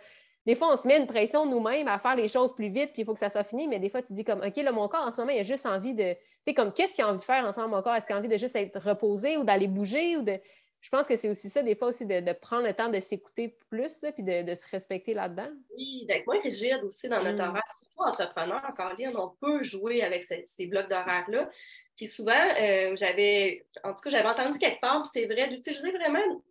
des 0.47 0.55
fois, 0.55 0.71
on 0.71 0.77
se 0.77 0.87
met 0.87 0.97
une 0.97 1.07
pression 1.07 1.45
nous-mêmes 1.45 1.89
à 1.89 1.99
faire 1.99 2.15
les 2.15 2.29
choses 2.29 2.55
plus 2.55 2.69
vite, 2.69 2.93
puis 2.93 3.01
il 3.01 3.05
faut 3.05 3.13
que 3.13 3.19
ça 3.19 3.29
soit 3.29 3.43
fini, 3.43 3.67
mais 3.67 3.79
des 3.79 3.89
fois, 3.89 4.01
tu 4.01 4.13
dis 4.13 4.23
comme, 4.23 4.39
OK, 4.39 4.55
là, 4.55 4.71
mon 4.71 4.87
corps, 4.87 5.05
en 5.05 5.11
ce 5.11 5.19
moment, 5.19 5.33
il 5.33 5.39
a 5.39 5.43
juste 5.43 5.65
envie 5.65 5.93
de. 5.93 6.13
Tu 6.13 6.19
sais, 6.45 6.53
comme, 6.53 6.71
qu'est-ce 6.71 6.95
qu'il 6.95 7.03
a 7.03 7.09
envie 7.09 7.17
de 7.17 7.23
faire 7.23 7.43
ensemble, 7.43 7.71
mon 7.71 7.81
corps? 7.81 7.95
Est-ce 7.95 8.07
qu'il 8.07 8.15
a 8.15 8.19
envie 8.19 8.29
de 8.29 8.37
juste 8.37 8.55
être 8.55 8.79
reposé 8.79 9.35
ou 9.35 9.43
d'aller 9.43 9.67
bouger 9.67 10.15
ou 10.15 10.21
de. 10.21 10.39
Je 10.79 10.89
pense 10.89 11.05
que 11.05 11.17
c'est 11.17 11.27
aussi 11.27 11.49
ça, 11.49 11.63
des 11.63 11.75
fois 11.75 11.89
aussi, 11.89 12.05
de, 12.05 12.31
prendre 12.31 12.65
le 12.65 12.73
temps 12.73 12.87
de 12.87 12.99
s'écouter 13.01 13.57
plus, 13.69 14.05
puis 14.13 14.23
de, 14.23 14.55
se 14.55 14.69
respecter 14.71 15.13
là-dedans. 15.13 15.49
Oui, 15.75 16.05
d'être 16.07 16.25
moins 16.25 16.39
rigide 16.39 16.79
aussi 16.85 17.09
dans 17.09 17.21
notre 17.21 17.43
mm. 17.43 17.49
horaire. 17.49 17.73
Surtout 17.77 18.03
entrepreneur, 18.03 18.63
encore 18.69 18.93
là, 18.97 19.11
on 19.15 19.33
peut 19.41 19.63
jouer 19.63 20.01
avec 20.01 20.23
ces, 20.23 20.65
blocs 20.67 20.87
d'horaire-là. 20.87 21.49
Puis 21.97 22.07
souvent, 22.07 22.31
euh, 22.61 22.95
j'avais, 22.95 23.65
en 23.83 23.93
tout 23.93 24.01
cas, 24.01 24.11
j'avais 24.11 24.29
entendu 24.29 24.57
quelque 24.59 24.79
part, 24.79 25.05
c'est 25.11 25.25
vrai, 25.25 25.49
d'utiliser 25.49 25.91
vraiment 25.91 26.41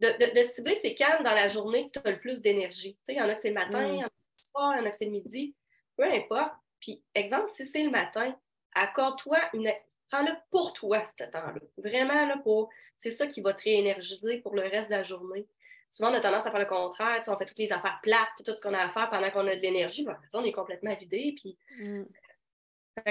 de, 0.00 0.42
cibler 0.42 0.74
ces 0.74 0.94
calmes 0.94 1.22
dans 1.22 1.34
la 1.34 1.48
journée 1.48 1.90
que 1.90 1.98
tu 1.98 2.08
as 2.08 2.10
le 2.12 2.18
plus 2.18 2.40
d'énergie. 2.40 2.98
Il 3.08 3.16
y 3.16 3.20
en 3.20 3.28
a 3.28 3.34
que 3.34 3.40
c'est 3.40 3.48
le 3.48 3.54
matin, 3.54 3.86
il 3.86 3.98
y 3.98 4.02
en 4.02 4.06
a 4.06 4.08
que 4.08 4.14
c'est 4.16 4.44
le 4.44 4.50
soir, 4.50 4.74
il 4.74 4.80
y 4.80 4.82
en 4.82 4.86
a 4.86 4.90
que 4.90 4.96
c'est 4.96 5.04
le 5.04 5.10
midi, 5.10 5.54
peu 5.96 6.04
importe. 6.04 6.52
Puis, 6.80 7.02
exemple, 7.14 7.48
si 7.48 7.66
c'est 7.66 7.82
le 7.82 7.90
matin, 7.90 8.34
accorde-toi 8.74 9.38
une. 9.52 9.70
Prends-le 10.10 10.32
pour 10.50 10.72
toi, 10.72 11.04
ce 11.06 11.22
temps-là. 11.22 11.60
Vraiment, 11.76 12.26
là, 12.26 12.38
pour. 12.38 12.70
C'est 12.96 13.10
ça 13.10 13.26
qui 13.26 13.40
va 13.42 13.52
te 13.52 13.62
réénergiser 13.62 14.38
pour 14.38 14.54
le 14.54 14.62
reste 14.62 14.90
de 14.90 14.96
la 14.96 15.02
journée. 15.02 15.46
Souvent, 15.88 16.10
on 16.10 16.14
a 16.14 16.20
tendance 16.20 16.46
à 16.46 16.50
faire 16.50 16.60
le 16.60 16.66
contraire. 16.66 17.22
on 17.28 17.36
fait 17.36 17.44
toutes 17.44 17.58
les 17.58 17.72
affaires 17.72 18.00
plates, 18.02 18.28
puis 18.36 18.44
tout 18.44 18.56
ce 18.56 18.60
qu'on 18.60 18.74
a 18.74 18.78
à 18.78 18.90
faire 18.90 19.08
pendant 19.10 19.30
qu'on 19.30 19.46
a 19.46 19.54
de 19.54 19.60
l'énergie. 19.60 20.04
Ben, 20.04 20.18
on 20.34 20.44
est 20.44 20.52
complètement 20.52 20.94
vidé. 20.96 21.34
Puis, 21.36 21.56
mm. 21.78 22.04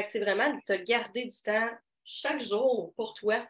c'est 0.07 0.19
vraiment 0.19 0.53
de 0.53 0.59
te 0.65 0.73
garder 0.83 1.25
du 1.25 1.41
temps 1.41 1.69
chaque 2.03 2.41
jour 2.41 2.93
pour 2.95 3.13
toi. 3.13 3.45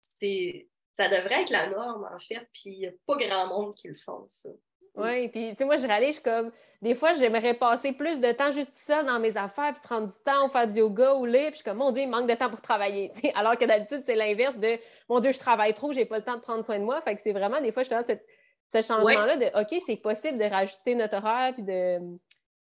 C'est 0.00 0.68
ça 0.96 1.08
devrait 1.08 1.42
être 1.42 1.50
la 1.50 1.68
norme, 1.68 2.08
en 2.12 2.18
fait. 2.18 2.48
Puis 2.52 2.70
il 2.70 2.78
n'y 2.78 2.86
a 2.86 2.92
pas 3.06 3.16
grand 3.16 3.46
monde 3.48 3.74
qui 3.74 3.88
le 3.88 3.96
font, 3.96 4.22
ça. 4.24 4.48
Oui, 4.96 5.28
puis 5.28 5.50
tu 5.50 5.56
sais, 5.56 5.64
moi, 5.64 5.76
je 5.76 5.86
réalise, 5.86 6.16
je 6.16 6.22
comme, 6.22 6.52
des 6.80 6.94
fois, 6.94 7.14
j'aimerais 7.14 7.54
passer 7.54 7.92
plus 7.92 8.20
de 8.20 8.30
temps 8.30 8.52
juste 8.52 8.74
seule 8.74 9.06
dans 9.06 9.18
mes 9.18 9.36
affaires, 9.36 9.72
puis 9.72 9.82
prendre 9.82 10.06
du 10.06 10.14
temps, 10.24 10.48
faire 10.48 10.68
du 10.68 10.74
yoga 10.74 11.14
ou 11.14 11.24
lire, 11.24 11.46
puis 11.46 11.50
je 11.50 11.56
suis 11.56 11.64
comme, 11.64 11.78
mon 11.78 11.90
Dieu, 11.90 12.04
il 12.04 12.08
manque 12.08 12.28
de 12.28 12.34
temps 12.34 12.48
pour 12.48 12.60
travailler. 12.60 13.10
Alors 13.34 13.58
que 13.58 13.64
d'habitude, 13.64 14.02
c'est 14.04 14.14
l'inverse 14.14 14.56
de, 14.56 14.78
mon 15.08 15.18
Dieu, 15.18 15.32
je 15.32 15.38
travaille 15.38 15.74
trop, 15.74 15.92
j'ai 15.92 16.04
pas 16.04 16.18
le 16.18 16.24
temps 16.24 16.36
de 16.36 16.42
prendre 16.42 16.64
soin 16.64 16.78
de 16.78 16.84
moi. 16.84 17.00
Fait 17.00 17.16
que 17.16 17.20
c'est 17.20 17.32
vraiment, 17.32 17.60
des 17.60 17.72
fois, 17.72 17.82
je 17.82 17.88
suis 17.88 17.96
dans 17.96 18.04
cette, 18.04 18.24
ce 18.72 18.80
changement-là 18.82 19.36
de, 19.36 19.46
OK, 19.60 19.82
c'est 19.84 19.96
possible 19.96 20.38
de 20.38 20.44
rajouter 20.44 20.94
notre 20.94 21.16
horaire, 21.16 21.54
puis 21.54 21.64
de, 21.64 21.98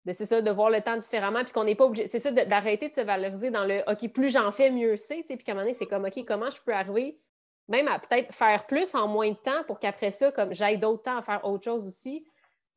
de 0.05 0.13
c'est 0.13 0.25
ça, 0.25 0.41
de 0.41 0.51
voir 0.51 0.71
le 0.71 0.81
temps 0.81 0.97
différemment, 0.97 1.43
puis 1.43 1.53
qu'on 1.53 1.65
n'est 1.65 1.75
pas 1.75 1.85
obligé, 1.85 2.07
c'est 2.07 2.19
ça, 2.19 2.31
d'arrêter 2.31 2.89
de 2.89 2.95
se 2.95 3.01
valoriser 3.01 3.51
dans 3.51 3.65
le, 3.65 3.83
OK, 3.87 4.11
plus 4.11 4.31
j'en 4.31 4.51
fais, 4.51 4.71
mieux 4.71 4.97
c'est, 4.97 5.21
puis 5.21 5.37
qu'à 5.37 5.51
un 5.51 5.55
moment 5.55 5.65
donné, 5.65 5.75
c'est 5.75 5.85
comme, 5.85 6.05
OK, 6.05 6.25
comment 6.25 6.49
je 6.49 6.59
peux 6.65 6.73
arriver 6.73 7.19
même 7.67 7.87
à 7.87 7.99
peut-être 7.99 8.33
faire 8.33 8.65
plus 8.65 8.93
en 8.95 9.07
moins 9.07 9.29
de 9.29 9.37
temps 9.37 9.63
pour 9.67 9.79
qu'après 9.79 10.11
ça, 10.11 10.31
comme 10.31 10.53
j'aille 10.53 10.77
d'autres 10.77 11.03
temps 11.03 11.17
à 11.17 11.21
faire 11.21 11.45
autre 11.45 11.63
chose 11.63 11.85
aussi. 11.85 12.25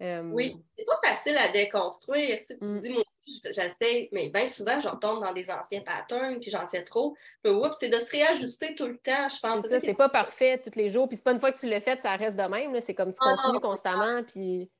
Euh, 0.03 0.22
oui, 0.31 0.62
c'est 0.77 0.85
pas 0.85 0.99
facile 1.03 1.38
à 1.38 1.49
déconstruire. 1.49 2.40
Tu, 2.46 2.55
mm. 2.61 2.79
dis, 2.81 2.90
moi 2.90 3.03
aussi, 3.07 3.40
j'essaie, 3.51 4.11
mais 4.12 4.29
bien 4.29 4.46
souvent, 4.46 4.79
je 4.79 4.88
retombe 4.88 5.22
dans 5.22 5.33
des 5.33 5.51
anciens 5.51 5.81
patterns, 5.81 6.38
puis 6.38 6.51
j'en 6.51 6.68
fais 6.68 6.85
trop. 6.85 7.16
c'est 7.42 7.88
de 7.88 7.99
se 7.99 8.11
réajuster 8.11 8.75
tout 8.75 8.87
le 8.87 8.99
temps, 8.99 9.29
je 9.29 9.40
pense. 9.40 9.62
C'est 9.62 9.68
ça, 9.68 9.81
c'est 9.81 9.94
pas 9.94 10.11
parfait 10.11 10.59
tous 10.59 10.79
les 10.79 10.90
jours. 10.90 11.09
Puis 11.09 11.16
c'est 11.16 11.25
pas 11.25 11.33
une 11.33 11.40
fois 11.40 11.51
que 11.51 11.59
tu 11.59 11.68
l'as 11.68 11.81
fait, 11.81 12.01
ça 12.03 12.14
reste 12.14 12.37
de 12.37 12.42
même. 12.42 12.79
C'est 12.83 12.94
comme 12.94 13.11
tu 13.11 13.18
ah, 13.22 13.35
continues 13.37 13.61
constamment, 13.61 14.22
puis 14.22 14.70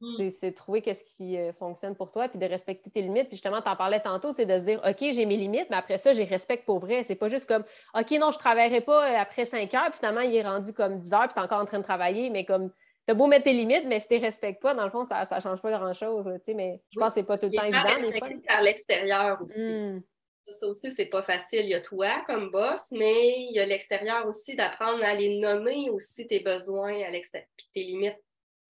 mm. 0.00 0.30
c'est 0.30 0.52
trouver 0.52 0.82
qu'est-ce 0.82 1.04
qui 1.04 1.38
euh, 1.38 1.52
fonctionne 1.52 1.94
pour 1.94 2.10
toi, 2.10 2.28
puis 2.28 2.38
de 2.38 2.46
respecter 2.46 2.90
tes 2.90 3.02
limites. 3.02 3.28
Puis 3.28 3.36
justement, 3.36 3.60
tu 3.62 3.68
en 3.68 3.76
parlais 3.76 4.00
tantôt, 4.00 4.32
de 4.32 4.36
se 4.36 4.64
dire, 4.64 4.80
OK, 4.86 4.98
j'ai 5.12 5.26
mes 5.26 5.36
limites, 5.36 5.68
mais 5.70 5.76
après 5.76 5.98
ça, 5.98 6.12
j'ai 6.12 6.24
respecte 6.24 6.64
pour 6.64 6.78
vrai. 6.78 7.02
C'est 7.02 7.14
pas 7.14 7.28
juste 7.28 7.46
comme, 7.46 7.64
OK, 7.94 8.10
non, 8.12 8.30
je 8.30 8.38
travaillerai 8.38 8.80
pas 8.80 9.12
euh, 9.12 9.18
après 9.18 9.44
5 9.44 9.72
heures, 9.74 9.90
puis 9.90 9.98
finalement, 9.98 10.20
il 10.20 10.34
est 10.34 10.42
rendu 10.42 10.72
comme 10.72 10.98
10 10.98 11.12
heures, 11.12 11.28
puis 11.28 11.34
tu 11.34 11.40
es 11.40 11.42
encore 11.42 11.60
en 11.60 11.66
train 11.66 11.78
de 11.78 11.84
travailler, 11.84 12.30
mais 12.30 12.44
comme 12.44 12.70
T'as 13.06 13.14
beau 13.14 13.26
mettre 13.26 13.44
tes 13.44 13.54
limites, 13.54 13.86
mais 13.86 13.98
si 13.98 14.06
tu 14.06 14.14
ne 14.14 14.20
respectes 14.20 14.62
pas, 14.62 14.72
dans 14.72 14.84
le 14.84 14.90
fond, 14.90 15.02
ça 15.02 15.26
ne 15.28 15.40
change 15.40 15.60
pas 15.60 15.70
grand-chose. 15.72 16.26
Mais 16.54 16.80
je 16.90 16.98
pense 17.00 17.08
que 17.08 17.14
ce 17.14 17.20
n'est 17.20 17.26
pas 17.26 17.38
tout 17.38 17.46
le 17.46 17.52
temps 17.52 17.64
évident. 17.64 18.10
Des 18.10 18.42
par 18.42 18.62
l'extérieur 18.62 19.42
aussi. 19.42 19.58
Hmm. 19.60 20.02
Ça 20.46 20.66
aussi, 20.66 20.90
c'est 20.90 21.06
pas 21.06 21.22
facile. 21.22 21.62
Il 21.62 21.70
y 21.70 21.74
a 21.74 21.80
toi 21.80 22.22
comme 22.26 22.50
boss, 22.50 22.92
mais 22.92 23.40
il 23.40 23.52
y 23.52 23.58
a 23.58 23.66
l'extérieur 23.66 24.26
aussi, 24.26 24.54
d'apprendre 24.54 25.04
à 25.04 25.14
les 25.14 25.38
nommer 25.38 25.90
aussi 25.90 26.26
tes 26.26 26.40
besoins 26.40 27.02
à 27.02 27.10
l'extérieur, 27.10 27.48
puis 27.56 27.68
tes 27.72 27.82
limites 27.82 28.18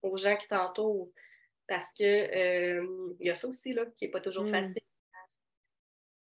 aux 0.01 0.17
gens 0.17 0.35
qui 0.35 0.47
t'entourent. 0.47 1.09
Parce 1.71 1.93
que 1.93 2.03
euh, 2.03 3.15
il 3.21 3.27
y 3.27 3.29
a 3.29 3.33
ça 3.33 3.47
aussi 3.47 3.71
là, 3.71 3.85
qui 3.95 4.03
n'est 4.03 4.11
pas 4.11 4.19
toujours 4.19 4.43
hmm. 4.43 4.51
facile. 4.51 4.81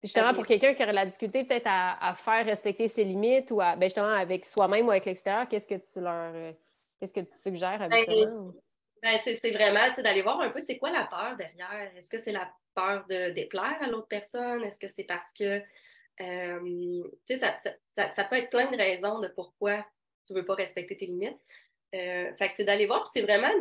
Justement, 0.04 0.34
pour 0.34 0.46
quelqu'un 0.46 0.74
qui 0.74 0.84
aurait 0.84 0.92
la 0.92 1.06
difficulté 1.06 1.46
peut-être 1.46 1.68
à, 1.68 2.14
faire 2.18 2.46
respecter 2.46 2.90
ses 2.90 3.06
limites 3.06 3.50
ou 3.52 3.62
à, 3.62 3.78
ben 3.78 3.86
justement 3.86 4.10
avec 4.10 4.44
soi-même 4.44 4.86
ou 4.88 4.92
avec 4.92 5.06
l'extérieur, 5.06 5.48
qu'est-ce 5.48 5.66
que 5.66 5.76
tu 5.76 6.02
leur 6.02 6.36
euh, 6.36 6.52
Qu'est-ce 7.00 7.14
que 7.14 7.22
tu 7.22 7.38
suggères 7.38 7.82
habituellement? 7.82 8.52
Ben, 9.02 9.18
c'est 9.24 9.52
vraiment 9.52 9.90
d'aller 9.98 10.22
voir 10.22 10.42
un 10.42 10.50
peu 10.50 10.60
c'est 10.60 10.78
quoi 10.78 10.92
la 10.92 11.06
peur 11.06 11.38
derrière. 11.38 11.96
Est-ce 11.96 12.12
que 12.12 12.18
c'est 12.18 12.34
la 12.34 12.52
peur 12.76 13.06
de 13.10 13.30
déplaire 13.30 13.78
à 13.80 13.88
l'autre 13.88 14.08
personne? 14.10 14.66
Est-ce 14.66 14.82
que 14.82 14.90
c'est 14.90 15.06
parce 15.06 15.32
que 15.32 15.62
euh, 16.20 17.04
ça, 17.30 17.58
ça, 17.96 18.12
ça, 18.12 18.24
peut 18.26 18.36
être 18.36 18.50
plein 18.50 18.70
de 18.70 18.76
raisons 18.76 19.20
de 19.20 19.30
pourquoi 19.30 19.86
tu 20.26 20.34
ne 20.34 20.40
veux 20.40 20.46
pas 20.46 20.56
respecter 20.56 20.98
tes 20.98 21.06
limites. 21.06 21.40
Euh, 21.96 22.34
fait 22.36 22.50
c'est 22.54 22.66
d'aller 22.66 22.86
voir, 22.86 23.08
c'est 23.08 23.22
vraiment 23.22 23.54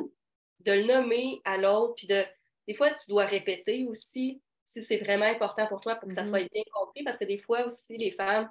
de 0.60 0.72
le 0.72 0.84
nommer 0.84 1.40
à 1.44 1.56
l'autre, 1.56 1.94
puis 1.96 2.06
de 2.06 2.22
des 2.66 2.74
fois, 2.74 2.90
tu 2.90 3.08
dois 3.08 3.26
répéter 3.26 3.86
aussi 3.88 4.42
si 4.64 4.82
c'est 4.82 4.96
vraiment 4.96 5.26
important 5.26 5.66
pour 5.68 5.80
toi 5.80 5.94
pour 5.94 6.08
que 6.08 6.14
ça 6.14 6.24
soit 6.24 6.40
mm-hmm. 6.40 6.52
bien 6.52 6.62
compris, 6.74 7.04
parce 7.04 7.18
que 7.18 7.24
des 7.24 7.38
fois 7.38 7.64
aussi, 7.64 7.96
les 7.96 8.10
femmes, 8.10 8.50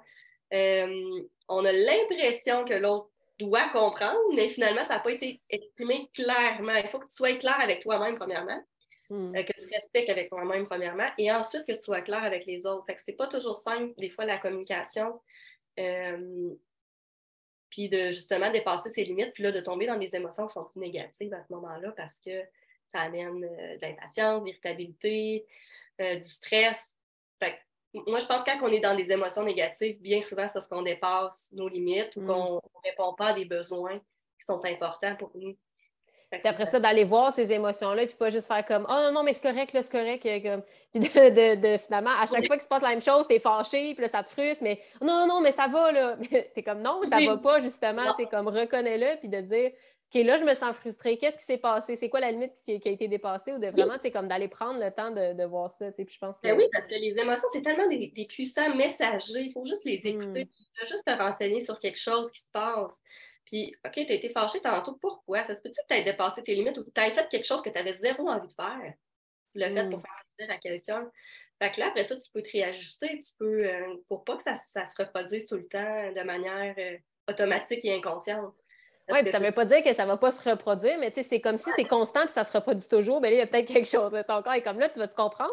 euh, 0.54 1.20
on 1.48 1.64
a 1.64 1.72
l'impression 1.72 2.64
que 2.64 2.74
l'autre 2.74 3.10
dois 3.38 3.68
comprendre, 3.68 4.18
mais 4.34 4.48
finalement, 4.48 4.82
ça 4.84 4.94
n'a 4.94 5.00
pas 5.00 5.12
été 5.12 5.42
exprimé 5.50 6.08
clairement. 6.14 6.74
Il 6.76 6.88
faut 6.88 6.98
que 6.98 7.06
tu 7.06 7.14
sois 7.14 7.34
clair 7.34 7.60
avec 7.60 7.80
toi-même, 7.80 8.16
premièrement, 8.16 8.62
hmm. 9.10 9.36
euh, 9.36 9.42
que 9.42 9.52
tu 9.52 9.68
respectes 9.74 10.08
avec 10.08 10.30
toi-même, 10.30 10.64
premièrement, 10.64 11.08
et 11.18 11.30
ensuite 11.30 11.66
que 11.66 11.72
tu 11.72 11.82
sois 11.82 12.00
clair 12.00 12.24
avec 12.24 12.46
les 12.46 12.64
autres. 12.64 12.86
Fait 12.86 12.94
que 12.94 13.02
c'est 13.02 13.12
pas 13.12 13.26
toujours 13.26 13.56
simple, 13.56 13.92
des 13.98 14.08
fois, 14.08 14.24
la 14.24 14.38
communication. 14.38 15.20
Euh, 15.78 16.54
puis 17.70 17.88
de 17.88 18.10
justement 18.10 18.50
dépasser 18.50 18.90
ses 18.90 19.04
limites, 19.04 19.32
puis 19.32 19.42
là, 19.42 19.52
de 19.52 19.60
tomber 19.60 19.86
dans 19.86 19.98
des 19.98 20.14
émotions 20.14 20.46
qui 20.46 20.54
sont 20.54 20.64
plus 20.64 20.80
négatives 20.80 21.34
à 21.34 21.42
ce 21.42 21.52
moment-là 21.52 21.92
parce 21.96 22.18
que 22.18 22.42
ça 22.92 23.00
amène 23.00 23.44
euh, 23.44 23.76
de 23.76 23.80
l'impatience, 23.82 24.40
de 24.40 24.46
l'irritabilité, 24.46 25.46
du 25.98 26.28
stress. 26.28 26.94
Fait 27.38 27.58
moi, 28.06 28.18
je 28.18 28.26
pense 28.26 28.44
que 28.44 28.50
quand 28.50 28.58
on 28.62 28.72
est 28.72 28.80
dans 28.80 28.94
des 28.94 29.10
émotions 29.10 29.44
négatives, 29.44 30.00
bien 30.00 30.20
souvent, 30.20 30.46
c'est 30.46 30.54
parce 30.54 30.68
qu'on 30.68 30.82
dépasse 30.82 31.48
nos 31.52 31.68
limites 31.68 32.14
ou 32.16 32.22
mm. 32.22 32.26
qu'on 32.26 32.54
ne 32.54 32.90
répond 32.90 33.14
pas 33.14 33.28
à 33.28 33.32
des 33.32 33.44
besoins 33.44 33.98
qui 33.98 34.44
sont 34.44 34.62
importants 34.64 35.16
pour 35.16 35.30
nous. 35.34 35.56
C'est 36.32 36.46
après 36.46 36.66
ça, 36.66 36.80
d'aller 36.80 37.04
voir 37.04 37.32
ces 37.32 37.52
émotions-là, 37.52 38.04
puis 38.06 38.16
pas 38.16 38.30
juste 38.30 38.48
faire 38.48 38.64
comme 38.64 38.84
Oh 38.88 38.94
non, 38.94 39.12
non, 39.12 39.22
mais 39.22 39.32
c'est 39.32 39.42
correct, 39.42 39.72
là, 39.72 39.82
c'est 39.82 39.92
correct. 39.92 40.26
Euh, 40.26 40.40
comme... 40.40 40.62
Puis 40.92 41.00
de, 41.00 41.76
finalement, 41.76 42.10
à 42.18 42.26
chaque 42.26 42.46
fois 42.46 42.56
qu'il 42.56 42.62
se 42.62 42.68
passe 42.68 42.82
la 42.82 42.88
même 42.88 43.02
chose, 43.02 43.28
t'es 43.28 43.38
fâché, 43.38 43.94
puis 43.94 44.02
là, 44.02 44.08
ça 44.08 44.22
te 44.22 44.30
frustre, 44.30 44.64
mais 44.64 44.80
non, 45.02 45.26
non, 45.26 45.40
mais 45.40 45.52
ça 45.52 45.68
va, 45.68 45.92
là. 45.92 46.16
t'es 46.54 46.62
comme 46.62 46.80
non, 46.80 47.00
ça 47.04 47.18
va 47.20 47.36
pas, 47.36 47.60
justement. 47.60 48.14
C'est 48.16 48.26
comme 48.26 48.48
reconnais-le, 48.48 49.18
puis 49.20 49.28
de 49.28 49.40
dire 49.40 49.70
OK, 50.14 50.22
là, 50.22 50.36
je 50.36 50.44
me 50.44 50.54
sens 50.54 50.76
frustrée. 50.76 51.18
Qu'est-ce 51.18 51.36
qui 51.36 51.44
s'est 51.44 51.58
passé? 51.58 51.96
C'est 51.96 52.08
quoi 52.08 52.20
la 52.20 52.30
limite 52.30 52.52
qui, 52.54 52.70
a 52.72 52.90
été 52.90 53.08
dépassée? 53.08 53.52
Ou 53.52 53.58
de 53.58 53.66
vraiment, 53.66 53.96
c'est 54.00 54.12
comme 54.12 54.28
d'aller 54.28 54.46
prendre 54.46 54.78
le 54.78 54.90
temps 54.92 55.10
de, 55.10 55.44
voir 55.44 55.72
ça. 55.72 55.90
Puis 55.90 56.06
je 56.08 56.18
pense 56.18 56.40
ben 56.42 56.56
oui, 56.56 56.64
parce 56.72 56.86
que 56.86 56.94
les 56.94 57.18
émotions, 57.18 57.48
c'est 57.52 57.62
tellement 57.62 57.88
des, 57.88 58.26
puissants 58.28 58.74
messagers. 58.74 59.40
Il 59.40 59.52
faut 59.52 59.64
juste 59.64 59.84
les 59.84 59.98
hmm. 59.98 60.06
écouter. 60.06 60.48
Il 60.48 60.80
faut 60.80 60.86
juste 60.86 61.04
te 61.04 61.10
renseigner 61.10 61.60
sur 61.60 61.78
quelque 61.80 61.98
chose 61.98 62.30
qui 62.30 62.40
se 62.40 62.50
passe. 62.52 63.00
Puis, 63.46 63.74
OK, 63.86 63.92
tu 63.92 64.12
as 64.12 64.16
été 64.16 64.28
fâché 64.28 64.60
tantôt. 64.60 64.98
Pourquoi? 65.00 65.44
Ça 65.44 65.54
se 65.54 65.62
peut-tu 65.62 65.80
que 65.80 65.86
tu 65.88 65.94
aies 65.94 66.02
dépassé 66.04 66.42
tes 66.42 66.54
limites 66.54 66.76
ou 66.78 66.84
que 66.84 66.90
tu 66.90 67.00
aies 67.00 67.12
fait 67.12 67.28
quelque 67.28 67.46
chose 67.46 67.62
que 67.62 67.70
tu 67.70 67.78
avais 67.78 67.92
zéro 67.92 68.28
envie 68.28 68.48
de 68.48 68.52
faire? 68.52 68.92
Tu 69.52 69.60
l'as 69.60 69.70
fait 69.70 69.88
pour 69.88 70.00
hmm. 70.00 70.02
faire 70.02 70.24
plaisir 70.36 70.54
à 70.54 70.58
quelqu'un. 70.58 71.10
Fait 71.62 71.72
que 71.72 71.80
là, 71.80 71.86
après 71.88 72.04
ça, 72.04 72.16
tu 72.16 72.30
peux 72.32 72.42
te 72.42 72.50
réajuster. 72.50 73.20
Tu 73.20 73.32
peux, 73.38 73.64
euh, 73.64 73.96
pour 74.08 74.24
pas 74.24 74.36
que 74.36 74.42
ça, 74.42 74.56
se 74.56 75.02
reproduise 75.02 75.46
tout 75.46 75.54
le 75.54 75.66
temps 75.68 76.12
de 76.12 76.22
manière 76.22 76.74
euh, 76.76 76.96
automatique 77.30 77.84
et 77.84 77.94
inconsciente. 77.94 78.52
Oui, 79.08 79.22
puis 79.22 79.30
ça 79.30 79.38
ne 79.38 79.46
veut 79.46 79.52
pas 79.52 79.64
dire 79.64 79.84
que 79.84 79.92
ça 79.92 80.02
ne 80.02 80.08
va 80.08 80.16
pas 80.16 80.32
se 80.32 80.50
reproduire, 80.50 80.98
mais 80.98 81.12
c'est 81.14 81.40
comme 81.40 81.58
si 81.58 81.70
c'est 81.76 81.84
constant 81.84 82.24
et 82.24 82.28
ça 82.28 82.42
se 82.42 82.52
reproduit 82.52 82.88
toujours. 82.88 83.20
Mais 83.20 83.30
là, 83.30 83.36
il 83.36 83.38
y 83.38 83.42
a 83.42 83.46
peut-être 83.46 83.72
quelque 83.72 83.88
chose. 83.88 84.10
Ton 84.26 84.42
corps 84.42 84.54
est 84.54 84.62
comme 84.62 84.80
là, 84.80 84.88
tu 84.88 84.98
vas 84.98 85.06
te 85.06 85.14
comprendre? 85.14 85.52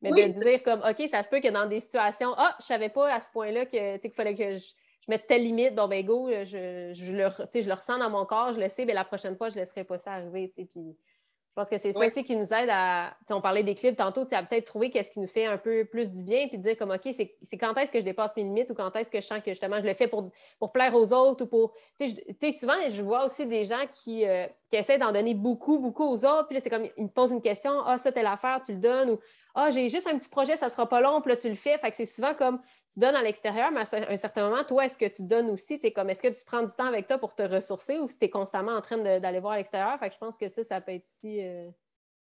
Mais 0.00 0.10
de 0.10 0.40
dire 0.40 0.62
comme 0.62 0.80
OK, 0.80 1.06
ça 1.06 1.22
se 1.22 1.28
peut 1.28 1.40
que 1.40 1.48
dans 1.48 1.66
des 1.66 1.80
situations, 1.80 2.32
ah, 2.38 2.56
je 2.60 2.64
ne 2.64 2.66
savais 2.66 2.88
pas 2.88 3.12
à 3.12 3.20
ce 3.20 3.30
point-là 3.30 3.66
qu'il 3.66 4.10
fallait 4.12 4.34
que 4.34 4.56
je, 4.56 4.72
mette 5.08 5.26
telle 5.26 5.42
limite, 5.42 5.74
bon 5.74 5.88
ben 5.88 6.04
go, 6.04 6.30
je, 6.30 6.92
je, 6.94 7.12
le, 7.12 7.28
je 7.60 7.68
le 7.68 7.74
ressens 7.74 7.98
dans 7.98 8.10
mon 8.10 8.24
corps, 8.24 8.52
je 8.52 8.60
le 8.60 8.68
sais, 8.68 8.84
mais 8.84 8.94
la 8.94 9.04
prochaine 9.04 9.36
fois, 9.36 9.48
je 9.48 9.56
ne 9.56 9.60
laisserai 9.60 9.84
pas 9.84 9.98
ça 9.98 10.12
arriver. 10.12 10.48
Puis 10.48 10.68
je 10.74 11.62
pense 11.62 11.70
que 11.70 11.78
c'est 11.78 11.92
ça 11.92 12.06
aussi 12.06 12.22
qui 12.22 12.36
nous 12.36 12.54
aide 12.54 12.68
à. 12.70 13.16
On 13.30 13.40
parlait 13.40 13.64
des 13.64 13.74
clips 13.74 13.96
tantôt, 13.96 14.24
tu 14.24 14.34
as 14.34 14.42
peut-être 14.44 14.66
trouvé 14.66 14.90
qu'est-ce 14.90 15.10
qui 15.10 15.18
nous 15.18 15.26
fait 15.26 15.46
un 15.46 15.58
peu 15.58 15.84
plus 15.84 16.12
du 16.12 16.22
bien, 16.22 16.46
puis 16.46 16.58
dire 16.58 16.76
comme 16.76 16.92
OK, 16.92 17.08
c'est 17.12 17.58
quand 17.58 17.76
est-ce 17.78 17.90
que 17.90 17.98
je 17.98 18.04
dépasse 18.04 18.36
mes 18.36 18.44
limites 18.44 18.70
ou 18.70 18.74
quand 18.74 18.94
est-ce 18.94 19.10
que 19.10 19.20
je 19.20 19.26
sens 19.26 19.40
que 19.40 19.50
justement 19.50 19.80
je 19.80 19.84
le 19.84 19.92
fais 19.92 20.06
pour, 20.06 20.30
pour 20.60 20.72
plaire 20.72 20.94
aux 20.94 21.12
autres 21.12 21.44
ou 21.44 21.48
pour. 21.48 21.74
Tu 21.98 22.08
sais, 22.08 22.52
souvent, 22.52 22.78
je 22.88 23.02
vois 23.02 23.24
aussi 23.24 23.46
des 23.46 23.64
gens 23.64 23.84
qui, 23.92 24.24
euh, 24.24 24.46
qui 24.68 24.76
essaient 24.76 24.98
d'en 24.98 25.12
donner 25.12 25.34
beaucoup, 25.34 25.78
beaucoup 25.78 26.04
aux 26.04 26.24
autres, 26.24 26.46
puis 26.46 26.56
là, 26.56 26.60
c'est 26.60 26.70
comme 26.70 26.86
ils 26.96 27.04
me 27.04 27.08
posent 27.08 27.32
une 27.32 27.40
question, 27.40 27.80
ah, 27.86 27.98
ça, 27.98 28.12
telle 28.12 28.26
affaire, 28.26 28.60
tu 28.64 28.72
le 28.72 28.78
donnes, 28.78 29.10
ou 29.10 29.20
ah, 29.54 29.70
j'ai 29.70 29.88
juste 29.88 30.06
un 30.06 30.18
petit 30.18 30.28
projet, 30.30 30.56
ça 30.56 30.68
sera 30.68 30.88
pas 30.88 31.00
long, 31.00 31.20
puis 31.20 31.30
là, 31.30 31.36
tu 31.36 31.48
le 31.48 31.54
fais. 31.54 31.76
Fait 31.78 31.90
que 31.90 31.96
c'est 31.96 32.04
souvent 32.04 32.34
comme 32.34 32.60
tu 32.92 33.00
donnes 33.00 33.16
à 33.16 33.22
l'extérieur, 33.22 33.70
mais 33.72 33.80
à 33.80 34.12
un 34.12 34.16
certain 34.16 34.48
moment, 34.48 34.62
toi, 34.64 34.84
est-ce 34.84 34.98
que 34.98 35.06
tu 35.06 35.22
donnes 35.22 35.50
aussi? 35.50 35.80
comme 35.92 36.10
est-ce 36.10 36.22
que 36.22 36.28
tu 36.28 36.44
prends 36.44 36.62
du 36.62 36.72
temps 36.72 36.86
avec 36.86 37.06
toi 37.06 37.18
pour 37.18 37.34
te 37.34 37.42
ressourcer 37.42 37.98
ou 37.98 38.08
si 38.08 38.18
tu 38.18 38.26
es 38.26 38.30
constamment 38.30 38.72
en 38.72 38.80
train 38.80 38.98
d'aller 38.98 39.40
voir 39.40 39.54
à 39.54 39.56
l'extérieur? 39.56 39.98
Fait 39.98 40.08
que 40.08 40.14
je 40.14 40.18
pense 40.18 40.38
que 40.38 40.48
ça, 40.48 40.62
ça 40.64 40.80
peut 40.80 40.92
être 40.92 41.06
aussi. 41.06 41.44
Euh, 41.44 41.68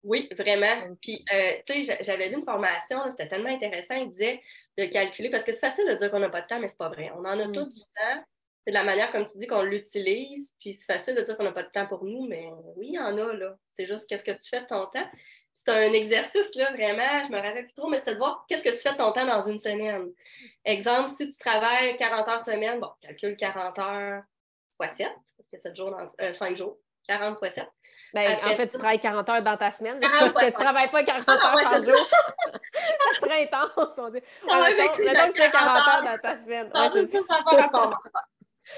oui, 0.03 0.29
vraiment. 0.37 0.95
Puis, 1.01 1.25
euh, 1.33 1.53
tu 1.65 1.83
sais, 1.83 1.97
j'avais 2.01 2.29
vu 2.29 2.35
une 2.35 2.45
formation, 2.45 2.99
c'était 3.09 3.27
tellement 3.27 3.49
intéressant, 3.49 3.95
il 3.95 4.09
disait 4.11 4.41
de 4.77 4.85
calculer, 4.85 5.29
parce 5.29 5.43
que 5.43 5.51
c'est 5.51 5.59
facile 5.59 5.87
de 5.89 5.95
dire 5.95 6.09
qu'on 6.09 6.19
n'a 6.19 6.29
pas 6.29 6.41
de 6.41 6.47
temps, 6.47 6.59
mais 6.59 6.69
c'est 6.69 6.77
pas 6.77 6.89
vrai. 6.89 7.11
On 7.15 7.19
en 7.19 7.37
a 7.39 7.47
mm. 7.47 7.51
tout 7.51 7.65
du 7.65 7.81
temps. 7.81 8.23
C'est 8.69 8.73
de 8.73 8.77
la 8.77 8.83
manière, 8.83 9.11
comme 9.11 9.25
tu 9.25 9.35
dis, 9.39 9.47
qu'on 9.47 9.63
l'utilise. 9.63 10.53
Puis, 10.59 10.73
c'est 10.75 10.85
facile 10.85 11.15
de 11.15 11.21
dire 11.21 11.35
qu'on 11.35 11.43
n'a 11.43 11.51
pas 11.51 11.63
de 11.63 11.71
temps 11.71 11.87
pour 11.87 12.05
nous, 12.05 12.27
mais 12.27 12.51
oui, 12.75 12.89
il 12.89 12.93
y 12.93 12.99
en 12.99 13.17
a, 13.17 13.33
là. 13.33 13.55
C'est 13.67 13.87
juste 13.87 14.07
qu'est-ce 14.07 14.23
que 14.23 14.29
tu 14.29 14.47
fais 14.47 14.61
de 14.61 14.67
ton 14.67 14.85
temps. 14.85 15.09
C'est 15.55 15.69
un 15.69 15.91
exercice, 15.91 16.53
là, 16.53 16.71
vraiment, 16.73 17.23
je 17.23 17.31
me 17.31 17.37
rappelle 17.37 17.65
plus 17.65 17.73
trop, 17.73 17.89
mais 17.89 17.97
c'est 17.97 18.13
de 18.13 18.19
voir 18.19 18.45
qu'est-ce 18.47 18.63
que 18.63 18.69
tu 18.69 18.77
fais 18.77 18.91
de 18.91 18.97
ton 18.97 19.11
temps 19.11 19.25
dans 19.25 19.41
une 19.41 19.57
semaine. 19.57 20.11
Exemple, 20.63 21.09
si 21.09 21.27
tu 21.27 21.39
travailles 21.39 21.95
40 21.95 22.27
heures 22.27 22.41
semaine, 22.41 22.79
bon, 22.79 22.91
calcule 23.01 23.35
40 23.35 23.79
heures 23.79 24.21
fois 24.77 24.87
7, 24.87 25.07
parce 25.35 25.49
que 25.49 25.57
7 25.57 25.75
jours 25.75 25.89
dans, 25.89 26.05
euh, 26.21 26.31
5 26.31 26.55
jours, 26.55 26.77
40 27.07 27.39
fois 27.39 27.49
7. 27.49 27.65
Ben, 28.13 28.37
en 28.43 28.47
fait, 28.49 28.67
tu 28.67 28.77
travailles 28.77 28.99
40 28.99 29.29
heures 29.29 29.41
dans 29.41 29.57
ta 29.57 29.71
semaine. 29.71 29.99
Parce 29.99 30.13
que 30.13 30.39
tu 30.41 30.45
ne 30.45 30.51
travailles 30.51 30.91
pas 30.91 31.03
40 31.03 31.27
heures 31.27 31.41
par 31.41 31.83
jour. 31.83 32.09
ça 32.53 33.19
serait 33.19 33.49
intense, 33.51 33.97
on 33.97 34.09
dit. 34.11 34.21
Ah, 34.47 34.61
ouais, 34.61 35.31
fais 35.33 35.49
40 35.49 35.87
heures 35.87 36.03
dans 36.03 36.17
ta 36.19 36.37
semaine. 36.37 36.69
Ouais, 36.71 36.89
c'est 36.93 37.05
ça. 37.05 37.19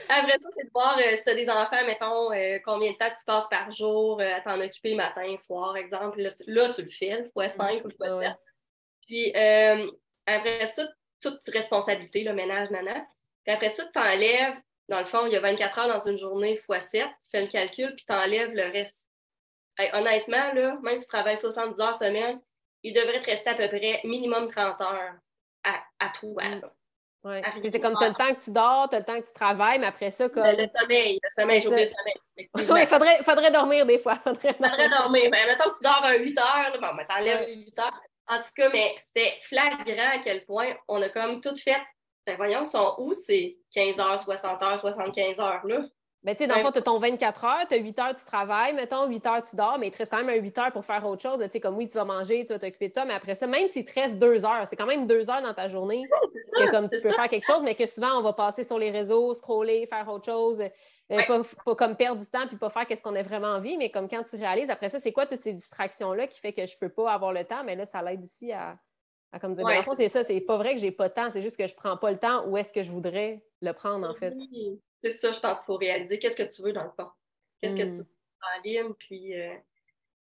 Après 0.09 0.31
ça, 0.31 0.49
c'est 0.55 0.65
de 0.65 0.71
voir 0.73 0.97
euh, 0.97 1.11
si 1.11 1.23
tu 1.23 1.29
as 1.29 1.35
des 1.35 1.49
enfants, 1.49 1.85
mettons, 1.85 2.31
euh, 2.31 2.59
combien 2.63 2.91
de 2.91 2.97
temps 2.97 3.09
tu 3.09 3.25
passes 3.25 3.47
par 3.49 3.71
jour 3.71 4.19
euh, 4.21 4.35
à 4.35 4.41
t'en 4.41 4.59
occuper 4.59 4.95
matin, 4.95 5.35
soir, 5.37 5.75
exemple. 5.75 6.21
Là, 6.21 6.31
tu, 6.31 6.83
le 6.85 6.91
fais, 6.91 7.23
fois 7.33 7.49
5 7.49 7.85
ou 7.85 7.89
fois 7.97 8.21
7. 8.21 8.33
Puis 9.07 9.33
après 10.25 10.67
ça, 10.67 10.87
toute 11.21 11.41
responsabilité, 11.47 12.23
le 12.23 12.33
ménage, 12.33 12.69
nana. 12.69 13.05
Puis 13.43 13.53
après 13.53 13.69
ça, 13.69 13.83
tu 13.91 13.99
enlèves 13.99 14.59
dans 14.87 14.99
le 14.99 15.05
fond, 15.05 15.25
il 15.25 15.31
y 15.31 15.37
a 15.37 15.39
24 15.39 15.79
heures 15.79 15.87
dans 15.87 16.05
une 16.05 16.17
journée 16.17 16.59
x 16.69 16.89
7, 16.89 17.05
tu 17.21 17.29
fais 17.31 17.41
le 17.41 17.47
calcul, 17.47 17.95
puis 17.95 18.05
tu 18.05 18.13
enlèves 18.13 18.51
le 18.51 18.63
reste. 18.63 19.07
honnêtement, 19.93 20.51
là, 20.53 20.77
même 20.83 20.97
si 20.97 21.05
tu 21.05 21.11
travailles 21.11 21.37
70 21.37 21.79
heures 21.79 21.95
semaine, 21.95 22.41
il 22.83 22.93
devrait 22.93 23.21
te 23.21 23.27
rester 23.27 23.51
à 23.51 23.55
peu 23.55 23.69
près 23.69 24.01
minimum 24.03 24.49
30 24.49 24.81
heures 24.81 25.13
à, 25.63 25.83
à 25.99 26.09
toi. 26.09 26.43
Mm. 26.43 26.61
Ouais. 27.23 27.43
C'est 27.61 27.79
comme 27.79 27.95
tu 27.97 28.03
as 28.03 28.09
le 28.09 28.15
temps 28.15 28.33
que 28.33 28.43
tu 28.43 28.51
dors, 28.51 28.89
tu 28.89 28.95
as 28.95 28.99
le 28.99 29.05
temps 29.05 29.19
que 29.21 29.27
tu 29.27 29.33
travailles, 29.33 29.77
mais 29.77 29.87
après 29.87 30.09
ça, 30.09 30.27
comme. 30.27 30.43
Le, 30.43 30.67
sommeil, 30.67 31.19
le 31.21 31.29
sommeil, 31.29 31.61
j'oublie 31.61 31.81
le 31.81 31.87
sommeil. 31.87 32.15
oui, 32.71 32.81
il 32.81 32.87
faudrait, 32.87 33.23
faudrait 33.23 33.51
dormir 33.51 33.85
des 33.85 33.99
fois. 33.99 34.15
Faudrait, 34.23 34.53
faudrait 34.53 34.89
dormir. 34.89 35.29
Mais 35.31 35.45
mettons 35.45 35.69
que 35.69 35.77
tu 35.77 35.83
dors 35.83 36.03
un 36.03 36.15
8 36.15 36.39
heures, 36.39 36.81
bon, 36.81 36.95
ben, 36.95 37.05
t'enlèves 37.07 37.47
les 37.47 37.55
8 37.55 37.79
heures. 37.79 38.01
En 38.27 38.37
tout 38.37 38.49
cas, 38.55 38.69
mais 38.71 38.95
c'était 38.99 39.33
flagrant 39.43 40.15
à 40.15 40.19
quel 40.23 40.45
point 40.45 40.73
on 40.87 41.01
a 41.01 41.09
comme 41.09 41.41
tout 41.41 41.55
fait. 41.55 41.81
Ben 42.25 42.35
voyons, 42.37 42.65
sont 42.65 42.95
où 42.99 43.13
ces 43.13 43.59
15 43.73 43.99
heures, 43.99 44.19
60 44.19 44.63
heures, 44.63 44.79
75 44.79 45.39
heures 45.39 45.65
là? 45.65 45.81
Ben, 46.23 46.35
tu 46.35 46.43
sais, 46.43 46.47
dans 46.47 46.55
le 46.55 46.61
fond, 46.61 46.71
tu 46.71 46.77
as 46.77 46.83
ton 46.83 46.99
24 46.99 47.45
heures, 47.45 47.67
tu 47.67 47.73
as 47.73 47.77
8 47.77 47.99
heures, 47.99 48.13
tu 48.13 48.25
travailles, 48.25 48.73
mettons, 48.73 49.07
8 49.07 49.25
heures, 49.25 49.43
tu 49.43 49.55
dors, 49.55 49.79
mais 49.79 49.87
il 49.87 49.91
te 49.91 49.97
reste 49.97 50.11
quand 50.11 50.23
même 50.23 50.29
un 50.29 50.39
8 50.39 50.57
heures 50.59 50.71
pour 50.71 50.85
faire 50.85 51.03
autre 51.07 51.21
chose. 51.23 51.39
Tu 51.41 51.49
sais, 51.49 51.59
comme 51.59 51.75
oui, 51.75 51.87
tu 51.87 51.97
vas 51.97 52.05
manger, 52.05 52.45
tu 52.45 52.53
vas 52.53 52.59
t'occuper 52.59 52.89
de 52.89 52.93
toi, 52.93 53.05
mais 53.05 53.15
après 53.15 53.33
ça, 53.33 53.47
même 53.47 53.67
s'il 53.67 53.85
te 53.85 53.99
reste 53.99 54.19
2 54.19 54.45
heures, 54.45 54.67
c'est 54.67 54.75
quand 54.75 54.85
même 54.85 55.07
2 55.07 55.31
heures 55.31 55.41
dans 55.41 55.53
ta 55.55 55.67
journée 55.67 56.03
que 56.55 56.69
comme 56.69 56.89
tu 56.89 57.01
peux 57.01 57.09
faire 57.09 57.27
quelque 57.27 57.47
chose, 57.47 57.63
mais 57.63 57.73
que 57.73 57.87
souvent, 57.87 58.19
on 58.19 58.21
va 58.21 58.33
passer 58.33 58.63
sur 58.63 58.77
les 58.77 58.91
réseaux, 58.91 59.33
scroller, 59.33 59.87
faire 59.87 60.07
autre 60.09 60.25
chose, 60.25 60.61
euh, 60.61 61.43
pas, 61.65 61.75
comme 61.75 61.95
perdre 61.95 62.21
du 62.21 62.27
temps 62.27 62.47
puis 62.47 62.55
pas 62.55 62.69
faire 62.69 62.85
ce 62.95 63.01
qu'on 63.01 63.15
a 63.15 63.21
vraiment 63.23 63.55
envie, 63.55 63.75
mais 63.77 63.89
comme 63.89 64.07
quand 64.07 64.23
tu 64.23 64.35
réalises, 64.35 64.69
après 64.69 64.89
ça, 64.89 64.99
c'est 64.99 65.11
quoi 65.11 65.25
toutes 65.25 65.41
ces 65.41 65.53
distractions-là 65.53 66.27
qui 66.27 66.39
fait 66.39 66.53
que 66.53 66.67
je 66.67 66.77
peux 66.77 66.89
pas 66.89 67.11
avoir 67.11 67.33
le 67.33 67.43
temps, 67.45 67.63
mais 67.63 67.75
là, 67.75 67.87
ça 67.87 68.03
l'aide 68.03 68.21
aussi 68.23 68.51
à, 68.51 68.77
comme 69.41 69.55
dire, 69.55 69.65
ouais, 69.65 69.81
c'est 69.95 70.09
ça, 70.09 70.23
c'est 70.23 70.39
pas 70.41 70.57
vrai 70.57 70.75
que 70.75 70.79
j'ai 70.79 70.91
pas 70.91 71.09
de 71.09 71.13
temps, 71.15 71.31
c'est 71.31 71.41
juste 71.41 71.57
que 71.57 71.65
je 71.65 71.73
prends 71.73 71.97
pas 71.97 72.11
le 72.11 72.19
temps 72.19 72.45
où 72.45 72.57
est-ce 72.57 72.71
que 72.71 72.83
je 72.83 72.91
voudrais 72.91 73.43
le 73.61 73.73
prendre, 73.73 74.07
en 74.07 74.13
fait. 74.13 74.35
C'est 75.03 75.11
ça, 75.11 75.31
je 75.31 75.39
pense 75.39 75.59
qu'il 75.59 75.65
faut 75.65 75.77
réaliser 75.77 76.19
qu'est-ce 76.19 76.37
que 76.37 76.43
tu 76.43 76.61
veux 76.61 76.73
dans 76.73 76.83
le 76.83 76.91
fond. 76.91 77.09
Qu'est-ce 77.61 77.75
que 77.75 77.81
tu 77.81 77.87
hmm. 77.87 77.97
veux 77.97 78.07
en 78.41 78.61
ligne, 78.63 78.93
puis, 78.95 79.39
euh, 79.39 79.55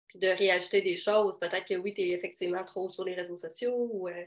puis 0.07 0.19
de 0.19 0.27
réajouter 0.27 0.81
des 0.81 0.95
choses. 0.95 1.37
Peut-être 1.39 1.67
que 1.67 1.75
oui, 1.75 1.93
tu 1.93 2.01
es 2.01 2.09
effectivement 2.09 2.63
trop 2.63 2.89
sur 2.89 3.03
les 3.03 3.13
réseaux 3.13 3.37
sociaux 3.37 3.89
ou 3.91 4.07
euh, 4.07 4.23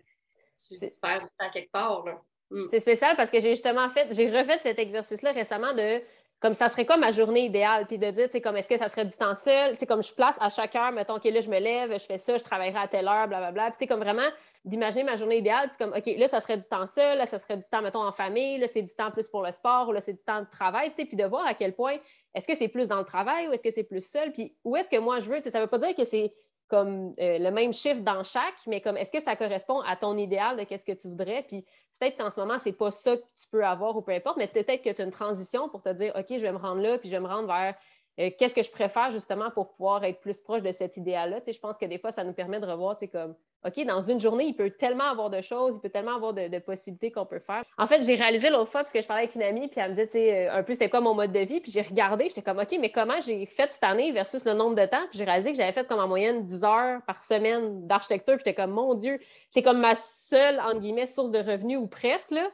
tu 0.56 0.76
perds 1.00 1.20
du 1.20 1.36
temps 1.38 1.50
quelque 1.52 1.70
part. 1.70 2.04
Hmm. 2.50 2.66
C'est 2.66 2.80
spécial 2.80 3.16
parce 3.16 3.30
que 3.30 3.40
j'ai 3.40 3.50
justement 3.50 3.88
fait, 3.88 4.08
j'ai 4.12 4.28
refait 4.28 4.58
cet 4.58 4.78
exercice-là 4.78 5.32
récemment 5.32 5.74
de 5.74 6.02
comme 6.40 6.54
ça 6.54 6.68
serait 6.68 6.86
quoi 6.86 6.96
ma 6.96 7.10
journée 7.10 7.46
idéale, 7.46 7.86
puis 7.86 7.98
de 7.98 8.10
dire, 8.10 8.28
tu 8.28 8.40
comme 8.40 8.56
est-ce 8.56 8.68
que 8.68 8.76
ça 8.76 8.88
serait 8.88 9.04
du 9.04 9.16
temps 9.16 9.34
seul, 9.34 9.76
tu 9.76 9.86
comme 9.86 10.02
je 10.02 10.12
place 10.12 10.38
à 10.40 10.48
chaque 10.48 10.76
heure, 10.76 10.92
mettons, 10.92 11.16
OK, 11.16 11.24
là, 11.24 11.40
je 11.40 11.48
me 11.48 11.58
lève, 11.58 11.92
je 11.92 12.04
fais 12.04 12.18
ça, 12.18 12.36
je 12.36 12.44
travaillerai 12.44 12.78
à 12.78 12.88
telle 12.88 13.08
heure, 13.08 13.26
blablabla, 13.26 13.70
puis 13.70 13.78
tu 13.80 13.86
comme 13.86 14.00
vraiment 14.00 14.28
d'imaginer 14.64 15.04
ma 15.04 15.16
journée 15.16 15.38
idéale, 15.38 15.68
puis 15.68 15.78
comme, 15.78 15.96
OK, 15.96 16.06
là, 16.16 16.28
ça 16.28 16.38
serait 16.40 16.56
du 16.56 16.66
temps 16.68 16.86
seul, 16.86 17.18
là, 17.18 17.26
ça 17.26 17.38
serait 17.38 17.56
du 17.56 17.68
temps, 17.68 17.82
mettons, 17.82 18.04
en 18.04 18.12
famille, 18.12 18.58
là, 18.58 18.68
c'est 18.68 18.82
du 18.82 18.94
temps 18.94 19.10
plus 19.10 19.26
pour 19.26 19.42
le 19.42 19.50
sport, 19.50 19.88
ou 19.88 19.92
là, 19.92 20.00
c'est 20.00 20.12
du 20.12 20.22
temps 20.22 20.40
de 20.40 20.48
travail, 20.48 20.92
tu 20.96 21.06
puis 21.06 21.16
de 21.16 21.24
voir 21.24 21.44
à 21.46 21.54
quel 21.54 21.74
point, 21.74 21.96
est-ce 22.34 22.46
que 22.46 22.54
c'est 22.54 22.68
plus 22.68 22.86
dans 22.86 22.98
le 22.98 23.04
travail 23.04 23.48
ou 23.48 23.52
est-ce 23.52 23.62
que 23.62 23.70
c'est 23.70 23.84
plus 23.84 24.06
seul, 24.06 24.30
puis 24.30 24.54
où 24.64 24.76
est-ce 24.76 24.90
que 24.90 24.98
moi 24.98 25.18
je 25.18 25.28
veux, 25.28 25.40
tu 25.40 25.50
ça 25.50 25.60
veut 25.60 25.66
pas 25.66 25.78
dire 25.78 25.94
que 25.94 26.04
c'est 26.04 26.32
comme 26.68 27.14
euh, 27.18 27.38
le 27.38 27.50
même 27.50 27.72
chiffre 27.72 28.00
dans 28.02 28.22
chaque, 28.22 28.66
mais 28.66 28.80
comme 28.80 28.96
est-ce 28.96 29.10
que 29.10 29.20
ça 29.20 29.36
correspond 29.36 29.80
à 29.80 29.96
ton 29.96 30.16
idéal 30.16 30.56
de 30.56 30.64
qu'est-ce 30.64 30.84
que 30.84 30.92
tu 30.92 31.08
voudrais, 31.08 31.42
puis 31.42 31.64
peut-être 31.98 32.16
qu'en 32.18 32.30
ce 32.30 32.40
moment, 32.40 32.58
c'est 32.58 32.72
pas 32.72 32.90
ça 32.90 33.16
que 33.16 33.22
tu 33.22 33.48
peux 33.50 33.64
avoir 33.64 33.96
ou 33.96 34.02
peu 34.02 34.12
importe, 34.12 34.36
mais 34.36 34.46
peut-être 34.46 34.82
que 34.82 34.90
tu 34.90 35.02
as 35.02 35.04
une 35.04 35.10
transition 35.10 35.68
pour 35.68 35.82
te 35.82 35.88
dire, 35.90 36.12
OK, 36.14 36.26
je 36.30 36.42
vais 36.42 36.52
me 36.52 36.58
rendre 36.58 36.80
là, 36.80 36.98
puis 36.98 37.08
je 37.08 37.16
vais 37.16 37.20
me 37.20 37.26
rendre 37.26 37.48
vers 37.48 37.74
euh, 38.18 38.30
qu'est-ce 38.36 38.54
que 38.54 38.62
je 38.62 38.70
préfère 38.70 39.10
justement 39.10 39.50
pour 39.50 39.68
pouvoir 39.68 40.02
être 40.04 40.20
plus 40.20 40.40
proche 40.40 40.62
de 40.62 40.72
cet 40.72 40.96
idéal-là? 40.96 41.40
je 41.46 41.58
pense 41.58 41.78
que 41.78 41.86
des 41.86 41.98
fois, 41.98 42.10
ça 42.10 42.24
nous 42.24 42.32
permet 42.32 42.58
de 42.58 42.66
revoir, 42.66 42.96
comme, 43.12 43.34
OK, 43.64 43.84
dans 43.86 44.00
une 44.00 44.18
journée, 44.18 44.44
il 44.44 44.54
peut 44.54 44.70
tellement 44.70 45.10
avoir 45.10 45.30
de 45.30 45.40
choses, 45.40 45.76
il 45.76 45.80
peut 45.80 45.88
tellement 45.88 46.16
avoir 46.16 46.32
de, 46.32 46.58
possibilités 46.58 47.10
qu'on 47.12 47.26
peut 47.26 47.38
faire. 47.38 47.62
En 47.76 47.86
fait, 47.86 48.02
j'ai 48.02 48.16
réalisé 48.16 48.50
l'autre 48.50 48.70
fois, 48.70 48.80
parce 48.80 48.92
que 48.92 49.00
je 49.00 49.06
parlais 49.06 49.22
avec 49.22 49.34
une 49.34 49.42
amie, 49.42 49.68
puis 49.68 49.80
elle 49.80 49.94
me 49.94 50.04
disait, 50.04 50.48
euh, 50.48 50.58
un 50.58 50.62
peu, 50.62 50.72
c'était 50.72 50.90
quoi 50.90 51.00
mon 51.00 51.14
mode 51.14 51.32
de 51.32 51.40
vie, 51.40 51.60
puis 51.60 51.70
j'ai 51.70 51.82
regardé, 51.82 52.28
j'étais 52.28 52.42
comme, 52.42 52.58
OK, 52.58 52.76
mais 52.80 52.90
comment 52.90 53.20
j'ai 53.20 53.46
fait 53.46 53.72
cette 53.72 53.84
année 53.84 54.10
versus 54.12 54.44
le 54.44 54.54
nombre 54.54 54.74
de 54.74 54.86
temps, 54.86 55.06
puis 55.10 55.18
j'ai 55.18 55.24
réalisé 55.24 55.52
que 55.52 55.56
j'avais 55.56 55.72
fait 55.72 55.86
comme 55.86 56.00
en 56.00 56.08
moyenne 56.08 56.44
10 56.44 56.64
heures 56.64 57.02
par 57.06 57.22
semaine 57.22 57.86
d'architecture, 57.86 58.34
puis 58.34 58.42
j'étais 58.44 58.54
comme, 58.54 58.72
mon 58.72 58.94
Dieu, 58.94 59.18
c'est 59.50 59.62
comme 59.62 59.78
ma 59.78 59.94
seule, 59.94 60.60
entre 60.60 60.80
guillemets, 60.80 61.06
source 61.06 61.30
de 61.30 61.38
revenus 61.38 61.78
ou 61.78 61.86
presque, 61.86 62.32
là. 62.32 62.48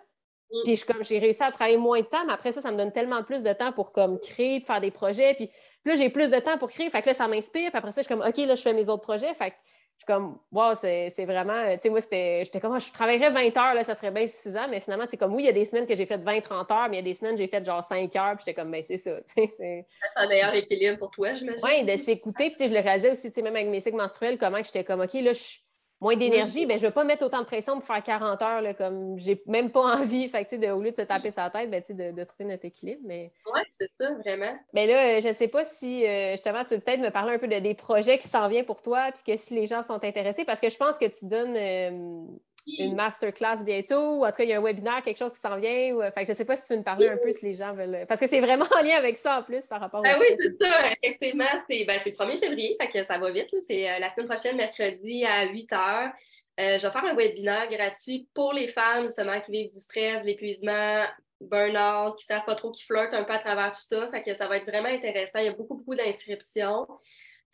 Mm. 0.54 0.62
Puis 0.64 0.80
comme 0.86 1.02
j'ai 1.02 1.18
réussi 1.18 1.42
à 1.42 1.50
travailler 1.50 1.76
moins 1.76 2.00
de 2.00 2.06
temps, 2.06 2.24
mais 2.24 2.32
après 2.32 2.52
ça, 2.52 2.60
ça 2.60 2.70
me 2.70 2.76
donne 2.76 2.92
tellement 2.92 3.22
plus 3.22 3.42
de 3.42 3.52
temps 3.52 3.72
pour 3.72 3.92
comme 3.92 4.18
créer, 4.20 4.60
faire 4.60 4.80
des 4.80 4.90
projets. 4.90 5.34
Puis, 5.34 5.50
là, 5.84 5.94
j'ai 5.94 6.10
plus 6.10 6.30
de 6.30 6.38
temps 6.38 6.58
pour 6.58 6.70
créer. 6.70 6.88
Fait 6.90 7.02
que 7.02 7.08
là, 7.08 7.14
ça 7.14 7.26
m'inspire. 7.26 7.70
Puis 7.70 7.78
après 7.78 7.90
ça, 7.90 8.02
je 8.02 8.06
suis 8.06 8.14
comme 8.14 8.26
OK, 8.26 8.36
là, 8.36 8.54
je 8.54 8.62
fais 8.62 8.72
mes 8.72 8.88
autres 8.88 9.02
projets. 9.02 9.34
Fait 9.34 9.50
que 9.50 9.56
je 9.96 10.04
suis 10.04 10.06
comme 10.06 10.38
wow, 10.52 10.74
c'est 10.74 11.24
vraiment. 11.24 11.72
Tu 11.74 11.82
sais, 11.82 11.88
moi, 11.88 12.00
j'étais 12.00 12.60
comme 12.60 12.78
je 12.78 12.92
travaillerais 12.92 13.30
20 13.30 13.56
heures, 13.56 13.74
là, 13.74 13.84
ça 13.84 13.94
serait 13.94 14.10
bien 14.10 14.26
suffisant. 14.26 14.68
Mais 14.68 14.80
finalement, 14.80 15.06
c'est 15.08 15.16
comme 15.16 15.34
oui, 15.34 15.42
il 15.42 15.46
y 15.46 15.48
a 15.48 15.52
des 15.52 15.64
semaines 15.64 15.86
que 15.86 15.94
j'ai 15.94 16.06
fait 16.06 16.18
20-30 16.18 16.72
heures, 16.72 16.88
mais 16.88 16.98
il 16.98 17.00
y 17.00 17.02
a 17.02 17.02
des 17.02 17.14
semaines, 17.14 17.36
j'ai 17.36 17.48
fait 17.48 17.64
genre 17.64 17.82
5 17.82 18.14
heures. 18.16 18.36
Puis 18.36 18.44
j'étais 18.46 18.54
comme 18.54 18.70
ben, 18.70 18.82
c'est 18.86 18.98
ça. 18.98 19.18
C'est 19.26 19.86
un 20.16 20.28
meilleur 20.28 20.54
équilibre 20.54 20.98
pour 20.98 21.10
toi, 21.10 21.34
j'imagine. 21.34 21.64
Oui, 21.64 21.84
de 21.84 21.96
s'écouter. 21.96 22.50
Puis 22.50 22.68
je 22.68 22.74
le 22.74 22.80
réalisais 22.80 23.10
aussi, 23.10 23.30
même 23.42 23.56
avec 23.56 23.68
mes 23.68 23.80
cycles 23.80 23.96
menstruels, 23.96 24.38
comment 24.38 24.62
j'étais 24.62 24.84
comme 24.84 25.00
OK, 25.00 25.14
là, 25.14 25.32
je 25.32 25.58
moins 26.04 26.16
d'énergie, 26.16 26.66
ben, 26.66 26.78
je 26.78 26.84
ne 26.84 26.88
vais 26.88 26.92
pas 26.92 27.02
mettre 27.02 27.24
autant 27.24 27.40
de 27.40 27.46
pression 27.46 27.78
pour 27.78 27.84
faire 27.84 28.02
40 28.02 28.42
heures, 28.42 28.60
là, 28.60 28.74
comme 28.74 29.18
j'ai 29.18 29.42
même 29.46 29.70
pas 29.70 29.80
envie. 30.00 30.28
Fait 30.28 30.44
de, 30.56 30.70
au 30.70 30.80
lieu 30.80 30.90
de 30.90 30.96
se 30.96 31.02
taper 31.02 31.30
sa 31.30 31.50
tête, 31.50 31.70
ben, 31.70 31.82
de, 31.88 32.12
de, 32.12 32.24
trouver 32.24 32.44
notre 32.44 32.66
équilibre. 32.66 33.00
Mais... 33.04 33.32
Oui, 33.52 33.60
c'est 33.70 33.88
ça, 33.88 34.12
vraiment. 34.14 34.56
Mais 34.72 34.86
là, 34.86 35.20
je 35.20 35.28
ne 35.28 35.32
sais 35.32 35.48
pas 35.48 35.64
si 35.64 36.06
euh, 36.06 36.32
justement, 36.32 36.64
tu 36.64 36.74
veux 36.74 36.80
peut-être 36.80 37.00
me 37.00 37.10
parler 37.10 37.34
un 37.34 37.38
peu 37.38 37.48
de, 37.48 37.58
des 37.58 37.74
projets 37.74 38.18
qui 38.18 38.28
s'en 38.28 38.48
viennent 38.48 38.66
pour 38.66 38.82
toi, 38.82 39.10
puis 39.12 39.34
que 39.34 39.40
si 39.40 39.54
les 39.54 39.66
gens 39.66 39.82
sont 39.82 40.04
intéressés, 40.04 40.44
parce 40.44 40.60
que 40.60 40.68
je 40.68 40.76
pense 40.76 40.98
que 40.98 41.06
tu 41.06 41.24
donnes 41.26 41.56
euh, 41.56 42.26
une 42.66 42.94
masterclass 42.94 43.62
bientôt, 43.64 44.18
ou 44.18 44.24
en 44.24 44.30
tout 44.30 44.36
cas, 44.36 44.44
il 44.44 44.50
y 44.50 44.52
a 44.52 44.58
un 44.58 44.62
webinaire, 44.62 45.02
quelque 45.02 45.18
chose 45.18 45.32
qui 45.32 45.40
s'en 45.40 45.56
vient. 45.56 45.94
Ou, 45.94 46.02
fait 46.02 46.24
je 46.26 46.32
ne 46.32 46.36
sais 46.36 46.44
pas 46.44 46.56
si 46.56 46.66
tu 46.66 46.72
veux 46.72 46.78
me 46.78 46.84
parler 46.84 47.08
un 47.08 47.16
peu 47.16 47.32
si 47.32 47.44
les 47.44 47.54
gens 47.54 47.72
veulent. 47.72 48.04
Parce 48.08 48.20
que 48.20 48.26
c'est 48.26 48.40
vraiment 48.40 48.66
en 48.76 48.82
lien 48.82 48.96
avec 48.96 49.16
ça 49.16 49.38
en 49.38 49.42
plus 49.42 49.66
par 49.66 49.80
rapport 49.80 50.02
ben 50.02 50.16
Oui, 50.18 50.26
c'est 50.38 50.56
ça. 50.60 50.92
Effectivement, 51.02 51.44
c'est 51.68 51.84
ben, 51.84 51.98
le 52.04 52.10
1er 52.10 52.38
février, 52.38 52.76
fait 52.80 52.88
que 52.88 53.04
ça 53.04 53.18
va 53.18 53.30
vite. 53.30 53.54
C'est 53.66 53.88
euh, 53.88 53.98
la 53.98 54.10
semaine 54.10 54.26
prochaine, 54.26 54.56
mercredi 54.56 55.24
à 55.24 55.44
8 55.46 55.70
h. 55.70 56.12
Euh, 56.60 56.78
je 56.78 56.86
vais 56.86 56.92
faire 56.92 57.04
un 57.04 57.14
webinaire 57.14 57.68
gratuit 57.68 58.28
pour 58.32 58.52
les 58.52 58.68
femmes, 58.68 59.04
justement, 59.04 59.40
qui 59.40 59.50
vivent 59.50 59.72
du 59.72 59.80
stress, 59.80 60.22
de 60.22 60.26
l'épuisement, 60.26 61.04
burn-out, 61.40 62.16
qui 62.16 62.26
ne 62.30 62.36
savent 62.36 62.44
pas 62.44 62.54
trop, 62.54 62.70
qui 62.70 62.84
flirtent 62.84 63.14
un 63.14 63.24
peu 63.24 63.32
à 63.32 63.38
travers 63.38 63.72
tout 63.72 63.82
ça. 63.82 64.08
Fait 64.10 64.22
que 64.22 64.34
ça 64.34 64.46
va 64.46 64.56
être 64.58 64.66
vraiment 64.66 64.88
intéressant. 64.88 65.40
Il 65.40 65.46
y 65.46 65.48
a 65.48 65.52
beaucoup, 65.52 65.74
beaucoup 65.74 65.96
d'inscriptions. 65.96 66.86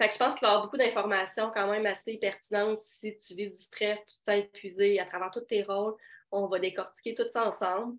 Fait 0.01 0.09
que 0.09 0.15
je 0.15 0.19
pense 0.19 0.35
qu'il 0.35 0.47
va 0.47 0.49
y 0.49 0.51
avoir 0.53 0.65
beaucoup 0.65 0.79
d'informations 0.79 1.51
quand 1.53 1.71
même 1.71 1.85
assez 1.85 2.17
pertinentes 2.17 2.81
si 2.81 3.15
tu 3.19 3.35
vis 3.35 3.51
du 3.51 3.63
stress, 3.63 4.01
tu 4.01 4.17
te 4.17 4.31
sens 4.31 4.45
épuisé 4.45 4.99
à 4.99 5.05
travers 5.05 5.31
tous 5.31 5.43
tes 5.43 5.63
rôles. 5.63 5.95
On 6.31 6.47
va 6.47 6.59
décortiquer 6.59 7.15
tout 7.15 7.27
ça 7.31 7.47
ensemble. 7.47 7.99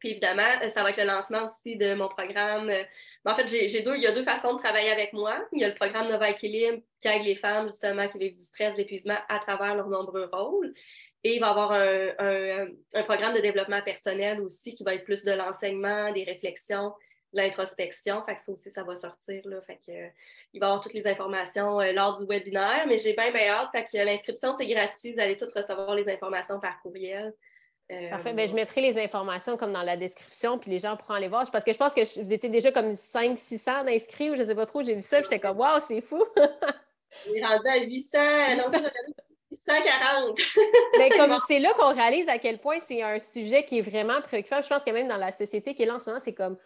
Puis 0.00 0.10
évidemment, 0.10 0.42
euh, 0.62 0.68
ça 0.68 0.82
va 0.82 0.90
être 0.90 0.98
le 0.98 1.04
lancement 1.04 1.44
aussi 1.44 1.76
de 1.76 1.94
mon 1.94 2.08
programme. 2.08 2.68
Euh, 2.68 2.82
en 3.24 3.34
fait, 3.34 3.48
j'ai 3.48 3.80
deux, 3.80 3.96
il 3.96 4.02
y 4.02 4.06
a 4.06 4.12
deux 4.12 4.22
façons 4.22 4.52
de 4.52 4.58
travailler 4.58 4.90
avec 4.90 5.14
moi. 5.14 5.42
Il 5.52 5.60
y 5.62 5.64
a 5.64 5.68
le 5.68 5.74
programme 5.74 6.08
Nova 6.08 6.28
Équilibre 6.28 6.82
qui 7.00 7.08
aide 7.08 7.22
les 7.22 7.36
femmes 7.36 7.68
justement 7.68 8.06
qui 8.06 8.18
vivent 8.18 8.36
du 8.36 8.44
stress, 8.44 8.74
de 8.74 8.78
l'épuisement 8.78 9.16
à 9.30 9.38
travers 9.38 9.74
leurs 9.74 9.88
nombreux 9.88 10.28
rôles. 10.30 10.74
Et 11.24 11.36
il 11.36 11.40
va 11.40 11.46
y 11.46 11.50
avoir 11.50 11.72
un, 11.72 12.68
un, 12.94 13.02
programme 13.04 13.32
de 13.32 13.40
développement 13.40 13.80
personnel 13.80 14.42
aussi 14.42 14.74
qui 14.74 14.84
va 14.84 14.92
être 14.94 15.04
plus 15.04 15.24
de 15.24 15.32
l'enseignement, 15.32 16.12
des 16.12 16.24
réflexions, 16.24 16.92
l'introspection. 17.32 18.22
Fait 18.24 18.34
que 18.34 18.40
ça 18.40 18.52
aussi, 18.52 18.70
ça 18.70 18.82
va 18.82 18.96
sortir. 18.96 19.42
Là. 19.44 19.60
Fait 19.62 19.76
que, 19.76 19.92
il 20.52 20.60
va 20.60 20.66
y 20.66 20.68
avoir 20.68 20.80
toutes 20.80 20.94
les 20.94 21.06
informations 21.06 21.80
euh, 21.80 21.92
lors 21.92 22.18
du 22.18 22.26
webinaire, 22.26 22.84
mais 22.86 22.98
j'ai 22.98 23.14
bien, 23.14 23.30
bien 23.30 23.50
hâte. 23.50 23.68
Fait 23.72 23.84
que 23.84 24.04
l'inscription, 24.04 24.52
c'est 24.52 24.66
gratuit. 24.66 25.12
Vous 25.12 25.20
allez 25.20 25.36
toutes 25.36 25.52
recevoir 25.52 25.94
les 25.94 26.08
informations 26.08 26.60
par 26.60 26.80
courriel. 26.82 27.34
Parfait. 28.10 28.32
Bien, 28.34 28.46
je 28.46 28.54
mettrai 28.54 28.80
les 28.82 28.98
informations 28.98 29.56
comme 29.56 29.72
dans 29.72 29.82
la 29.82 29.96
description, 29.96 30.58
puis 30.58 30.70
les 30.70 30.78
gens 30.78 30.96
pourront 30.96 31.14
aller 31.14 31.26
voir. 31.26 31.48
Parce 31.50 31.64
que 31.64 31.72
je 31.72 31.78
pense 31.78 31.92
que 31.92 32.22
vous 32.22 32.32
étiez 32.32 32.48
déjà 32.48 32.70
comme 32.70 32.90
500-600 32.90 33.84
d'inscrits 33.84 34.30
ou 34.30 34.36
je 34.36 34.42
ne 34.42 34.46
sais 34.46 34.54
pas 34.54 34.66
trop. 34.66 34.82
J'ai 34.82 34.94
vu 34.94 35.02
ça, 35.02 35.18
puis 35.18 35.28
j'étais 35.28 35.40
comme, 35.40 35.58
waouh, 35.58 35.80
c'est 35.80 36.00
fou! 36.00 36.24
On 37.28 37.32
est 37.32 37.44
rendu 37.44 37.66
à 37.66 37.80
800. 37.80 38.18
840. 39.50 40.38
Mais 40.98 41.10
comme 41.10 41.36
c'est 41.48 41.58
là 41.58 41.72
qu'on 41.74 41.92
réalise 41.92 42.28
à 42.28 42.38
quel 42.38 42.58
point 42.58 42.78
c'est 42.78 43.02
un 43.02 43.18
sujet 43.18 43.64
qui 43.64 43.78
est 43.78 43.82
vraiment 43.82 44.20
préoccupant. 44.22 44.62
Je 44.62 44.68
pense 44.68 44.84
que 44.84 44.90
même 44.90 45.08
dans 45.08 45.16
la 45.16 45.32
société 45.32 45.74
qui 45.74 45.82
est 45.82 45.86
là 45.86 45.96
en 45.96 45.98
ce 45.98 46.10
moment, 46.10 46.20
c'est 46.22 46.34
comme 46.34 46.56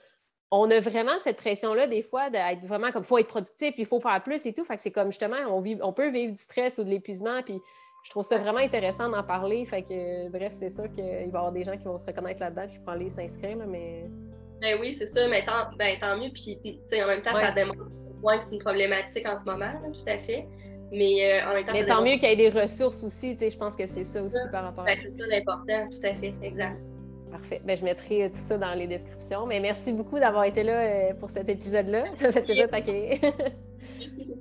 on 0.60 0.70
a 0.70 0.80
vraiment 0.80 1.18
cette 1.18 1.36
pression-là, 1.36 1.86
des 1.86 2.02
fois, 2.02 2.30
d'être 2.30 2.64
vraiment 2.64 2.90
comme 2.90 3.02
il 3.02 3.06
faut 3.06 3.18
être 3.18 3.28
productif, 3.28 3.74
il 3.76 3.86
faut 3.86 4.00
faire 4.00 4.22
plus 4.22 4.44
et 4.46 4.52
tout. 4.52 4.64
Fait 4.64 4.76
que 4.76 4.82
c'est 4.82 4.90
comme 4.90 5.10
justement, 5.10 5.36
on, 5.48 5.60
vit, 5.60 5.78
on 5.82 5.92
peut 5.92 6.10
vivre 6.10 6.32
du 6.32 6.42
stress 6.42 6.78
ou 6.78 6.84
de 6.84 6.90
l'épuisement, 6.90 7.42
puis 7.42 7.60
je 8.04 8.10
trouve 8.10 8.22
ça 8.22 8.38
vraiment 8.38 8.58
intéressant 8.58 9.08
d'en 9.08 9.22
parler. 9.22 9.64
Fait 9.64 9.82
que, 9.82 10.28
bref, 10.28 10.52
c'est 10.52 10.70
sûr 10.70 10.90
qu'il 10.90 11.04
va 11.04 11.20
y 11.20 11.24
avoir 11.24 11.52
des 11.52 11.64
gens 11.64 11.76
qui 11.76 11.84
vont 11.84 11.98
se 11.98 12.06
reconnaître 12.06 12.40
là-dedans 12.40 12.66
qui 12.68 12.78
vont 12.78 12.92
aller 12.92 13.10
s'inscrire, 13.10 13.56
mais. 13.66 14.04
Ben 14.60 14.78
oui, 14.80 14.92
c'est 14.94 15.06
ça, 15.06 15.26
mais 15.28 15.44
tant, 15.44 15.70
ben, 15.78 15.98
tant 15.98 16.16
mieux. 16.16 16.30
Puis, 16.32 16.58
en 17.02 17.06
même 17.06 17.22
temps, 17.22 17.34
ça 17.34 17.52
démontre 17.52 17.84
que 17.84 18.40
c'est 18.40 18.54
une 18.54 18.60
problématique 18.60 19.26
en 19.26 19.36
ce 19.36 19.44
moment, 19.44 19.72
tout 19.92 20.08
à 20.08 20.18
fait. 20.18 20.46
Mais 20.92 21.42
euh, 21.42 21.48
en 21.48 21.54
même 21.54 21.64
temps, 21.64 21.72
mais 21.72 21.86
tant 21.86 22.02
mieux 22.02 22.12
qu'il 22.12 22.28
y 22.28 22.32
ait 22.32 22.36
des 22.36 22.50
ressources 22.50 23.02
aussi, 23.02 23.36
je 23.38 23.56
pense 23.56 23.74
que 23.74 23.86
c'est 23.86 24.04
ça 24.04 24.22
aussi 24.22 24.38
par 24.52 24.64
rapport 24.64 24.84
ben, 24.84 24.96
C'est 25.02 25.12
ça 25.12 25.26
l'important, 25.26 25.88
tout 25.90 26.06
à 26.06 26.14
fait, 26.14 26.34
exact. 26.42 26.78
Parfait. 27.34 27.60
Ben, 27.64 27.76
je 27.76 27.82
mettrai 27.82 28.30
tout 28.30 28.36
ça 28.36 28.56
dans 28.56 28.74
les 28.74 28.86
descriptions. 28.86 29.44
Mais 29.44 29.58
merci 29.58 29.92
beaucoup 29.92 30.20
d'avoir 30.20 30.44
été 30.44 30.62
là 30.62 30.78
euh, 30.78 31.14
pour 31.14 31.30
cet 31.30 31.48
épisode-là. 31.48 32.04
Ça 32.14 32.30
fait 32.30 32.42
plaisir 32.42 32.66
de 32.66 32.70
t'accueillir. 32.70 33.18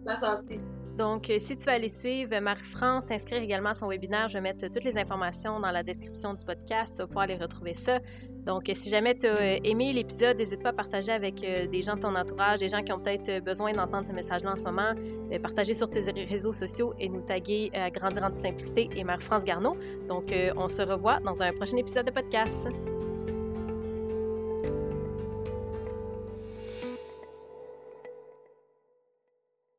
Merci, 0.05 0.23
gentil. 0.23 0.59
Donc, 0.95 1.27
euh, 1.31 1.39
si 1.39 1.57
tu 1.57 1.65
veux 1.65 1.71
aller 1.71 1.89
suivre 1.89 2.39
Marie-France, 2.39 3.07
t'inscrire 3.07 3.41
également 3.41 3.69
à 3.69 3.73
son 3.73 3.87
webinaire, 3.87 4.29
je 4.29 4.35
vais 4.35 4.41
mettre 4.41 4.67
toutes 4.67 4.83
les 4.83 4.99
informations 4.99 5.59
dans 5.59 5.71
la 5.71 5.81
description 5.81 6.35
du 6.35 6.45
podcast. 6.45 6.93
Tu 6.93 7.01
vas 7.01 7.07
pouvoir 7.07 7.23
aller 7.23 7.35
retrouver 7.35 7.73
ça. 7.73 7.97
Donc, 8.45 8.69
si 8.73 8.89
jamais 8.89 9.15
tu 9.15 9.27
as 9.27 9.65
aimé 9.65 9.93
l'épisode, 9.93 10.37
n'hésite 10.37 10.61
pas 10.61 10.69
à 10.69 10.73
partager 10.73 11.11
avec 11.11 11.35
des 11.35 11.81
gens 11.81 11.95
de 11.95 12.01
ton 12.01 12.15
entourage, 12.15 12.59
des 12.59 12.69
gens 12.69 12.81
qui 12.81 12.91
ont 12.91 12.99
peut-être 12.99 13.43
besoin 13.43 13.71
d'entendre 13.71 14.07
ce 14.07 14.13
message-là 14.13 14.51
en 14.51 14.55
ce 14.55 14.65
moment. 14.65 14.93
Partager 15.41 15.73
sur 15.73 15.89
tes 15.89 16.01
réseaux 16.23 16.53
sociaux 16.53 16.93
et 16.99 17.09
nous 17.09 17.21
taguer 17.21 17.71
à 17.73 17.89
Grandir 17.89 18.23
en 18.23 18.27
toute 18.27 18.41
simplicité 18.41 18.89
et 18.95 19.03
Mère 19.03 19.21
France 19.21 19.43
Garneau. 19.43 19.77
Donc, 20.07 20.33
on 20.57 20.67
se 20.67 20.81
revoit 20.81 21.19
dans 21.19 21.41
un 21.41 21.53
prochain 21.53 21.77
épisode 21.77 22.05
de 22.05 22.11
podcast. 22.11 22.67